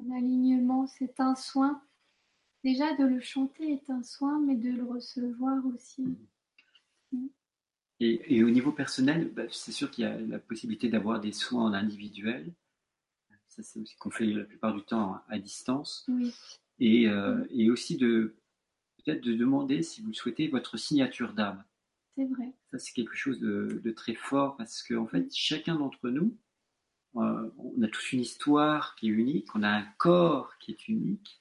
[0.00, 1.82] Un alignement, c'est un soin.
[2.64, 6.04] Déjà, de le chanter est un soin, mais de le recevoir aussi.
[8.00, 11.64] Et, au niveau personnel, bah, c'est sûr qu'il y a la possibilité d'avoir des soins
[11.64, 12.52] en individuel.
[13.54, 16.06] Ça, c'est aussi qu'on fait la plupart du temps à distance.
[16.80, 18.34] Et, euh, et, aussi de
[18.96, 21.62] peut-être de demander si vous souhaitez votre signature d'âme.
[22.16, 22.52] C'est vrai.
[22.70, 26.36] Ça, c'est quelque chose de, très fort parce qu'en en fait, chacun d'entre nous,
[27.16, 30.88] euh, on a tous une histoire qui est unique, on a un corps qui est
[30.88, 31.40] unique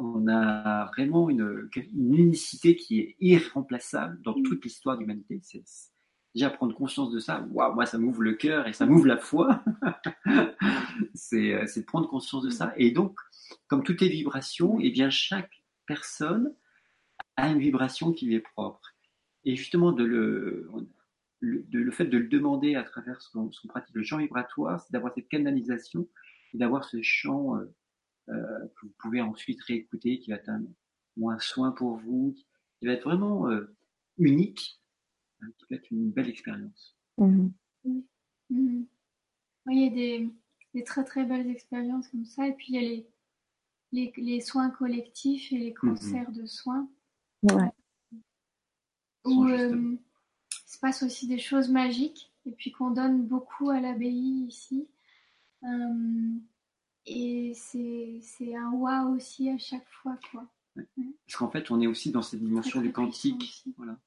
[0.00, 5.40] on a vraiment une, unicité qui est irremplaçable dans toute l'histoire de l'humanité.
[5.42, 5.62] C'est,
[6.34, 9.16] déjà prendre conscience de ça, waouh, moi ça m'ouvre le cœur et ça m'ouvre la
[9.16, 9.62] foi.
[11.14, 12.72] c'est, euh, c'est prendre conscience de ça.
[12.76, 13.18] Et donc,
[13.66, 15.50] comme toutes les vibrations, et eh bien chaque
[15.86, 16.54] personne
[17.36, 18.94] a une vibration qui lui est propre.
[19.44, 20.70] Et justement, de le,
[21.42, 24.92] de, le fait de le demander à travers ce qu'on, pratique le champ vibratoire, c'est
[24.92, 26.08] d'avoir cette canalisation
[26.52, 27.64] et d'avoir ce champ euh,
[28.28, 30.62] euh, que vous pouvez ensuite réécouter, qui va être un,
[31.38, 32.36] soin pour vous,
[32.78, 33.46] qui va être vraiment
[34.16, 34.79] unique,
[35.58, 36.96] qui va être une belle expérience.
[37.18, 37.48] Mmh.
[37.84, 38.00] Mmh.
[38.50, 38.84] Mmh.
[39.66, 40.28] Oui, il y a des,
[40.74, 43.06] des, très très belles expériences comme ça, et puis il y a les,
[43.92, 46.88] les, les soins collectifs et les concerts de soins.
[47.42, 47.70] Ouais.
[49.24, 53.80] Où euh, il se passe aussi des choses magiques, et puis qu'on donne beaucoup à
[53.80, 54.88] l'abbaye ici.
[57.06, 60.18] Et c'est un waouh aussi à chaque fois.
[60.30, 60.46] Quoi.
[60.74, 63.64] Parce qu'en fait, on est aussi dans cette dimension du quantique.
[63.76, 63.98] Voilà.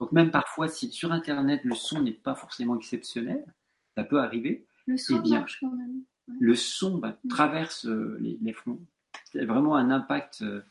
[0.00, 3.44] Donc même parfois, si sur Internet, le son n'est pas forcément exceptionnel,
[3.96, 4.66] ça peut arriver.
[4.86, 6.02] Le son eh marche quand même.
[6.40, 8.80] Le son bah, traverse euh, les, les fronts.
[9.30, 10.62] C'est vraiment un impact euh,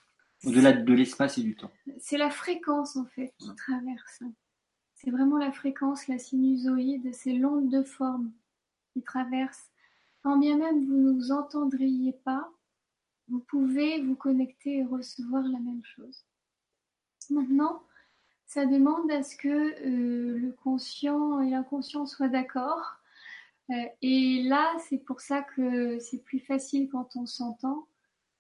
[0.45, 1.71] au-delà de l'espace et du temps.
[1.99, 4.23] C'est la fréquence en fait qui traverse.
[4.95, 8.31] C'est vraiment la fréquence, la sinusoïde, c'est l'onde de forme
[8.93, 9.69] qui traverse
[10.23, 12.49] quand bien même vous ne vous entendriez pas,
[13.27, 16.25] vous pouvez vous connecter et recevoir la même chose.
[17.29, 17.83] Maintenant,
[18.53, 22.99] ça demande à ce que euh, le conscient et l'inconscient soient d'accord.
[23.71, 23.73] Euh,
[24.03, 27.87] et là, c'est pour ça que c'est plus facile quand on s'entend,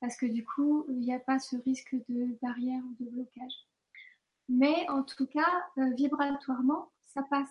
[0.01, 3.67] parce que du coup, il n'y a pas ce risque de barrière ou de blocage.
[4.49, 7.49] Mais en tout cas, euh, vibratoirement, ça passe.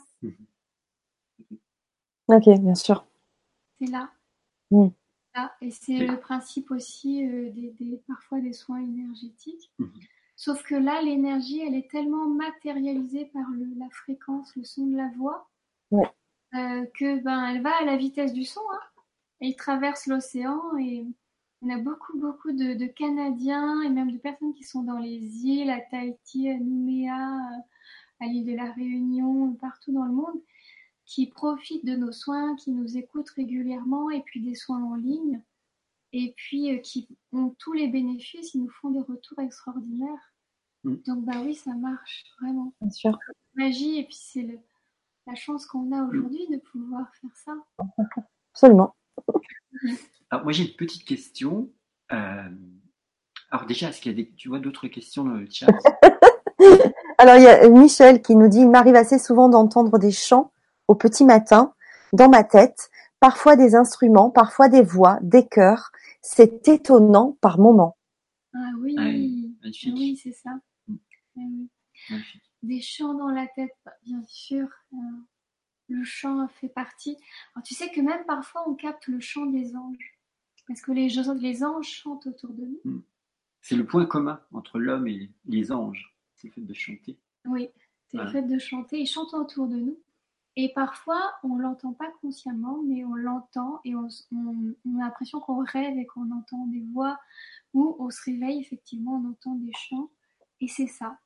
[2.28, 3.05] Ok, bien sûr.
[3.80, 4.09] C'est là.
[4.70, 4.89] Mm.
[5.60, 9.72] et c'est le principe aussi euh, des, parfois des soins énergétiques.
[9.80, 10.09] Mm-hmm.
[10.44, 14.97] Sauf que là, l'énergie, elle est tellement matérialisée par le, la fréquence, le son de
[14.97, 15.48] la voix,
[15.93, 16.10] Ouais.
[16.55, 18.60] euh, que ben, elle va à la vitesse du son.
[18.74, 18.81] Hein.
[19.39, 21.06] Elle traverse l'océan et
[21.60, 25.20] on a beaucoup, beaucoup de, de Canadiens et même de personnes qui sont dans les
[25.47, 27.39] îles, à Tahiti, à Nouméa,
[28.19, 30.43] à l'île de la Réunion, partout dans le monde,
[31.05, 35.40] qui profitent de nos soins, qui nous écoutent régulièrement et puis des soins en ligne
[36.12, 40.32] et puis euh, qui ont tous les bénéfices, ils nous font des retours extraordinaires.
[40.85, 40.95] Mm.
[41.07, 42.73] Donc bah oui, ça marche vraiment.
[42.81, 43.19] Bien sûr.
[43.55, 44.59] Magie et puis c'est le,
[45.27, 47.53] la chance qu'on a aujourd'hui de pouvoir faire ça.
[48.53, 48.95] Absolument.
[50.31, 51.71] Alors, moi, j'ai une petite question.
[52.13, 52.49] Euh,
[53.51, 55.67] alors, déjà, est-ce qu'il y a des, tu vois d'autres questions dans le chat?
[57.19, 60.51] Alors, il y a Michel qui nous dit, il m'arrive assez souvent d'entendre des chants
[60.89, 61.75] au petit matin
[62.13, 62.91] dans ma tête,
[63.21, 65.93] parfois des instruments, parfois des voix, des chœurs.
[66.23, 67.97] C'est étonnant par moments.
[68.55, 70.51] Ah oui, Ah oui, Ah oui, c'est ça.
[71.37, 72.43] Magnifique.
[72.63, 74.69] Des chants dans la tête, bien sûr.
[74.93, 74.97] euh,
[75.89, 77.17] le chant fait partie.
[77.55, 80.19] Alors, tu sais que même parfois on capte le chant des anges.
[80.67, 81.09] Parce que les,
[81.41, 83.03] les anges chantent autour de nous.
[83.61, 86.17] C'est le point commun entre l'homme et les anges.
[86.37, 87.19] C'est le fait de chanter.
[87.45, 87.69] Oui,
[88.09, 89.01] c'est le fait de chanter.
[89.01, 89.99] Ils chantent autour de nous.
[90.57, 95.05] Et parfois, on l'entend pas consciemment, mais on l'entend et on, s- on- on a
[95.05, 97.19] l'impression qu'on rêve et qu'on entend des voix,
[97.75, 100.11] ou on se réveille, effectivement, on entend des chants.
[100.61, 101.19] Et c'est ça.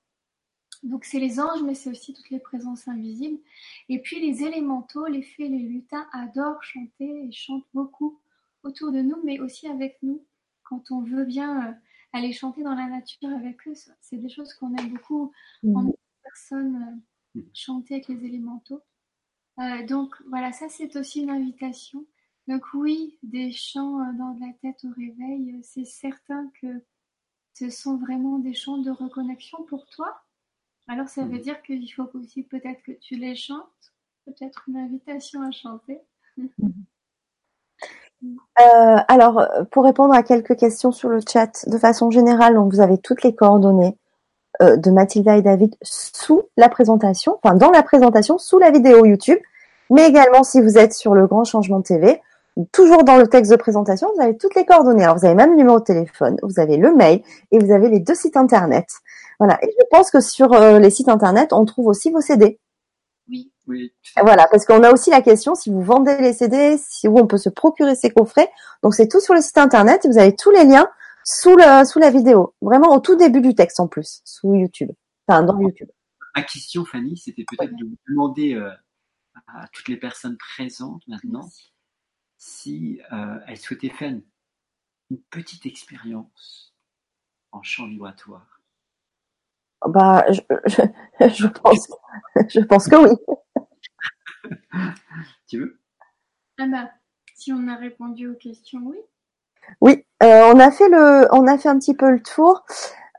[0.86, 3.40] Donc c'est les anges, mais c'est aussi toutes les présences invisibles.
[3.88, 8.20] Et puis les élémentaux, les fées, les lutins adorent chanter et chantent beaucoup
[8.62, 10.24] autour de nous, mais aussi avec nous.
[10.62, 11.72] Quand on veut bien euh,
[12.12, 15.32] aller chanter dans la nature avec eux, c'est des choses qu'on aime beaucoup
[15.62, 15.90] Mm.
[16.22, 17.02] personnes
[17.36, 18.82] euh, chanter avec les élémentaux.
[19.58, 22.06] Euh, donc voilà, ça c'est aussi une invitation.
[22.46, 26.84] Donc oui, des chants dans la tête au réveil, c'est certain que
[27.54, 30.26] ce sont vraiment des chants de reconnexion pour toi.
[30.88, 31.40] Alors ça veut Mhm.
[31.40, 33.92] dire qu'il faut aussi peut-être que tu les chantes,
[34.24, 35.98] peut-être une invitation à chanter.
[38.58, 42.80] Euh, alors, pour répondre à quelques questions sur le chat, de façon générale, donc vous
[42.80, 43.96] avez toutes les coordonnées
[44.62, 49.04] euh, de Mathilda et David sous la présentation, enfin dans la présentation, sous la vidéo
[49.04, 49.38] YouTube,
[49.90, 52.20] mais également si vous êtes sur le Grand Changement TV,
[52.73, 55.05] toujours dans le texte de présentation, vous avez toutes les coordonnées.
[55.05, 57.89] Alors, vous avez même le numéro de téléphone, vous avez le mail et vous avez
[57.89, 58.87] les deux sites internet.
[59.39, 59.59] Voilà.
[59.62, 62.59] Et je pense que sur euh, les sites internet, on trouve aussi vos CD.
[63.28, 63.93] Oui, Oui.
[64.16, 67.19] Et Voilà, parce qu'on a aussi la question si vous vendez les CD, si où
[67.19, 68.51] on peut se procurer ces coffrets.
[68.83, 70.89] Donc c'est tout sur le site internet et vous avez tous les liens
[71.24, 74.93] sous le sous la vidéo, vraiment au tout début du texte en plus, sous YouTube,
[75.27, 75.89] enfin dans YouTube.
[76.37, 78.70] Ma question, Fanny, c'était peut-être de vous demander euh,
[79.49, 81.73] à toutes les personnes présentes maintenant merci.
[82.38, 84.22] Si euh, elles souhaitaient faire une,
[85.10, 86.74] une petite expérience
[87.52, 88.60] en chant vibratoire.
[89.86, 90.82] Bah, je, je,
[91.28, 91.88] je pense,
[92.48, 93.16] je pense que oui.
[95.46, 95.78] Tu veux?
[96.58, 96.90] Ah bah,
[97.34, 98.98] si on a répondu aux questions, oui.
[99.80, 102.64] Oui, euh, on a fait le, on a fait un petit peu le tour.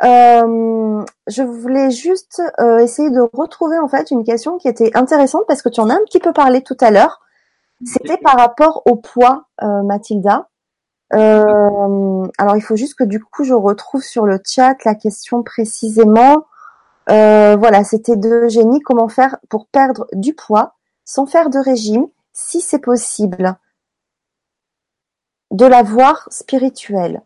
[0.03, 5.45] Euh, je voulais juste euh, essayer de retrouver en fait une question qui était intéressante
[5.47, 7.21] parce que tu en as un petit peu parlé tout à l'heure.
[7.85, 10.49] C'était par rapport au poids, euh, Mathilda.
[11.13, 15.43] Euh, alors il faut juste que du coup je retrouve sur le chat la question
[15.43, 16.45] précisément.
[17.09, 18.81] Euh, voilà, c'était de Eugénie.
[18.81, 20.73] Comment faire pour perdre du poids
[21.05, 23.55] sans faire de régime, si c'est possible
[25.51, 27.21] De la voir spirituelle.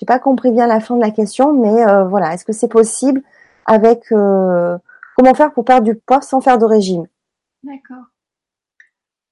[0.00, 2.68] J'ai pas compris bien la fin de la question, mais euh, voilà, est-ce que c'est
[2.68, 3.22] possible
[3.66, 7.06] avec comment faire pour perdre du poids sans faire de régime?
[7.62, 8.13] D'accord.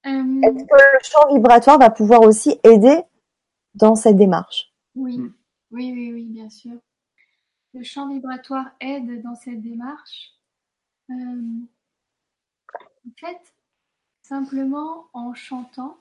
[0.05, 3.01] Euh, Est-ce que le champ vibratoire va pouvoir aussi aider
[3.75, 4.73] dans cette démarche?
[4.95, 5.33] Oui, Mm.
[5.71, 6.77] oui, oui, oui, bien sûr.
[7.73, 10.33] Le champ vibratoire aide dans cette démarche.
[11.09, 11.59] Euh,
[13.07, 13.53] en fait,
[14.21, 15.97] simplement en chantant,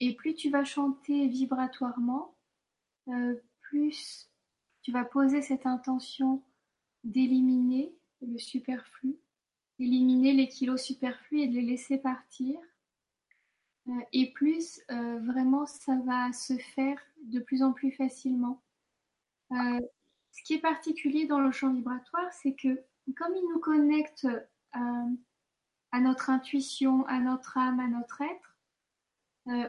[0.00, 2.34] et plus tu vas chanter vibratoirement,
[3.08, 4.30] euh, plus
[4.82, 6.42] tu vas poser cette intention
[7.04, 9.16] d'éliminer le superflu,
[9.80, 12.58] éliminer les kilos superflus et de les laisser partir.
[13.88, 18.62] Euh, et plus euh, vraiment ça va se faire de plus en plus facilement.
[19.52, 19.80] Euh,
[20.32, 22.82] ce qui est particulier dans le champ vibratoire, c'est que
[23.16, 24.28] comme il nous connecte
[24.72, 28.56] à notre intuition, à notre âme, à notre être,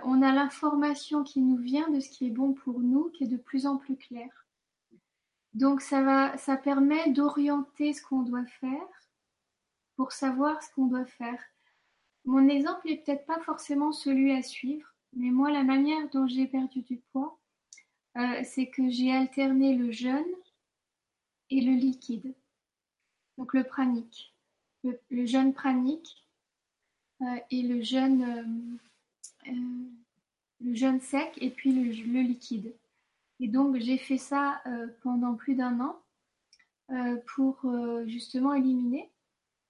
[0.05, 3.27] on a l'information qui nous vient de ce qui est bon pour nous, qui est
[3.27, 4.45] de plus en plus clair.
[5.55, 9.00] Donc ça va, ça permet d'orienter ce qu'on doit faire
[10.01, 11.39] pour savoir ce qu'on doit faire.
[12.25, 16.47] Mon exemple est peut-être pas forcément celui à suivre, mais moi, la manière dont j'ai
[16.47, 17.37] perdu du poids,
[18.17, 20.33] euh, c'est que j'ai alterné le jeûne
[21.51, 22.33] et le liquide.
[23.37, 24.33] Donc le pranique,
[24.83, 26.25] le, jeûne pranique
[27.51, 28.79] et le jeûne,
[29.45, 32.73] le jeûne sec et puis le, liquide.
[33.39, 34.63] Et donc j'ai fait ça
[35.03, 36.01] pendant plus d'un an
[37.35, 37.71] pour
[38.07, 39.10] justement éliminer.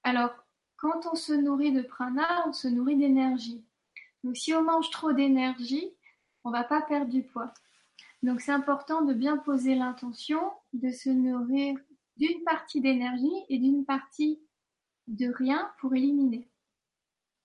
[0.03, 0.31] Alors
[0.77, 3.63] quand on se nourrit de prana, on se nourrit d'énergie.
[4.23, 5.93] Donc si on mange trop d'énergie,
[6.43, 7.53] on va pas perdre du poids.
[8.23, 10.41] Donc c'est important de bien poser l'intention
[10.73, 11.77] de se nourrir
[12.17, 14.41] d'une partie d'énergie et d'une partie
[15.07, 16.49] de rien pour éliminer,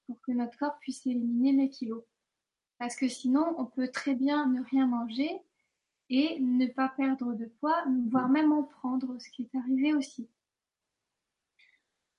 [0.06, 2.04] pour que notre corps puisse éliminer les kilos.
[2.78, 5.40] Parce que sinon, on peut très bien ne rien manger
[6.10, 10.28] et ne pas perdre de poids, voire même en prendre, ce qui est arrivé aussi.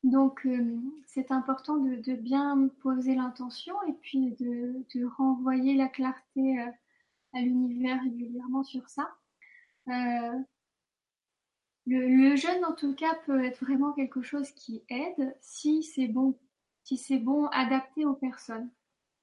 [0.04, 6.72] Donc, euh, c'est important de, bien poser l'intention et puis de, renvoyer la clarté euh,
[7.34, 9.10] à l'univers régulièrement sur ça.
[9.90, 10.40] Euh,
[11.88, 16.38] le, jeûne, en tout cas, peut être vraiment quelque chose qui aide si c'est bon,
[16.84, 18.70] si c'est bon, adapté aux personnes.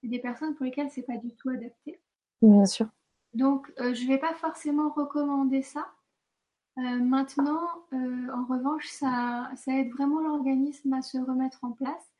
[0.02, 2.00] Il y a des personnes pour lesquelles c'est pas du tout adapté.
[2.42, 2.88] Bien sûr.
[3.32, 5.86] Donc, je ne vais pas forcément recommander ça.
[6.78, 12.12] Euh, maintenant, euh, en revanche, ça, aide vraiment l'organisme à se remettre en place.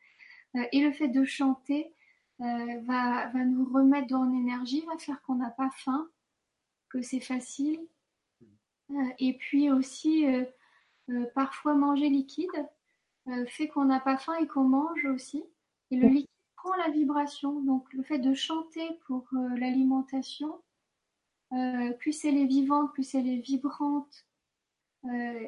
[0.56, 1.92] Euh, et le fait de chanter
[2.38, 6.08] va, nous remettre dans l'énergie, va faire qu'on n'a pas faim,
[6.88, 7.80] que c'est facile.
[9.18, 10.26] et puis aussi,
[11.34, 12.50] parfois manger liquide
[13.46, 15.44] fait qu'on n'a pas faim et qu'on mange aussi.
[15.90, 17.60] Et le liquide prend la vibration.
[17.60, 19.26] Donc le fait de chanter pour
[19.56, 20.60] l'alimentation,
[21.98, 24.26] plus elle est vivante, plus elle est vibrante,
[25.06, 25.46] euh,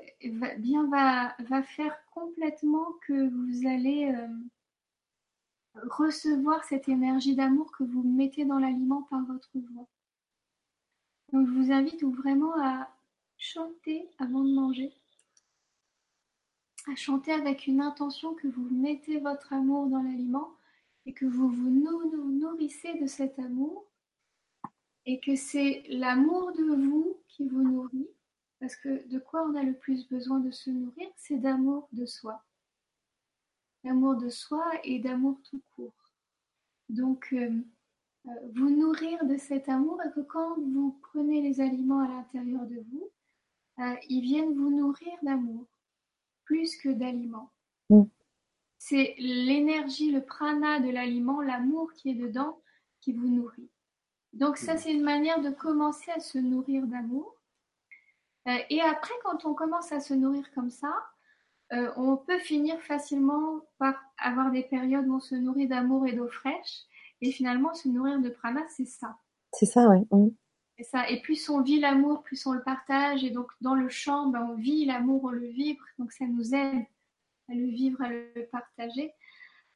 [1.49, 4.29] va, faire complètement que vous allez euh,
[5.89, 9.87] recevoir cette énergie d'amour que vous mettez dans l'aliment par votre voix.
[11.33, 12.89] Donc je vous invite vraiment à
[13.39, 14.93] chanter avant de manger,
[16.87, 20.53] à chanter avec une intention que vous mettez votre amour dans l'aliment
[21.07, 23.87] et que vous vous nourrissez de cet amour
[25.07, 28.09] et que c'est l'amour de vous qui vous nourrit
[28.61, 32.07] parce que de quoi on a le plus besoin de se nourrir C'est d'amour de
[32.07, 32.43] soi.
[33.85, 36.13] D'amour de soi et d'amour tout court.
[36.89, 37.51] Donc, euh,
[38.27, 42.67] euh, vous nourrir de cet amour et que quand vous prenez les aliments à l'intérieur
[42.67, 43.11] de vous,
[43.79, 45.67] euh, ils viennent vous nourrir d'amour,
[46.45, 47.53] plus que d'aliments.
[47.91, 48.05] Mm.
[48.79, 52.61] C'est l'énergie, le prana de l'aliment, l'amour qui est dedans,
[53.01, 53.71] qui vous nourrit.
[54.33, 54.79] Donc ça, mm.
[54.79, 57.36] c'est une manière de commencer à se nourrir d'amour.
[58.49, 60.95] Euh, et après, quand on commence à se nourrir comme ça,
[61.73, 66.13] euh, on peut finir facilement par avoir des périodes où on se nourrit d'amour et
[66.13, 66.85] d'eau fraîche.
[67.21, 69.17] Et finalement, se nourrir de prana, c'est ça.
[69.53, 70.07] C'est ça, oui.
[70.11, 70.29] Mmh.
[70.79, 71.09] C'est ça.
[71.09, 73.25] Et plus on vit l'amour, plus on le partage.
[73.25, 75.83] Et donc, dans le chant, ben, on vit l'amour, on le vibre.
[75.99, 76.85] Donc, ça nous aide
[77.49, 79.13] à le vivre, à le partager.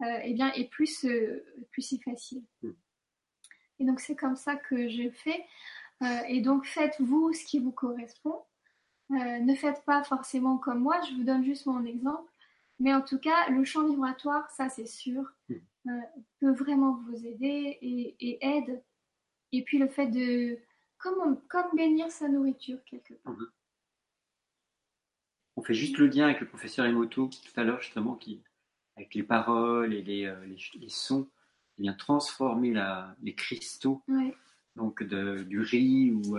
[0.02, 1.06] Euh, et bien, et plus,
[1.70, 2.44] plus c'est facile.
[2.62, 2.70] Mmh.
[3.80, 5.44] Et donc, c'est comme ça que je fais.
[6.28, 8.44] et donc, faites-vous ce qui vous correspond.
[9.12, 12.30] Euh, ne faites pas forcément comme moi, je vous donne juste mon exemple.
[12.78, 15.54] Mais en tout cas, le champ vibratoire, ça c'est sûr, hmm.
[15.88, 16.00] euh,
[16.40, 18.82] peut vraiment vous aider et, aide.
[19.52, 20.58] Et puis le fait de,
[20.98, 23.34] comme, comme bénir sa nourriture quelque part.
[23.34, 23.48] Mhm.
[25.56, 28.40] On fait juste le lien avec le professeur Emoto tout à l'heure justement, qui,
[28.96, 31.28] avec les paroles et les, euh, les, sons,
[31.76, 34.02] il vient transformer la, les cristaux
[34.76, 36.38] donc de, du riz ou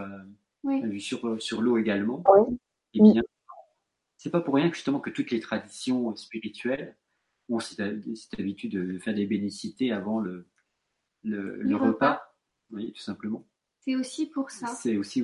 [0.99, 2.23] sur, sur l'eau également.
[2.29, 2.55] Oui.
[2.93, 3.23] Et eh bien,
[4.17, 6.97] c'est pas pour rien que justement que toutes les traditions spirituelles
[7.49, 7.79] ont cette,
[8.37, 10.47] habitude de faire des bénicités avant le,
[11.23, 12.21] le, repas.
[12.69, 13.47] Oui, tout simplement.
[13.79, 14.67] C'est aussi pour ça.
[14.67, 15.23] C'est aussi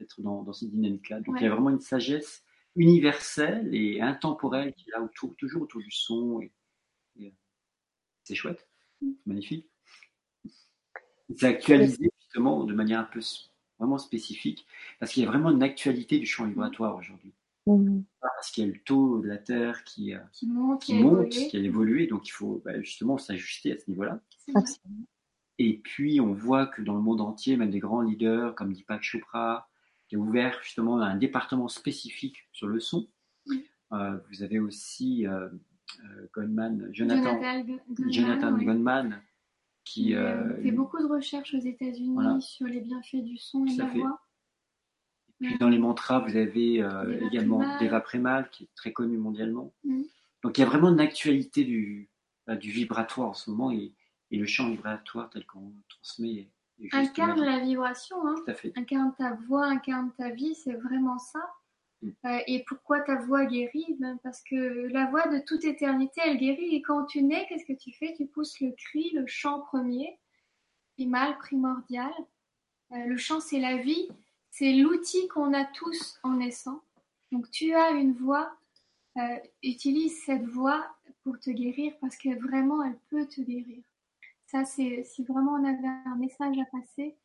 [0.00, 1.20] être dans, dans cette dynamique-là.
[1.20, 2.44] Donc il y a vraiment une sagesse
[2.76, 6.40] universelle et intemporelle qui est là autour, toujours autour du son.
[6.40, 6.52] Et,
[7.20, 7.30] euh,
[8.24, 8.68] c'est chouette,
[9.00, 9.12] mm.
[9.26, 9.70] magnifique.
[11.36, 13.20] C'est actualisé justement de manière un peu
[13.82, 14.66] vraiment spécifique,
[14.98, 17.32] parce qu'il y a vraiment une actualité du champ vibratoire aujourd'hui.
[17.66, 18.00] Mmh.
[18.20, 21.56] Parce qu'il y a le taux de la Terre qui, qui monte, qui, monte, qui
[21.56, 24.20] a évolué, donc il faut bah, justement s'ajuster à ce niveau-là.
[25.58, 29.02] Et puis on voit que dans le monde entier, même des grands leaders comme Deepak
[29.02, 29.68] Chopra,
[30.08, 33.06] qui a ouvert justement un département spécifique sur le son.
[33.92, 35.48] Euh, vous avez aussi euh,
[36.04, 37.40] euh, Goldman, Jonathan,
[38.08, 39.20] Jonathan, Goldman,
[39.84, 43.78] qui euh, fait beaucoup de recherches aux États-Unis sur les bienfaits du son et de
[43.78, 44.20] la voix.
[45.40, 49.18] Et puis dans les mantras, vous avez euh, également Deva Premal, qui est très connu
[49.18, 49.72] mondialement.
[49.84, 50.02] Mm.
[50.42, 52.08] Donc il y a vraiment une actualité du,
[52.46, 53.92] bah, du vibratoire en ce moment et,
[54.30, 56.48] et le champ vibratoire tel qu'on transmet.
[56.92, 58.34] Incarne la vibration, hein.
[58.36, 58.72] Tout à fait.
[58.76, 61.40] incarne ta voix, incarne ta vie, c'est vraiment ça.
[62.24, 63.96] Euh, et pourquoi ta voix guérit?
[64.00, 66.74] Ben, Parce que la voix de toute éternité, elle guérit.
[66.74, 68.14] Et quand tu nais, qu'est-ce que tu fais?
[68.16, 70.18] Tu pousses le cri, le chant premier,
[70.94, 72.12] primal, primordial.
[72.92, 74.08] Euh, le chant, c'est la vie.
[74.50, 76.82] C'est l'outil qu'on a tous en naissant.
[77.30, 78.52] Donc tu as une voix.
[79.18, 80.86] Euh, utilise cette voix
[81.22, 83.82] pour te guérir parce que vraiment, elle peut te guérir.
[84.46, 87.16] Ça, c'est si vraiment on avait un message à passer,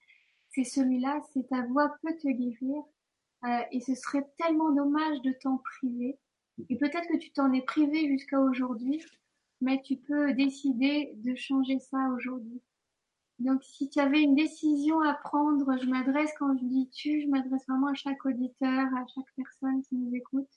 [0.49, 1.22] c'est celui-là.
[1.34, 2.84] C'est ta voix peut te guérir
[3.46, 6.18] euh, et ce serait tellement dommage de t'en priver.
[6.70, 9.04] Et peut-être que tu t'en es privé jusqu'à aujourd'hui,
[9.62, 12.62] mais tu peux décider de changer ça aujourd'hui.
[13.40, 17.28] Donc, si tu avais une décision à prendre, je m'adresse quand je dis tu, je
[17.28, 20.50] m'adresse vraiment à chaque auditeur, à chaque personne qui nous écoute.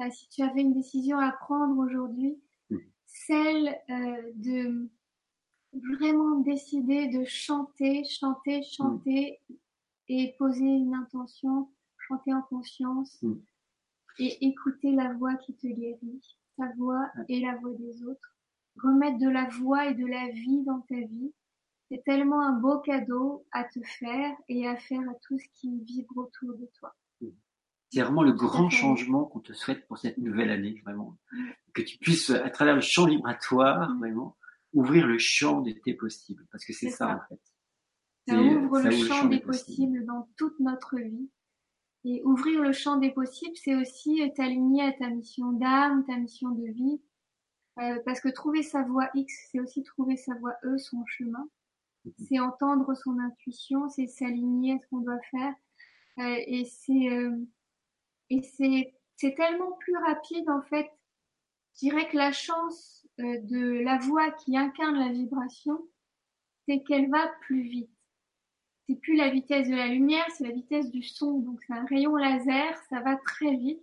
[0.00, 2.40] Euh, si tu avais une décision à prendre aujourd'hui,
[3.06, 4.88] celle euh, de
[5.72, 9.40] vraiment décider de chanter, chanter, chanter
[10.08, 13.34] et poser une intention, chanter en conscience mm.
[14.18, 18.34] et écouter la voix qui te guérit, ta voix et la voix des autres.
[18.82, 21.32] Remettre de la voix et de la vie dans ta vie,
[21.90, 25.80] c'est tellement un beau cadeau à te faire et à faire à tout ce qui
[25.80, 26.94] vibre autour de toi.
[27.20, 27.28] Mm.
[27.90, 31.16] C'est vraiment le grand changement qu'on te souhaite pour cette nouvelle année, vraiment.
[31.72, 33.98] Que tu puisses, à travers le champ vibratoire, mm.
[33.98, 34.36] vraiment,
[34.72, 36.46] ouvrir le champ de tes possibles.
[36.52, 37.40] Parce que c'est ça, en fait.
[38.28, 41.30] Ça ouvre le champ des possibles dans toute notre vie.
[42.04, 46.50] Et ouvrir le champ des possibles, c'est aussi t'aligner à ta mission d'âme, ta mission
[46.50, 47.00] de vie.
[47.80, 51.48] Euh, parce que trouver sa voie X, c'est aussi trouver sa voie E, son chemin.
[52.04, 52.12] Mhm.
[52.18, 55.54] C'est entendre son intuition, c'est s'aligner à ce qu'on doit faire.
[56.18, 57.36] Euh, et c'est euh,
[58.30, 60.90] et c'est c'est tellement plus rapide en fait.
[61.74, 65.78] Je dirais que la chance de la voix qui incarne la vibration,
[66.66, 67.97] c'est qu'elle va plus vite
[68.88, 71.40] c'est plus la vitesse de la lumière, c'est la vitesse du son.
[71.40, 73.82] Donc c'est un rayon laser, ça va très vite.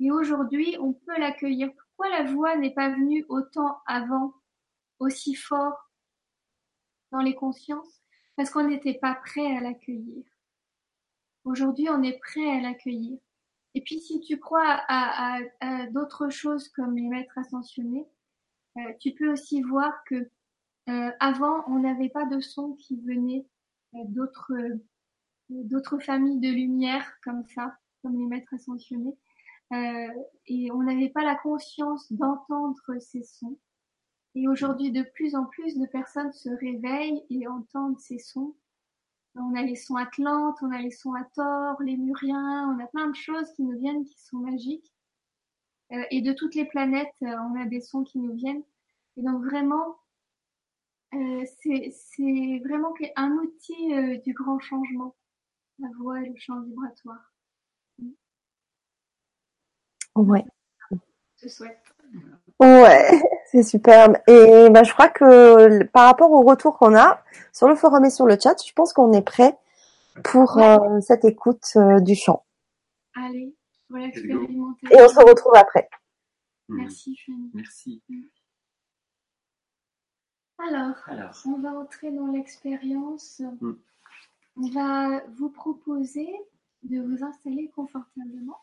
[0.00, 1.70] Et aujourd'hui, on peut l'accueillir.
[1.72, 4.34] Pourquoi la voix n'est pas venue autant avant,
[4.98, 5.90] aussi fort
[7.10, 8.02] dans les consciences?
[8.36, 10.24] Parce qu'on n'était pas prêt à l'accueillir.
[11.44, 13.18] Aujourd'hui, on est prêt à l'accueillir.
[13.74, 15.38] Et puis, si tu crois à,
[15.90, 18.06] d'autres choses comme les maîtres ascensionnés,
[18.76, 20.28] euh, tu peux aussi voir que
[20.88, 23.46] euh, avant, on n'avait pas de son qui venait
[24.06, 24.52] d'autres
[25.50, 29.16] d'autres familles de lumière comme ça, comme les maîtres ascensionnés.
[29.72, 30.08] Euh,
[30.46, 33.58] et on n'avait pas la conscience d'entendre ces sons.
[34.34, 38.54] Et aujourd'hui, de plus en plus de personnes se réveillent et entendent ces sons.
[39.36, 42.86] On a les sons atlantes, on a les sons à tort, les muriens, on a
[42.86, 44.92] plein de choses qui nous viennent qui sont magiques.
[45.92, 48.62] Euh, et de toutes les planètes, euh, on a des sons qui nous viennent.
[49.16, 49.92] Et donc vraiment, euh,
[51.46, 55.14] c'est vraiment un outil euh, du grand changement,
[55.78, 57.32] la voix et le champ vibratoire.
[60.14, 60.44] Ouais.
[61.42, 61.78] Je souhaite.
[62.60, 63.10] Ouais,
[63.46, 64.16] c'est superbe.
[64.28, 67.22] Et bah, je crois que par rapport au retour qu'on a
[67.52, 69.58] sur le forum et sur le chat, je pense qu'on est prêt
[70.22, 72.44] pour euh, cette écoute du chant.
[73.16, 73.54] Allez,
[73.88, 74.86] voilà expérimenter.
[74.90, 75.88] Et on se retrouve après.
[76.68, 77.18] Merci,
[77.52, 78.02] Merci.
[80.58, 80.96] Alors,
[81.46, 83.42] on va entrer dans l'expérience.
[83.60, 83.74] Hmm.
[84.56, 86.28] On va vous proposer
[86.84, 88.60] de vous installer confortablement.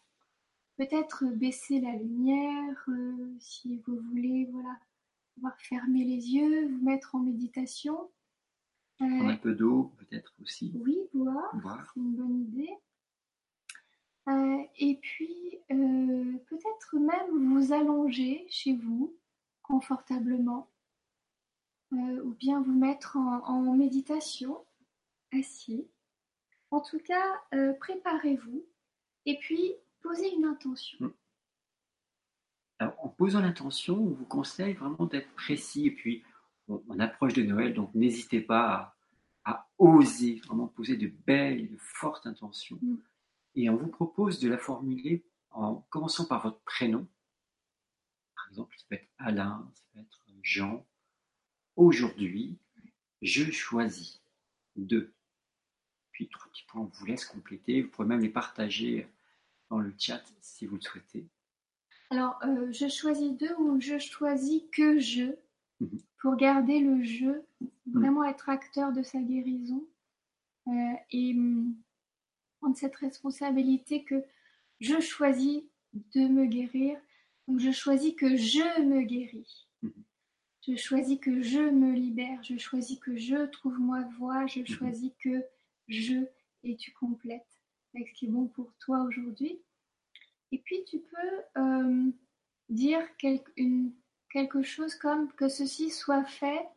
[0.77, 4.79] Peut-être baisser la lumière euh, si vous voulez, voilà,
[5.35, 8.09] pouvoir fermer les yeux, vous mettre en méditation.
[8.97, 10.71] Prendre un peu d'eau, peut-être aussi.
[10.75, 11.51] Oui, boire,
[11.93, 12.69] c'est une bonne idée.
[14.27, 19.15] Euh, et puis, euh, peut-être même vous allonger chez vous
[19.63, 20.70] confortablement euh,
[21.91, 24.65] ou bien vous mettre en, méditation,
[25.33, 25.87] assis.
[26.69, 28.65] En tout cas, euh, préparez-vous
[29.25, 30.97] et puis posez une intention.
[30.99, 31.13] Hmm.
[32.79, 36.23] Alors, en posant l'intention, on vous conseille vraiment d'être précis et puis
[36.67, 38.95] on, approche de Noël, donc n'hésitez pas
[39.43, 42.77] à, oser vraiment poser de belles et de fortes intentions.
[42.81, 42.97] Hmm.
[43.55, 47.07] Et on vous propose de la formuler en commençant par votre prénom.
[48.35, 50.85] Par exemple, ça peut être Alain, ça peut être Jean,
[51.81, 52.59] Aujourd'hui,
[53.23, 54.21] je choisis
[54.75, 55.11] de.
[56.11, 57.81] Puis trois petits points, on vous laisse compléter.
[57.81, 59.07] Vous pouvez même les partager
[59.71, 61.25] dans le chat si vous le souhaitez.
[62.11, 65.33] Alors, euh, je choisis deux ou je choisis que je
[65.79, 65.99] mhm.
[66.19, 67.43] pour garder le jeu,
[67.91, 69.83] vraiment être acteur de sa guérison
[70.67, 71.73] euh, et mm,
[72.59, 74.23] prendre cette responsabilité que
[74.81, 75.63] je choisis
[76.13, 76.99] de me guérir.
[77.47, 79.67] Donc, je choisis que je me guéris.
[80.67, 84.67] Je choisis que je me libère, je choisis que je trouve ma voie, je mhm.
[84.67, 85.43] choisis que
[85.87, 86.25] je
[86.63, 87.59] et tu complètes
[87.93, 89.59] avec ce qui est bon pour toi aujourd'hui.
[90.51, 92.13] Et puis tu peux
[92.69, 96.67] dire quelque chose comme que ceci soit fait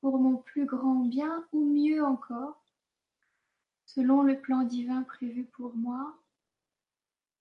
[0.00, 2.62] pour mon plus grand bien ou mieux encore,
[3.86, 6.18] selon le plan divin prévu pour moi,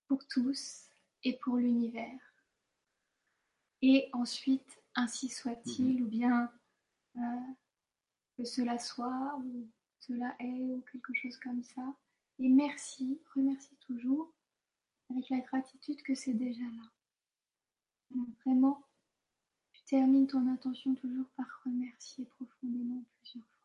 [0.07, 0.88] pour tous
[1.24, 2.20] et pour l'univers.
[3.82, 6.03] Et ensuite, ainsi soit-il, mhm.
[6.03, 6.52] ou bien
[7.18, 7.22] euh,
[8.38, 9.68] que cela soit, ou
[9.99, 11.95] cela est, ou quelque chose comme ça.
[12.40, 14.34] Et merci, remercie toujours,
[15.10, 16.91] avec la gratitude que c'est déjà là.
[18.45, 18.84] Vraiment,
[19.72, 23.64] tu termines ton intention toujours par remercier profondément plusieurs fois.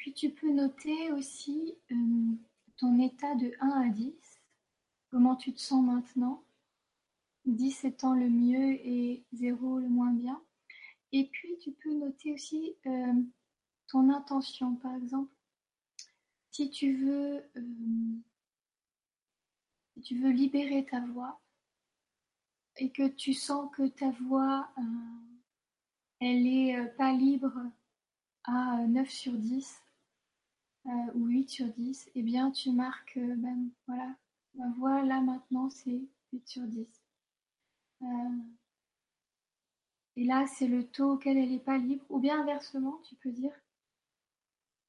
[0.00, 2.32] Puis tu peux noter aussi euh,
[2.78, 4.14] ton état de 1 à 10,
[5.10, 6.42] comment tu te sens maintenant,
[7.44, 10.42] 10 étant le mieux et 0 le moins bien.
[11.12, 13.12] Et puis tu peux noter aussi euh,
[13.88, 15.30] ton intention, par exemple,
[16.50, 18.14] si tu veux, euh,
[19.92, 21.42] si tu veux libérer ta voix
[22.76, 24.72] et que tu sens que ta voix,
[26.20, 27.52] elle est pas libre
[28.44, 29.82] à 9 sur 10
[30.86, 34.16] euh, ou 8 sur 10, eh bien tu marques, euh, ben, voilà,
[34.54, 36.00] ma voix là maintenant c'est
[36.32, 36.88] 8 sur 10.
[38.02, 38.06] Euh,
[40.16, 43.30] et là c'est le taux auquel elle n'est pas libre, ou bien inversement, tu peux
[43.30, 43.52] dire,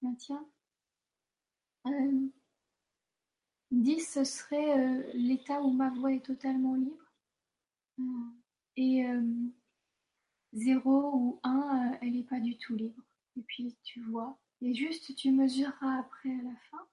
[0.02, 0.46] ben, tiens,
[3.72, 7.12] 10 ce serait l'état où ma voix est totalement libre.
[8.78, 9.04] Et
[10.54, 13.02] 0 ou 1, elle n'est pas du tout libre.
[13.38, 16.88] Et puis tu vois, et juste tu mesureras après à la fin,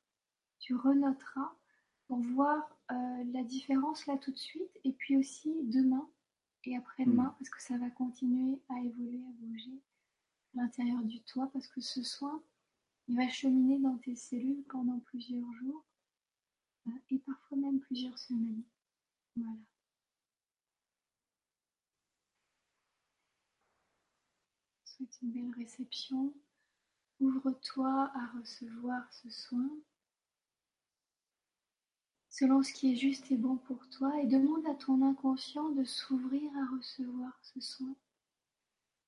[0.58, 1.54] tu renoteras
[2.06, 6.08] pour voir euh, la différence là tout de suite et puis aussi demain
[6.64, 7.34] et après-demain hmm.
[7.38, 9.82] parce que ça va continuer à évoluer, à bouger
[10.54, 12.42] à l'intérieur du toit parce que ce soin,
[13.08, 15.84] il va cheminer dans tes cellules pendant plusieurs jours
[16.88, 18.62] euh, et parfois même plusieurs semaines.
[19.36, 19.58] Voilà.
[24.98, 26.34] souhaite une belle réception.
[27.20, 29.68] Ouvre-toi à recevoir ce soin
[32.38, 35.82] selon ce qui est juste et bon pour toi et demande à ton inconscient de
[35.82, 37.94] s'ouvrir à recevoir ce soin.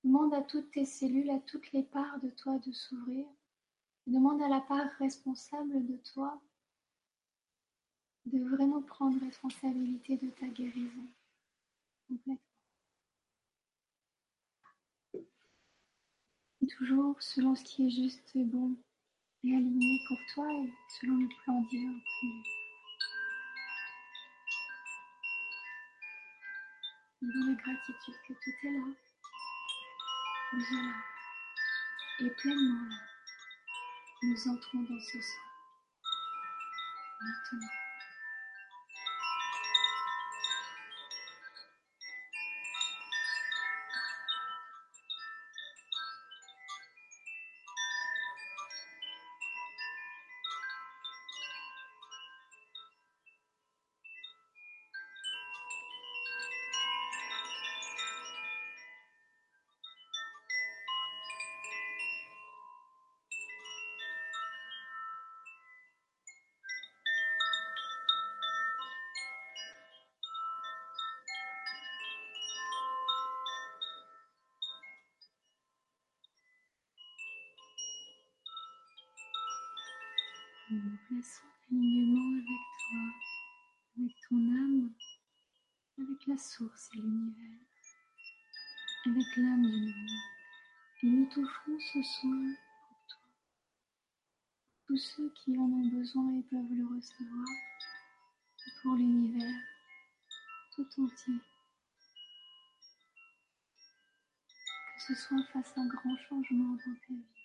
[0.02, 3.26] Demande à toutes tes cellules, à toutes les parts de toi de s'ouvrir.
[4.08, 6.40] Demande à la part responsable de toi
[8.26, 11.06] de vraiment prendre responsabilité de ta guérison.
[16.76, 18.76] Toujours selon ce qui est juste et bon
[19.44, 21.98] et aligné pour toi et selon le plan divin.
[27.22, 28.86] Dans la gratitude que tout est là,
[30.52, 30.92] là,
[32.20, 32.96] et pleinement là,
[34.22, 35.38] nous entrons dans ce sang.
[37.20, 37.79] Maintenant.
[80.72, 83.00] Nous plaçons l'alignement avec toi,
[83.98, 84.92] avec ton âme,
[85.98, 87.66] avec la source et l'univers,
[89.04, 90.20] avec l'âme du monde.
[91.02, 92.54] Et nous t'offrons ce soin
[92.86, 93.32] pour toi.
[94.86, 97.48] Tous ceux qui en ont besoin et peuvent le recevoir,
[98.64, 99.60] et pour l'univers
[100.76, 101.34] tout entier.
[104.94, 107.39] Que ce soit face à un grand changement dans ta vie.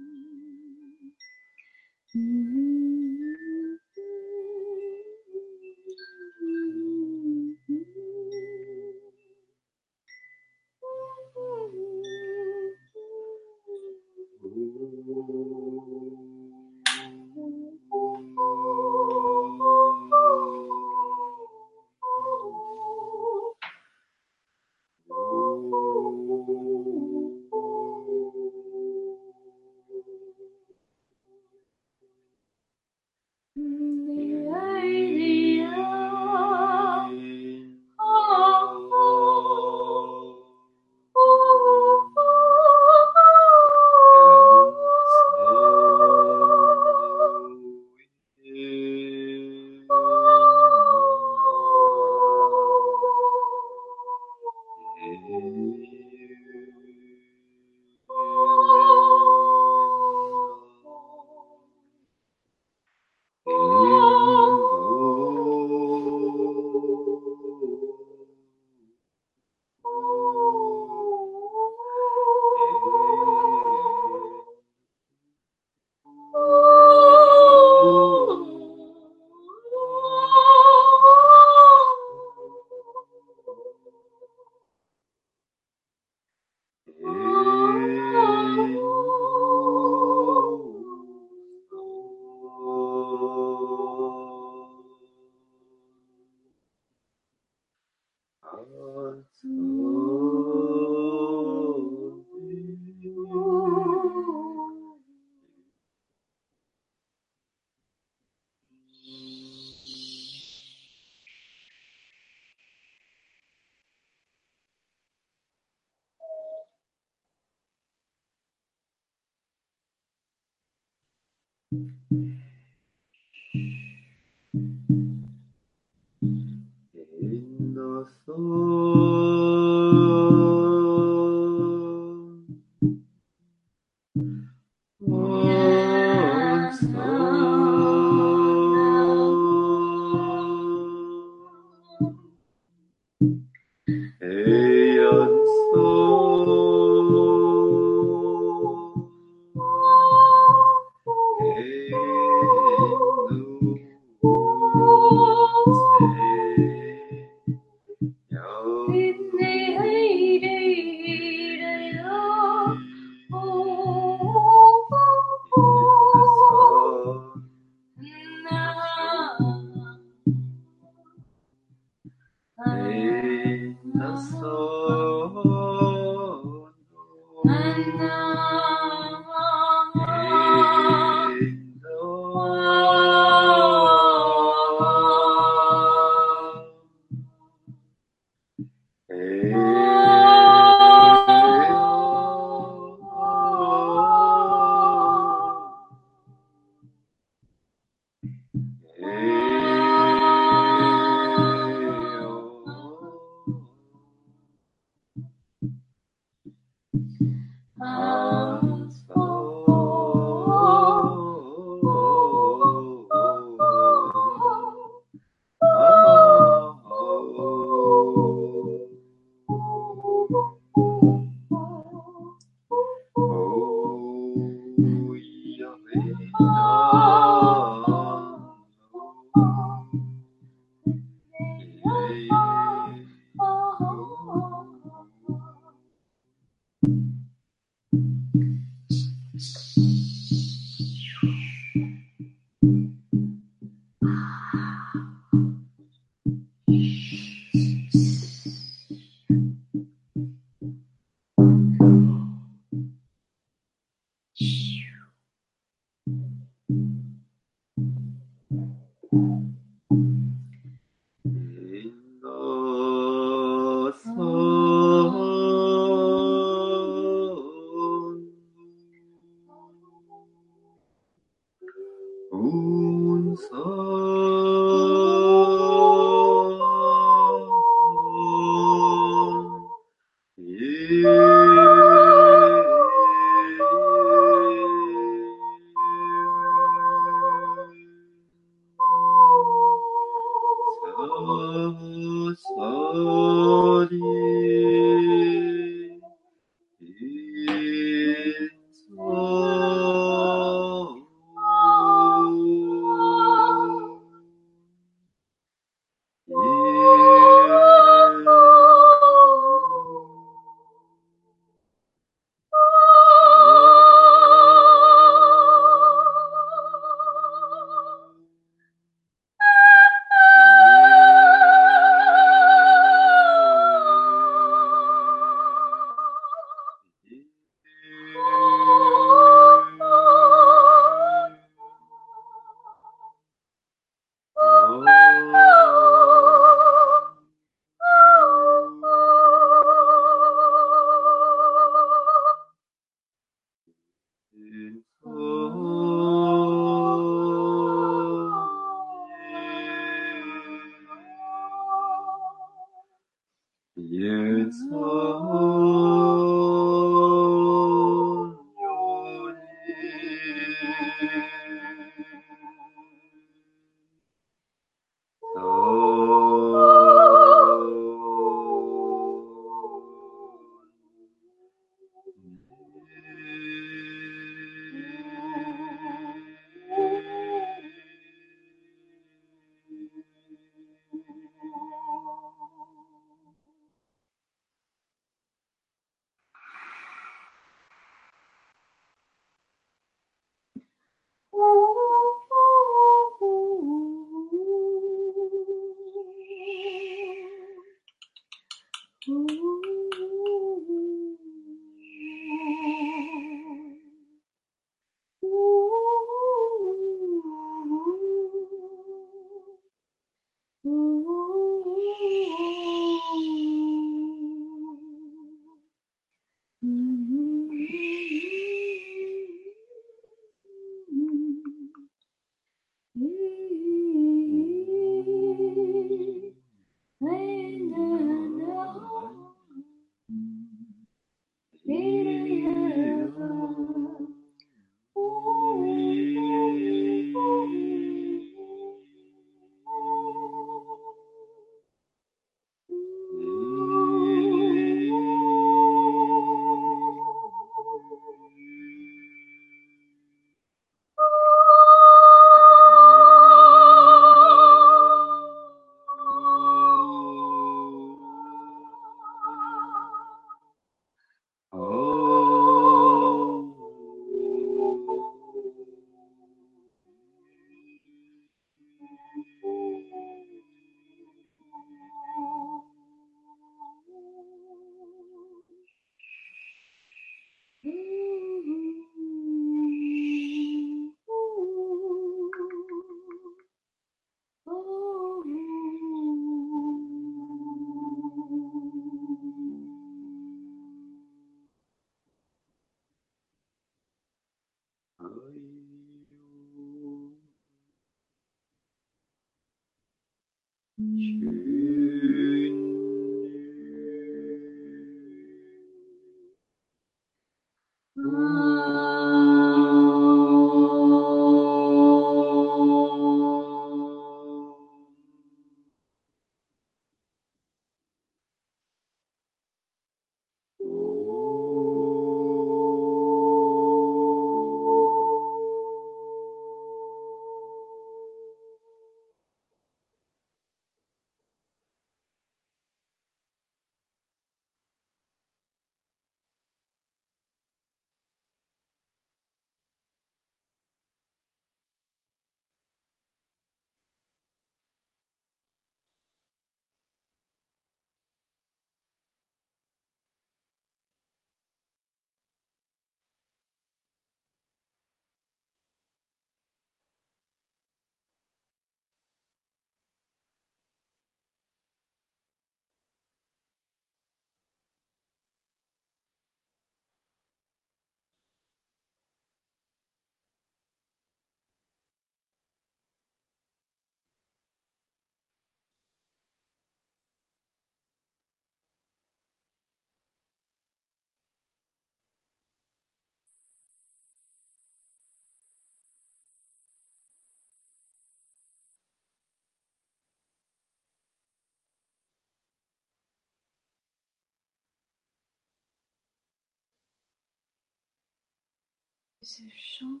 [599.24, 600.00] Ce chant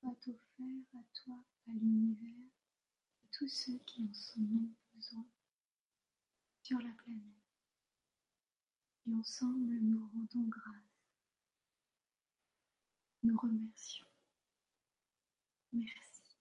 [0.00, 2.48] soit offert à toi, à l'univers,
[3.22, 4.40] à tous ceux qui en sont
[4.94, 5.26] besoin
[6.62, 7.22] sur la planète.
[9.06, 10.74] Et ensemble, nous rendons grâce.
[13.22, 14.06] Nous remercions.
[15.72, 16.36] Merci.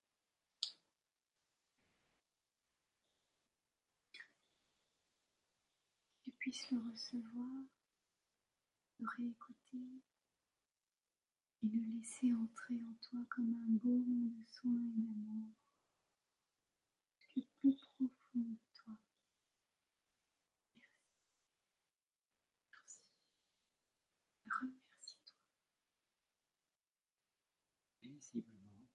[6.23, 7.63] Tu puisses le recevoir,
[8.99, 10.01] le réécouter
[11.67, 15.53] et le laisser entrer en toi comme un baume de soin et d'amour.
[17.35, 18.93] Le plus profond de toi.
[20.77, 21.01] Merci.
[22.71, 23.01] Merci.
[24.61, 25.35] Remercie-toi.
[28.01, 28.87] Paisiblement,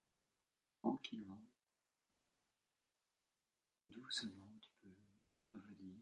[0.81, 1.45] tranquillement,
[3.89, 6.01] doucement, tu peux revenir.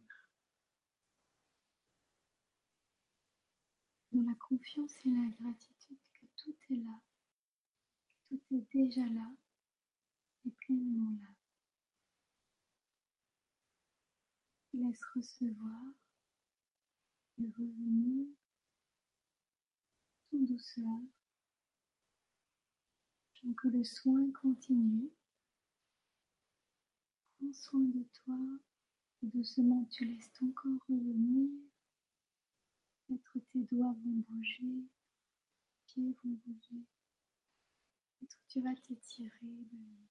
[4.14, 5.70] Dans la confiance et la gratitude
[6.44, 7.00] tout est là,
[8.28, 9.32] tout est déjà là
[10.46, 11.28] et pleinement là.
[14.74, 15.94] Laisse recevoir
[17.38, 18.26] et revenir
[20.30, 21.00] tout douceur.
[23.42, 25.12] Tant que le soin continue,
[27.38, 28.38] prends soin de toi
[29.24, 31.50] et doucement tu laisses ton corps revenir.
[33.08, 34.86] Peut-être tes doigts vont bouger,
[35.94, 36.86] pieds vont bouger.
[38.20, 39.32] Peut-être tu vas t'étirer.
[39.42, 40.08] de-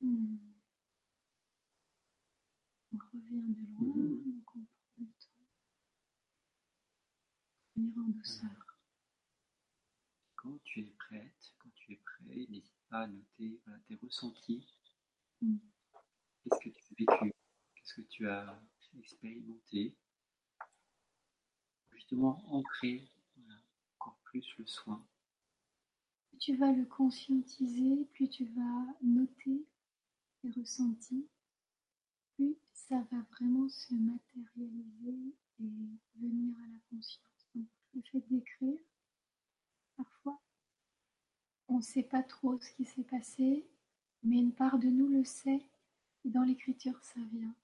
[0.00, 0.36] Hmm.
[2.92, 5.44] On revient de loin, donc on prend le temps.
[7.76, 8.78] de Venir en douceur.
[10.36, 14.77] Quand tu es prête, quand tu es prêt, n'hésite pas à noter voilà, tes ressentis.
[15.40, 17.34] Qu'est-ce que tu as vécu?
[17.74, 18.62] Qu'est-ce que tu as
[18.98, 19.94] expérimenté?
[21.92, 23.10] Justement, ancrer
[23.96, 25.06] encore plus le soin.
[26.28, 29.66] Plus tu vas le conscientiser, plus tu vas noter
[30.40, 31.28] tes ressentis,
[32.34, 35.70] plus ça va vraiment se matérialiser et
[36.16, 37.48] venir à la conscience.
[37.54, 38.80] Donc, le fait d'écrire,
[39.96, 40.40] parfois,
[41.68, 43.68] on ne sait pas trop ce qui s'est passé,
[44.22, 45.62] mais une part de nous le sait,
[46.24, 47.54] et dans l'écriture, ça vient.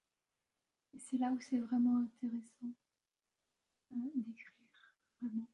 [0.93, 2.73] Et c'est là où c'est vraiment intéressant
[3.93, 5.47] hein, d'écrire, vraiment.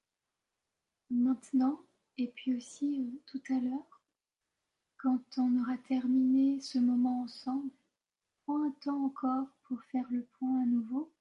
[1.10, 1.82] Maintenant,
[2.18, 4.02] et puis aussi euh, tout à l'heure,
[4.98, 7.72] quand on aura terminé ce moment ensemble,
[8.44, 11.12] prends un temps encore pour faire le point à nouveau,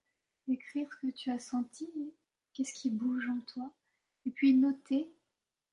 [0.48, 1.88] écrire ce que tu as senti,
[2.52, 3.72] qu'est-ce qui bouge en toi,
[4.26, 5.10] et puis noter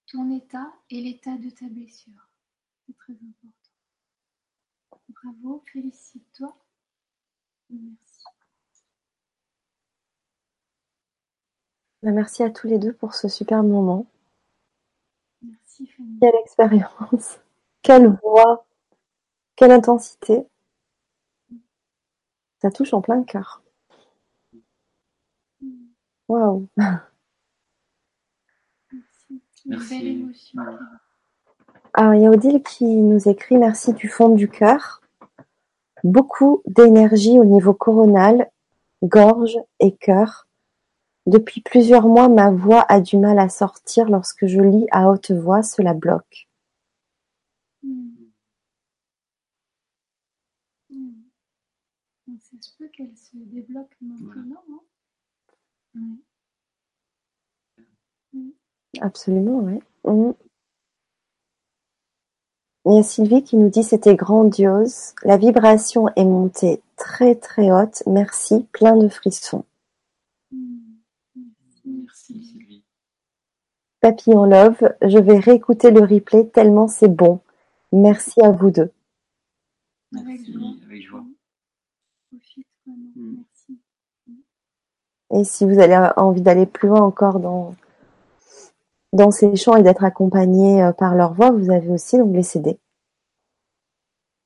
[0.06, 2.30] ton état et l'état de ta blessure.
[2.86, 3.67] C'est très important.
[5.10, 6.56] Bravo, félicite-toi.
[7.72, 8.24] et Merci.
[12.04, 14.06] Ben, Merci à tous les deux pour ce super moment.
[15.42, 16.20] Merci Fanny.
[16.20, 17.40] Quelle expérience,
[17.82, 18.66] quelle voix,
[19.56, 20.48] quelle intensité.
[22.62, 23.62] Ça touche en plein cœur.
[25.62, 25.88] Mm,
[26.28, 26.68] Waouh.
[28.92, 29.42] Merci.
[29.66, 29.90] Une Merci.
[29.98, 30.62] belle émotion.
[32.00, 35.02] Alors, il y a Odile qui nous écrit merci du fond du cœur.
[36.04, 38.52] Beaucoup d'énergie au niveau coronal,
[39.02, 40.48] gorge et cœur.
[41.26, 45.32] Depuis plusieurs mois, ma voix a du mal à sortir lorsque je lis à haute
[45.32, 46.48] voix, cela bloque.
[47.82, 48.12] Mm.
[50.92, 51.24] Mm.
[52.28, 54.82] Donc, Ça se peut qu'elle se débloque maintenant, non.
[58.36, 58.52] Mm.
[59.02, 59.80] Absolument, oui.
[62.90, 65.14] Il y a Sylvie qui nous dit c'était grandiose.
[65.24, 68.02] La vibration est montée très très haute.
[68.08, 69.66] Merci, plein de frissons.
[71.86, 72.42] Merci.
[72.42, 72.86] Sylvie.
[74.00, 77.42] Papillon Love, je vais réécouter le replay tellement c'est bon.
[77.92, 78.92] Merci à vous deux.
[80.16, 80.70] Avec Merci, joie.
[80.88, 81.26] avec joie.
[82.86, 83.36] Mm.
[83.36, 83.80] Merci.
[85.34, 87.76] Et si vous avez envie d'aller plus loin encore dans,
[89.14, 92.44] dans ces chants et d'être accompagné euh, par leur voix, vous avez aussi donc les
[92.44, 92.78] CD.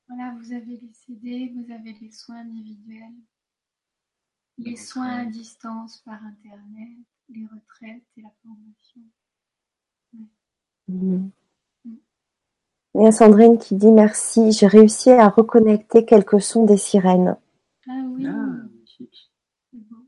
[0.08, 3.14] Voilà, vous avez les CD, vous avez les soins individuels,
[4.58, 6.98] les soins à distance par Internet,
[7.28, 9.02] les retraites et la formation.
[12.94, 17.36] Il y a Sandrine qui dit merci, j'ai réussi à reconnecter quelques sons des sirènes.
[17.88, 19.30] Ah oui, Ah, magnifique.
[19.70, 20.06] c'est beau.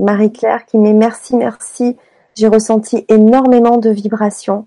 [0.00, 1.96] Marie-Claire qui met merci, merci.
[2.34, 4.66] J'ai ressenti énormément de vibrations.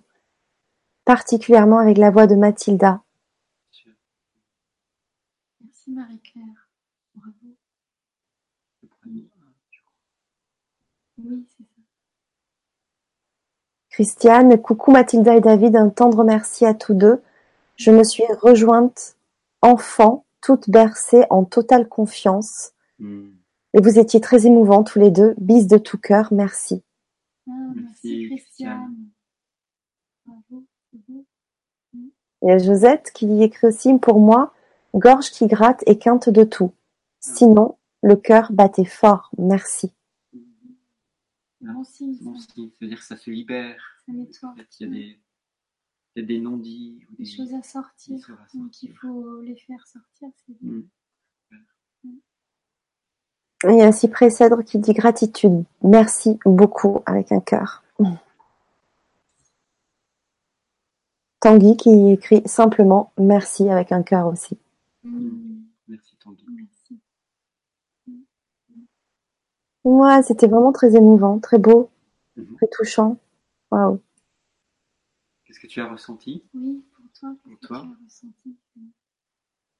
[1.06, 3.02] particulièrement avec la voix de Mathilda.
[5.62, 6.70] Merci Marie-Claire.
[7.16, 7.34] Bravo.
[9.06, 9.30] Oui,
[11.50, 11.70] c'est ça.
[13.90, 17.22] Christiane, coucou Mathilda et David, un tendre merci à tous deux.
[17.76, 19.18] Je me suis rejointe
[19.62, 22.72] enfant, toute bercée en totale confiance.
[23.00, 23.30] Hmm.
[23.74, 25.34] Et vous étiez très émouvants tous les deux.
[25.38, 26.84] Bis de tout cœur, merci.
[27.48, 28.96] Ah, merci, Merci, Christiane.
[30.26, 30.66] Bravo.
[30.92, 31.26] c'est beau.
[31.94, 34.54] Il y a Josette qui écrit aussi pour moi,
[34.94, 36.74] gorge qui gratte et quinte de tout.
[37.20, 39.30] Sinon, le cœur battait fort.
[39.38, 39.92] Merci.
[41.62, 42.54] Bon signe, Bon ça.
[42.54, 43.82] signe, c'est-à-dire que ça se libère.
[44.06, 44.54] Ça nettoie.
[44.80, 45.20] Il y a des,
[46.16, 48.18] il y a des non-dits ou Des choses à sortir.
[48.18, 49.00] des choses à Donc il sortir.
[49.00, 50.28] faut les faire sortir.
[50.46, 50.82] C'est bien.
[52.04, 52.10] Hmm.
[53.66, 55.64] Il y a Cyprès Cèdre qui dit gratitude.
[55.84, 57.84] Merci beaucoup avec un cœur.
[61.40, 64.58] Tanguy qui écrit simplement merci avec un cœur aussi.
[65.88, 66.46] Merci Tanguy.
[66.56, 67.00] Merci.
[69.84, 71.90] Ouais, c'était vraiment très émouvant, très beau,
[72.38, 72.56] Mhm.
[72.56, 73.18] très touchant.
[73.72, 74.00] Waouh.
[75.46, 76.44] Qu'est-ce que tu as ressenti?
[76.54, 78.58] Oui, pour toi, Pour toi tu as ressenti?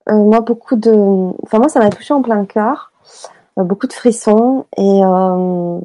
[0.10, 0.92] Euh, moi, beaucoup de,
[1.44, 2.92] enfin moi, ça m'a touché en plein cœur,
[3.58, 5.80] beaucoup de frissons et euh...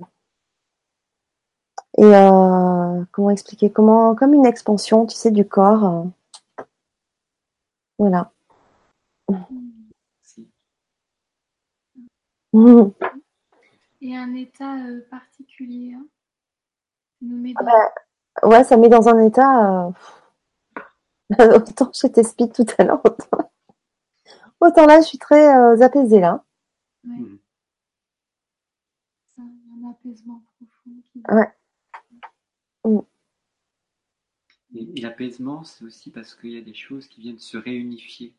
[1.98, 3.04] et euh...
[3.12, 5.84] comment expliquer, comment, comme une expansion, tu sais, du corps.
[5.84, 6.04] euh.
[7.98, 8.32] Voilà.
[14.00, 15.94] Et un état euh, particulier.
[15.94, 16.06] Hein.
[17.20, 17.92] Ça nous met Ah dans- bah,
[18.48, 19.86] Ouais, ça met dans un état.
[19.86, 19.90] euh,
[21.56, 23.50] Autant j'étais speed tout à l'heure, autant...
[24.60, 26.42] autant là, je suis très euh, apaisée là.
[27.04, 27.36] ouais, Hmm.
[30.08, 31.02] Apaisement profond.
[31.12, 31.22] Qui...
[31.30, 33.04] Ouais.
[34.74, 38.34] Et, et l'apaisement, c'est aussi parce qu'il y a des choses qui viennent se réunifier.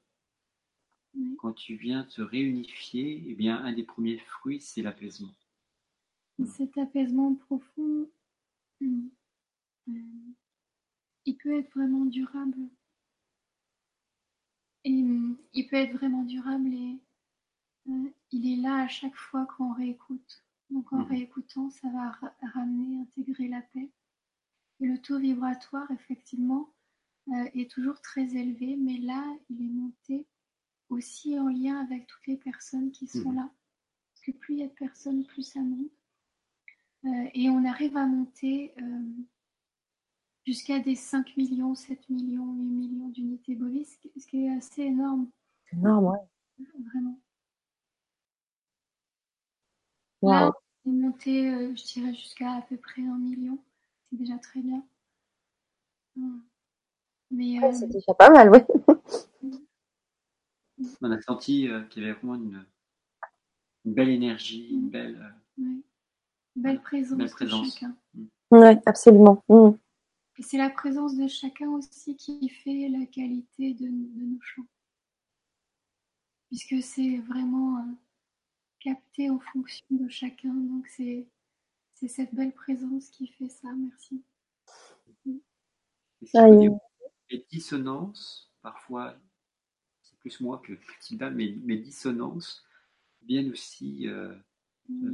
[1.16, 1.36] Oui.
[1.40, 5.34] Quand tu viens te réunifier, eh bien, un des premiers fruits, c'est l'apaisement.
[6.40, 8.10] Et Cet apaisement profond,
[8.80, 9.08] hmm,
[9.90, 9.94] euh,
[11.26, 12.60] il peut être vraiment durable.
[14.86, 17.00] Et hmm, il peut être vraiment durable et
[17.90, 20.44] euh, il est là à chaque fois qu'on réécoute.
[20.70, 21.06] Donc en Mhm.
[21.08, 23.90] réécoutant, ça va ra- ramener, intégrer la paix.
[24.80, 26.70] Et le taux vibratoire, effectivement,
[27.30, 30.26] euh, est toujours très élevé, mais là, il est monté
[30.90, 33.36] aussi en lien avec toutes les personnes qui sont Mhm.
[33.36, 33.50] là.
[34.14, 35.92] Parce que plus il y a de personnes, plus ça monte.
[37.06, 39.04] Euh, et on arrive à monter euh,
[40.46, 44.50] jusqu'à des 5 millions, 7 millions, 8 millions d'unités bovies, ce qui- ce qui est
[44.50, 45.30] assez énorme,
[45.66, 46.66] C'est énorme, ouais.
[46.92, 47.20] vraiment.
[50.22, 50.50] Waouh.
[50.50, 50.54] Là,
[50.86, 53.58] on est monté, euh, je dirais, jusqu'à à peu près un million.
[54.10, 54.84] C'est déjà très bien.
[56.16, 56.34] Voilà.
[57.32, 58.66] Mais Ouais, euh, c'est déjà pas mal, ouais.
[61.02, 62.66] On a senti euh, qu'il y avait vraiment une,
[63.86, 65.36] une belle énergie, une belle.
[65.60, 65.82] euh, ouais.
[66.56, 67.68] belle présence, Belle présence.
[67.68, 67.96] de chacun.
[68.52, 69.44] Ouais, absolument.
[69.50, 69.78] Mhm.
[70.38, 74.66] Et c'est la présence de chacun aussi qui fait la qualité de, de nos chants.
[76.48, 77.92] Puisque c'est vraiment euh,
[78.80, 80.54] capté en fonction de chacun.
[80.54, 81.28] Donc c'est
[81.94, 83.72] c'est cette belle présence qui fait ça.
[83.74, 84.24] Merci.
[85.26, 86.48] et si Ah,
[87.30, 89.16] les dissonances, parfois,
[90.02, 92.66] c'est plus moi que Mathilda, mais mes dissonances
[93.22, 94.34] viennent aussi euh,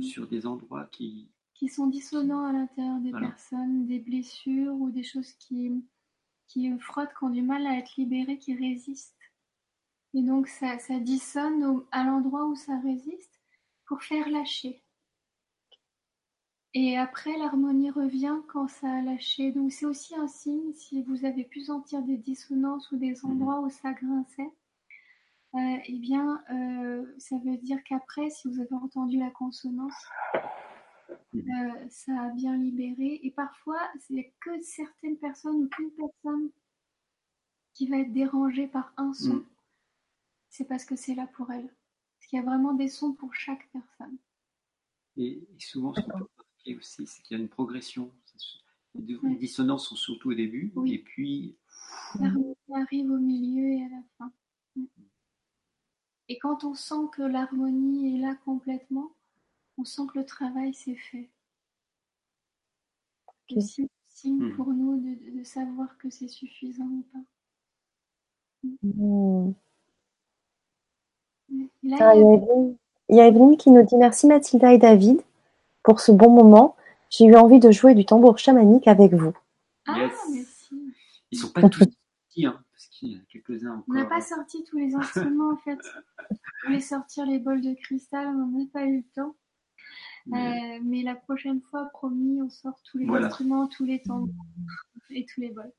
[0.02, 1.30] sur des endroits qui.
[1.54, 3.30] Qui sont dissonants à l'intérieur des Voilà.
[3.30, 5.72] personnes, des blessures ou des choses qui,
[6.48, 9.16] qui frottent, qui ont du mal à être libérées, qui résistent.
[10.14, 13.35] Et donc ça, ça dissonne au- à l'endroit où ça résiste?
[13.88, 14.82] Pour faire lâcher.
[16.74, 19.52] Et après, l'harmonie revient quand ça a lâché.
[19.52, 23.62] Donc c'est aussi un signe, si vous avez pu sentir des dissonances ou des endroits
[23.62, 24.52] où ça grinçait,
[25.56, 29.96] euh, eh bien, euh, ça veut dire qu'après, si vous avez entendu la consonance,
[31.36, 33.22] euh, ça a bien libéré.
[33.24, 36.50] Et parfois, c'est que certaines personnes ou qu'une personne
[37.74, 39.46] qui va être dérangée par un son, Mm.
[40.50, 41.70] c'est parce que c'est là pour elle.
[42.26, 44.18] Parce qu'il y a vraiment des sons pour chaque personne.
[45.16, 48.12] Et, et souvent, ce qu'on peut remarquer aussi, c'est qu'il y a une progression.
[48.96, 49.36] Les Ouais.
[49.36, 50.94] dissonances sont surtout au début, Oui.
[50.94, 51.56] et puis
[52.20, 54.34] L'harmonie arrive au milieu et à la fin.
[56.28, 59.16] Et quand on sent que l'harmonie est là complètement,
[59.78, 61.30] on sent que le travail s'est fait.
[63.28, 63.36] Ok.
[63.50, 64.56] C'est aussi signe Mhm.
[64.56, 67.24] pour nous de, de savoir que c'est suffisant ou pas.
[68.64, 69.54] Mhm.
[71.84, 72.78] Là, Ah, il y a- Evelyne-
[73.10, 75.22] il y a Evelyne qui nous dit merci Mathilda et David
[75.84, 76.76] pour ce bon moment.
[77.10, 79.34] J'ai eu envie de jouer du tambour chamanique avec vous.
[79.88, 80.12] Ah, Yes.
[80.34, 80.94] merci.
[81.32, 83.84] Ils sont pas tous sortis, hein, parce qu'il y en a quelques-uns encore.
[83.90, 85.78] On n'a pas sorti tous les instruments en fait.
[86.66, 89.36] On voulait sortir les bols de cristal, on n'a pas eu le temps.
[90.26, 93.28] Mais- Euh, mais la prochaine fois, promis, on sort tous les Voilà.
[93.28, 94.34] instruments, tous les tambours
[95.12, 95.72] et tous les bols.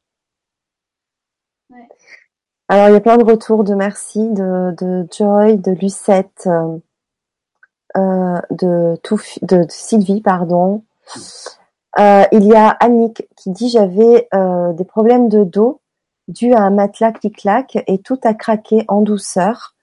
[2.69, 6.79] Alors, il y a plein de retours de merci de, de Joy, de Lucette, euh,
[7.97, 10.83] euh, de, Toufi- de, de Sylvie, pardon.
[11.99, 15.81] Euh, il y a Annick qui dit j'avais euh, des problèmes de dos
[16.29, 19.75] dus à un matelas clic-clac et tout a craqué en douceur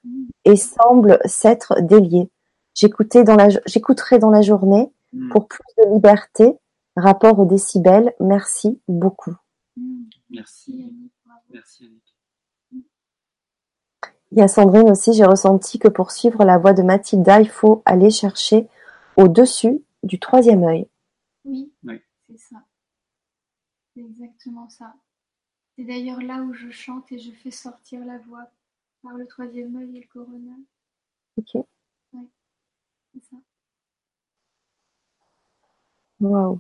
[0.46, 2.30] et semble s'être délié.
[2.76, 5.30] J'écoutais dans la, j'écouterai dans la journée Mm.
[5.30, 6.58] pour plus de liberté,
[6.96, 8.14] rapport aux décibels.
[8.20, 9.36] Merci beaucoup.
[9.78, 10.06] Mm.
[10.32, 10.92] Merci,
[11.52, 12.03] merci Annick.
[14.36, 17.50] Il y a Sandrine aussi, j'ai ressenti que pour suivre la voix de Mathilda, il
[17.50, 18.68] faut aller chercher
[19.16, 20.88] au-dessus du troisième œil.
[21.46, 22.02] Oui, Oui.
[22.28, 22.56] c'est ça.
[23.94, 24.96] C'est exactement ça.
[25.76, 28.48] C'est d'ailleurs là où je chante et je fais sortir la voix
[29.04, 30.60] par le troisième œil et le coronal.
[31.38, 31.64] Ok.
[33.14, 33.38] C'est ça.
[36.20, 36.60] Waouh.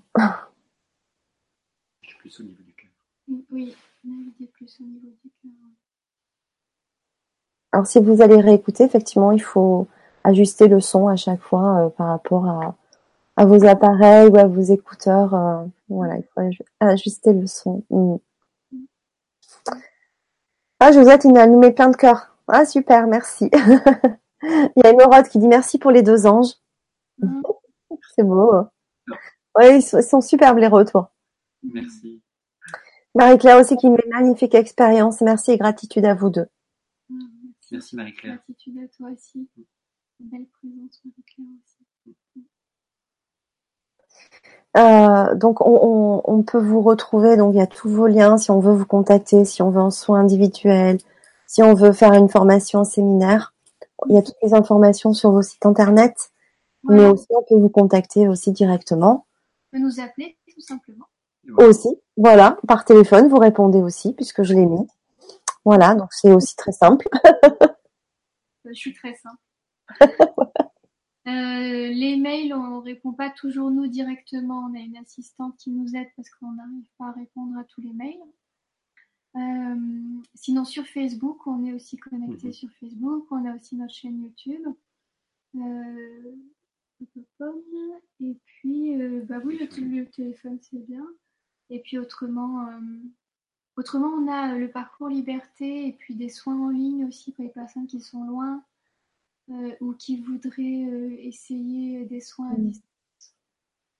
[2.19, 2.91] Plus au niveau du cœur.
[3.49, 5.51] Oui, naviguer plus au niveau du cœur.
[7.73, 9.87] Alors si vous allez réécouter, effectivement, il faut
[10.23, 12.75] ajuster le son à chaque fois euh, par rapport à,
[13.35, 15.33] à vos appareils ou à vos écouteurs.
[15.33, 17.83] euh, voilà, il faut aj- ajuster le son.
[17.89, 18.15] Mm.
[20.79, 22.35] Ah, Josette, il nous met plein de cœur.
[22.47, 23.49] Ah, super, merci.
[24.43, 26.53] il y a Émeraude qui dit merci pour les deux anges.
[27.19, 27.41] Mm.
[28.15, 28.51] C'est beau.
[29.57, 31.07] Oui, ils sont, ils sont superbes les retours.
[31.63, 32.21] Merci.
[33.15, 35.21] Marie-Claire aussi qui met magnifique expérience.
[35.21, 36.47] Merci et gratitude à vous deux.
[37.73, 37.95] Merci.
[37.95, 38.35] Marie-Claire.
[38.35, 39.47] Gratitude à toi aussi.
[40.19, 42.45] Belle présence, Marie-Claire aussi.
[44.77, 48.37] Euh, donc on, on- on peut vous retrouver, donc il y a tous vos liens
[48.37, 50.97] si on veut vous contacter, si on veut un soin individuel,
[51.47, 53.53] si on veut faire une formation, un séminaire.
[54.09, 56.31] Il y a toutes les informations sur vos sites internet,
[56.83, 59.25] mais aussi on peut vous contacter aussi directement.
[59.71, 61.05] On peut nous appeler tout simplement.
[61.57, 64.87] Aussi, voilà, par téléphone, vous répondez aussi puisque je l'ai mis.
[65.65, 67.07] Voilà, donc c'est aussi très simple.
[68.65, 69.41] Je suis très simple.
[71.25, 71.29] Euh,
[71.87, 74.67] les mails, on répond pas toujours nous directement.
[74.69, 77.79] On a une assistante qui nous aide parce qu'on n'arrive pas à répondre à tous
[77.79, 78.19] les mails.
[79.37, 82.53] Euh, sinon sur Facebook, on est aussi connecté Mhm.
[82.53, 83.25] sur Facebook.
[83.31, 84.67] On a aussi notre chaîne YouTube.
[85.55, 86.35] Euh,
[88.19, 91.07] et puis, euh, bah oui, le, téléphone c'est bien.
[91.69, 92.79] Et puis autrement, euh,
[93.75, 97.49] autrement on a le parcours liberté et puis des soins en ligne aussi pour les
[97.49, 98.63] personnes qui sont loin
[99.49, 102.67] euh, ou qui voudraient euh, essayer des soins à Mm.
[102.69, 103.35] distance.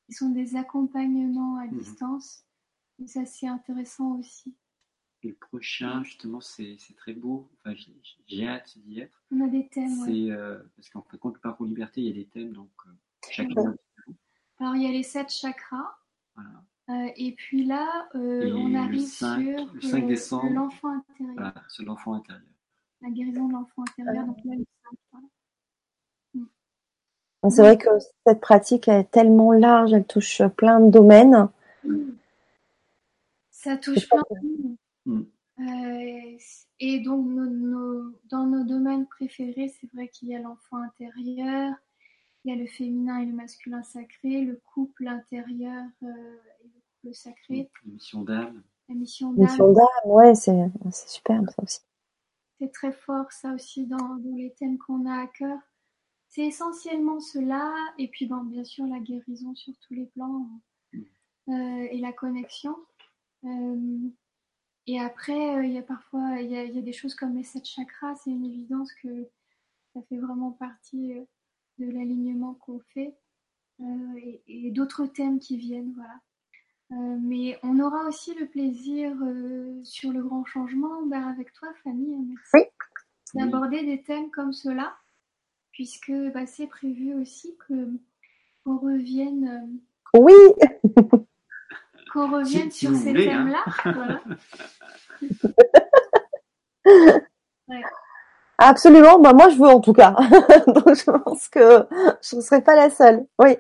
[0.10, 1.78] Ils sont des accompagnements à Mhm.
[1.80, 2.46] distance.
[3.00, 4.54] Et ça, c'est intéressant aussi.
[5.24, 7.50] Et le prochain, justement, c'est très beau.
[7.60, 7.74] Enfin,
[8.28, 9.24] j'ai- hâte d'y être.
[9.32, 10.02] On a des thèmes.
[10.04, 10.32] ouais.
[10.32, 12.70] Euh, parce qu'en fin de compte, le parcours liberté, il y a des thèmes, donc
[12.86, 12.92] euh,
[13.30, 13.74] chacun.
[14.60, 15.98] Alors, il y a les sept chakras.
[16.36, 16.64] Voilà.
[16.90, 20.50] Euh, et puis là, euh, Et on le arrive 5 sur le 5 euh, décembre.
[20.54, 22.44] l'enfant intérieur, Voilà, sur l'enfant intérieur.
[23.02, 24.26] la guérison de l'enfant intérieur.
[24.26, 24.66] Donc là, le
[25.12, 25.28] voilà.
[27.50, 27.90] C'est vrai que
[28.26, 31.50] cette pratique est tellement large, elle touche plein de domaines.
[33.50, 34.78] Ça touche plein de monde.
[35.06, 35.22] Mm.
[35.60, 36.38] Euh,
[36.80, 41.74] et donc, nos- nos- dans nos domaines préférés, c'est vrai qu'il y a l'enfant intérieur,
[42.44, 46.73] il y a le féminin et le masculin sacré, le couple intérieur euh, et
[47.04, 48.64] le sacré, la mission d'âme.
[48.90, 51.80] Mission d'âme, ouais, c'est c'est superbe ça aussi.
[52.60, 55.60] C'est très fort, ça aussi, dans, dans les thèmes qu'on a à cœur.
[56.30, 60.50] C'est essentiellement cela, et puis bon, bien sûr la guérison sur tous les plans
[61.50, 62.76] euh, et la connexion.
[63.44, 64.10] Euh,
[64.88, 67.16] et après, euh, il y a parfois il y a, il y a des choses
[67.16, 69.30] comme les sept chakras, c'est une évidence que
[69.94, 71.14] ça fait vraiment partie
[71.80, 73.16] de l'alignement qu'on fait,
[73.82, 76.20] euh, et, et d'autres thèmes qui viennent, voilà.
[76.94, 81.70] Euh, mais on aura aussi le plaisir euh, sur le grand changement bah, avec toi,
[81.84, 82.14] Fanny.
[82.16, 82.62] hein, Merci Oui.
[83.34, 84.94] d'aborder des thèmes comme cela,
[85.72, 87.90] puisque bah, c'est prévu aussi que
[88.64, 89.80] qu'on revienne,
[90.16, 90.84] Oui, euh,
[92.14, 93.46] qu'on revienne Si- sur ces voulez, hein.
[93.46, 93.66] thèmes-là.
[93.96, 94.22] voilà.
[98.58, 99.20] absolument.
[99.20, 100.12] Bah, moi, je veux en tout cas.
[100.68, 101.86] Donc, je pense que
[102.22, 103.26] je ne serai pas la seule.
[103.40, 103.56] Oui.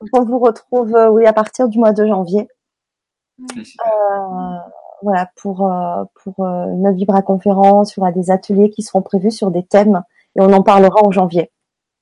[0.00, 2.48] Donc, on vous retrouve, euh, oui, à partir du mois de janvier.
[3.40, 4.56] Euh,
[5.02, 9.02] voilà, pour, euh, pour euh, une Vibra conférence, il y aura des ateliers qui seront
[9.02, 10.02] prévus sur des thèmes
[10.36, 11.50] et on en parlera en janvier.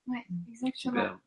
[0.09, 0.95] Ouais, exactement.
[0.95, 1.19] Super.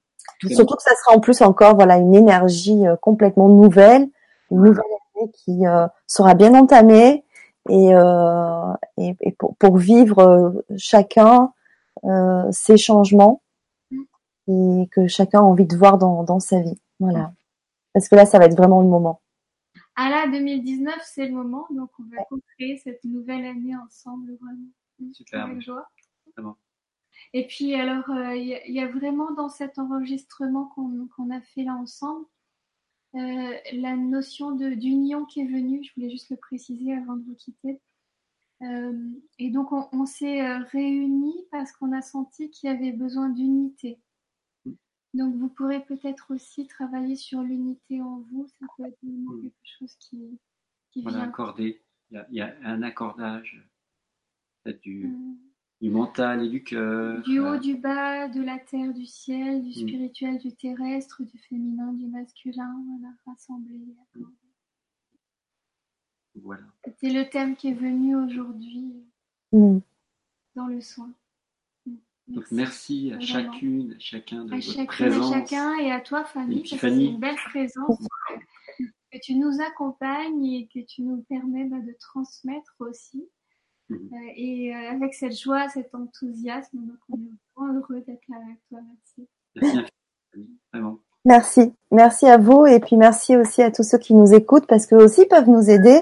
[0.55, 4.09] Surtout que ça sera en plus encore voilà une énergie euh, complètement nouvelle,
[4.49, 4.84] une nouvelle
[5.15, 7.23] année qui euh, sera bien entamée
[7.69, 11.53] et, euh, et, et pour, pour, vivre euh, chacun
[12.05, 13.41] euh, ces changements
[14.52, 16.80] et que chacun a envie de voir dans, dans sa vie.
[16.99, 17.34] Voilà.
[17.94, 19.22] Parce que là, ça va être vraiment le moment.
[19.95, 25.14] Ah là, 2019, c'est le moment, donc on va co-créer cette nouvelle année ensemble, vraiment.
[25.14, 25.45] Super.
[25.45, 25.90] Avec joie.
[26.36, 26.57] Vraiment.
[27.34, 28.36] Et puis alors, il euh,
[28.68, 32.26] y, y, a vraiment dans cet enregistrement qu'on qu a fait là ensemble,
[33.15, 37.36] euh, la notion d'union qui est venue, je voulais juste le préciser avant de vous
[37.36, 37.82] quitter.
[38.61, 38.94] Euh,
[39.40, 43.99] et donc on, on s'est réunis parce qu'on a senti qu'il y avait besoin d'unité.
[45.13, 49.77] Donc vous pourrez peut-être aussi travailler sur l'unité en vous, ça peut être vraiment quelque
[49.79, 50.39] chose qui,
[50.91, 51.27] qui voilà, vient.
[51.27, 51.81] accordé.
[52.09, 53.61] Il y, a, il y a un accordage
[54.83, 55.38] du, mmh.
[55.81, 57.21] du mental et du cœur.
[57.23, 60.39] Du haut, du bas, de la terre, du ciel, du spirituel, mmh.
[60.39, 63.79] du terrestre, du féminin, du masculin, voilà, rassemblé.
[66.35, 66.63] Voilà.
[66.99, 68.93] C'est le thème qui est venu aujourd'hui
[69.51, 71.11] dans le soin.
[72.33, 73.51] Donc merci à Vraiment.
[73.53, 75.31] chacune, à chacun de à votre chacune, présence.
[75.31, 77.99] à chacun et à toi Fanny, c'est une belle présence
[78.79, 83.27] que tu nous accompagnes et que tu nous permets bah, de transmettre aussi.
[83.89, 84.09] Mhm.
[84.13, 88.37] Euh, et euh, avec cette joie, cet enthousiasme, donc on est vraiment heureux d'être là
[88.45, 88.79] avec toi.
[88.87, 89.29] Merci.
[89.55, 89.87] Merci infiniment,
[90.33, 90.49] Fanny.
[90.73, 90.97] Vraiment.
[91.25, 94.87] Merci, merci à vous et puis merci aussi à tous ceux qui nous écoutent parce
[94.87, 96.01] qu'eux aussi peuvent nous aider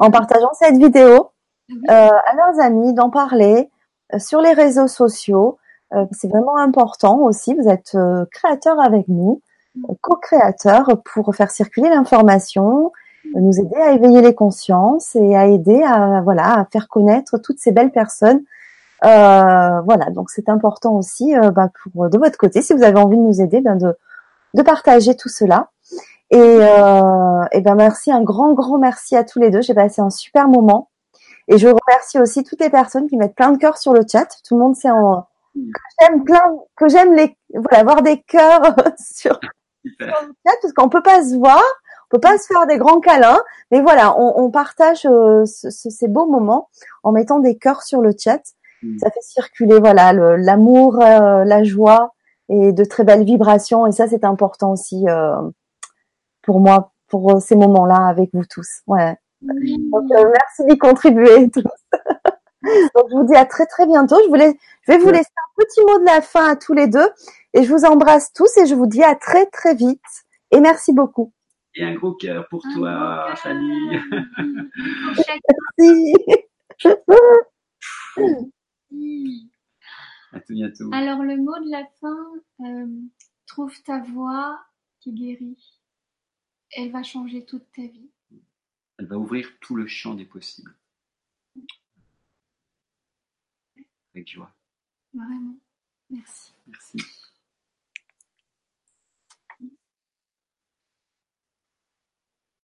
[0.00, 1.30] en partageant cette vidéo
[1.68, 1.76] Oui.
[1.90, 3.77] euh, à leurs amis, d'en parler euh,
[4.16, 5.58] sur les réseaux sociaux.
[5.94, 7.54] Euh, c'est vraiment important aussi.
[7.54, 9.40] Vous êtes euh, créateurs avec nous,
[9.78, 12.92] euh, co-créateurs pour faire circuler l'information,
[13.26, 17.38] euh, nous aider à éveiller les consciences et à aider à voilà à faire connaître
[17.38, 18.42] toutes ces belles personnes.
[19.04, 22.98] Euh, voilà, donc c'est important aussi euh, bah, pour de votre côté, si vous avez
[22.98, 23.96] envie de nous aider, ben de
[24.54, 25.70] de partager tout cela.
[26.30, 29.62] Et, euh, et ben merci, un grand grand merci à tous les deux.
[29.62, 30.88] J'ai passé un super moment.
[31.48, 34.26] Et je remercie aussi toutes les personnes qui mettent plein de cœurs sur le chat.
[34.46, 38.74] Tout le monde sait en, que j'aime plein, que j'aime les, voilà, voir des cœurs
[38.98, 39.38] sur,
[39.84, 41.62] le chat parce qu'on peut pas se voir,
[42.10, 45.70] on peut pas se faire des grands câlins, mais voilà, on, on partage euh, ce-
[45.70, 46.68] ce- ces beaux moments
[47.02, 48.42] en mettant des cœurs sur le chat.
[48.82, 48.98] Mm.
[48.98, 52.12] Ça fait circuler, voilà, l'amour, euh, la joie
[52.50, 53.86] et de très belles vibrations.
[53.86, 55.36] Et ça, c'est important aussi euh,
[56.42, 58.82] pour moi, pour ces moments-là avec vous tous.
[58.86, 59.16] Ouais.
[59.40, 61.62] Donc, euh, merci d'y contribuer tous.
[61.62, 64.16] Donc, je vous dis à très très bientôt.
[64.24, 66.86] Je, voulais, je vais vous laisser un petit mot de la fin à tous les
[66.88, 67.08] deux.
[67.54, 70.00] Et je vous embrasse tous et je vous dis à très très vite.
[70.50, 71.32] Et merci beaucoup.
[71.74, 73.38] Et un gros cœur pour Un toi, cœur.
[73.38, 73.90] Fanny.
[75.16, 76.14] Merci.
[80.32, 80.90] À tout bientôt.
[80.92, 82.86] Alors le mot de la fin, euh,
[83.46, 84.58] trouve ta voix
[85.00, 85.78] qui guérit.
[86.76, 88.10] Elle va changer toute ta vie.
[88.98, 90.74] Elle va ouvrir tout le champ des possibles.
[94.14, 94.52] Avec joie.
[95.14, 95.56] Vraiment.
[96.10, 96.52] Merci.
[96.66, 96.98] Merci.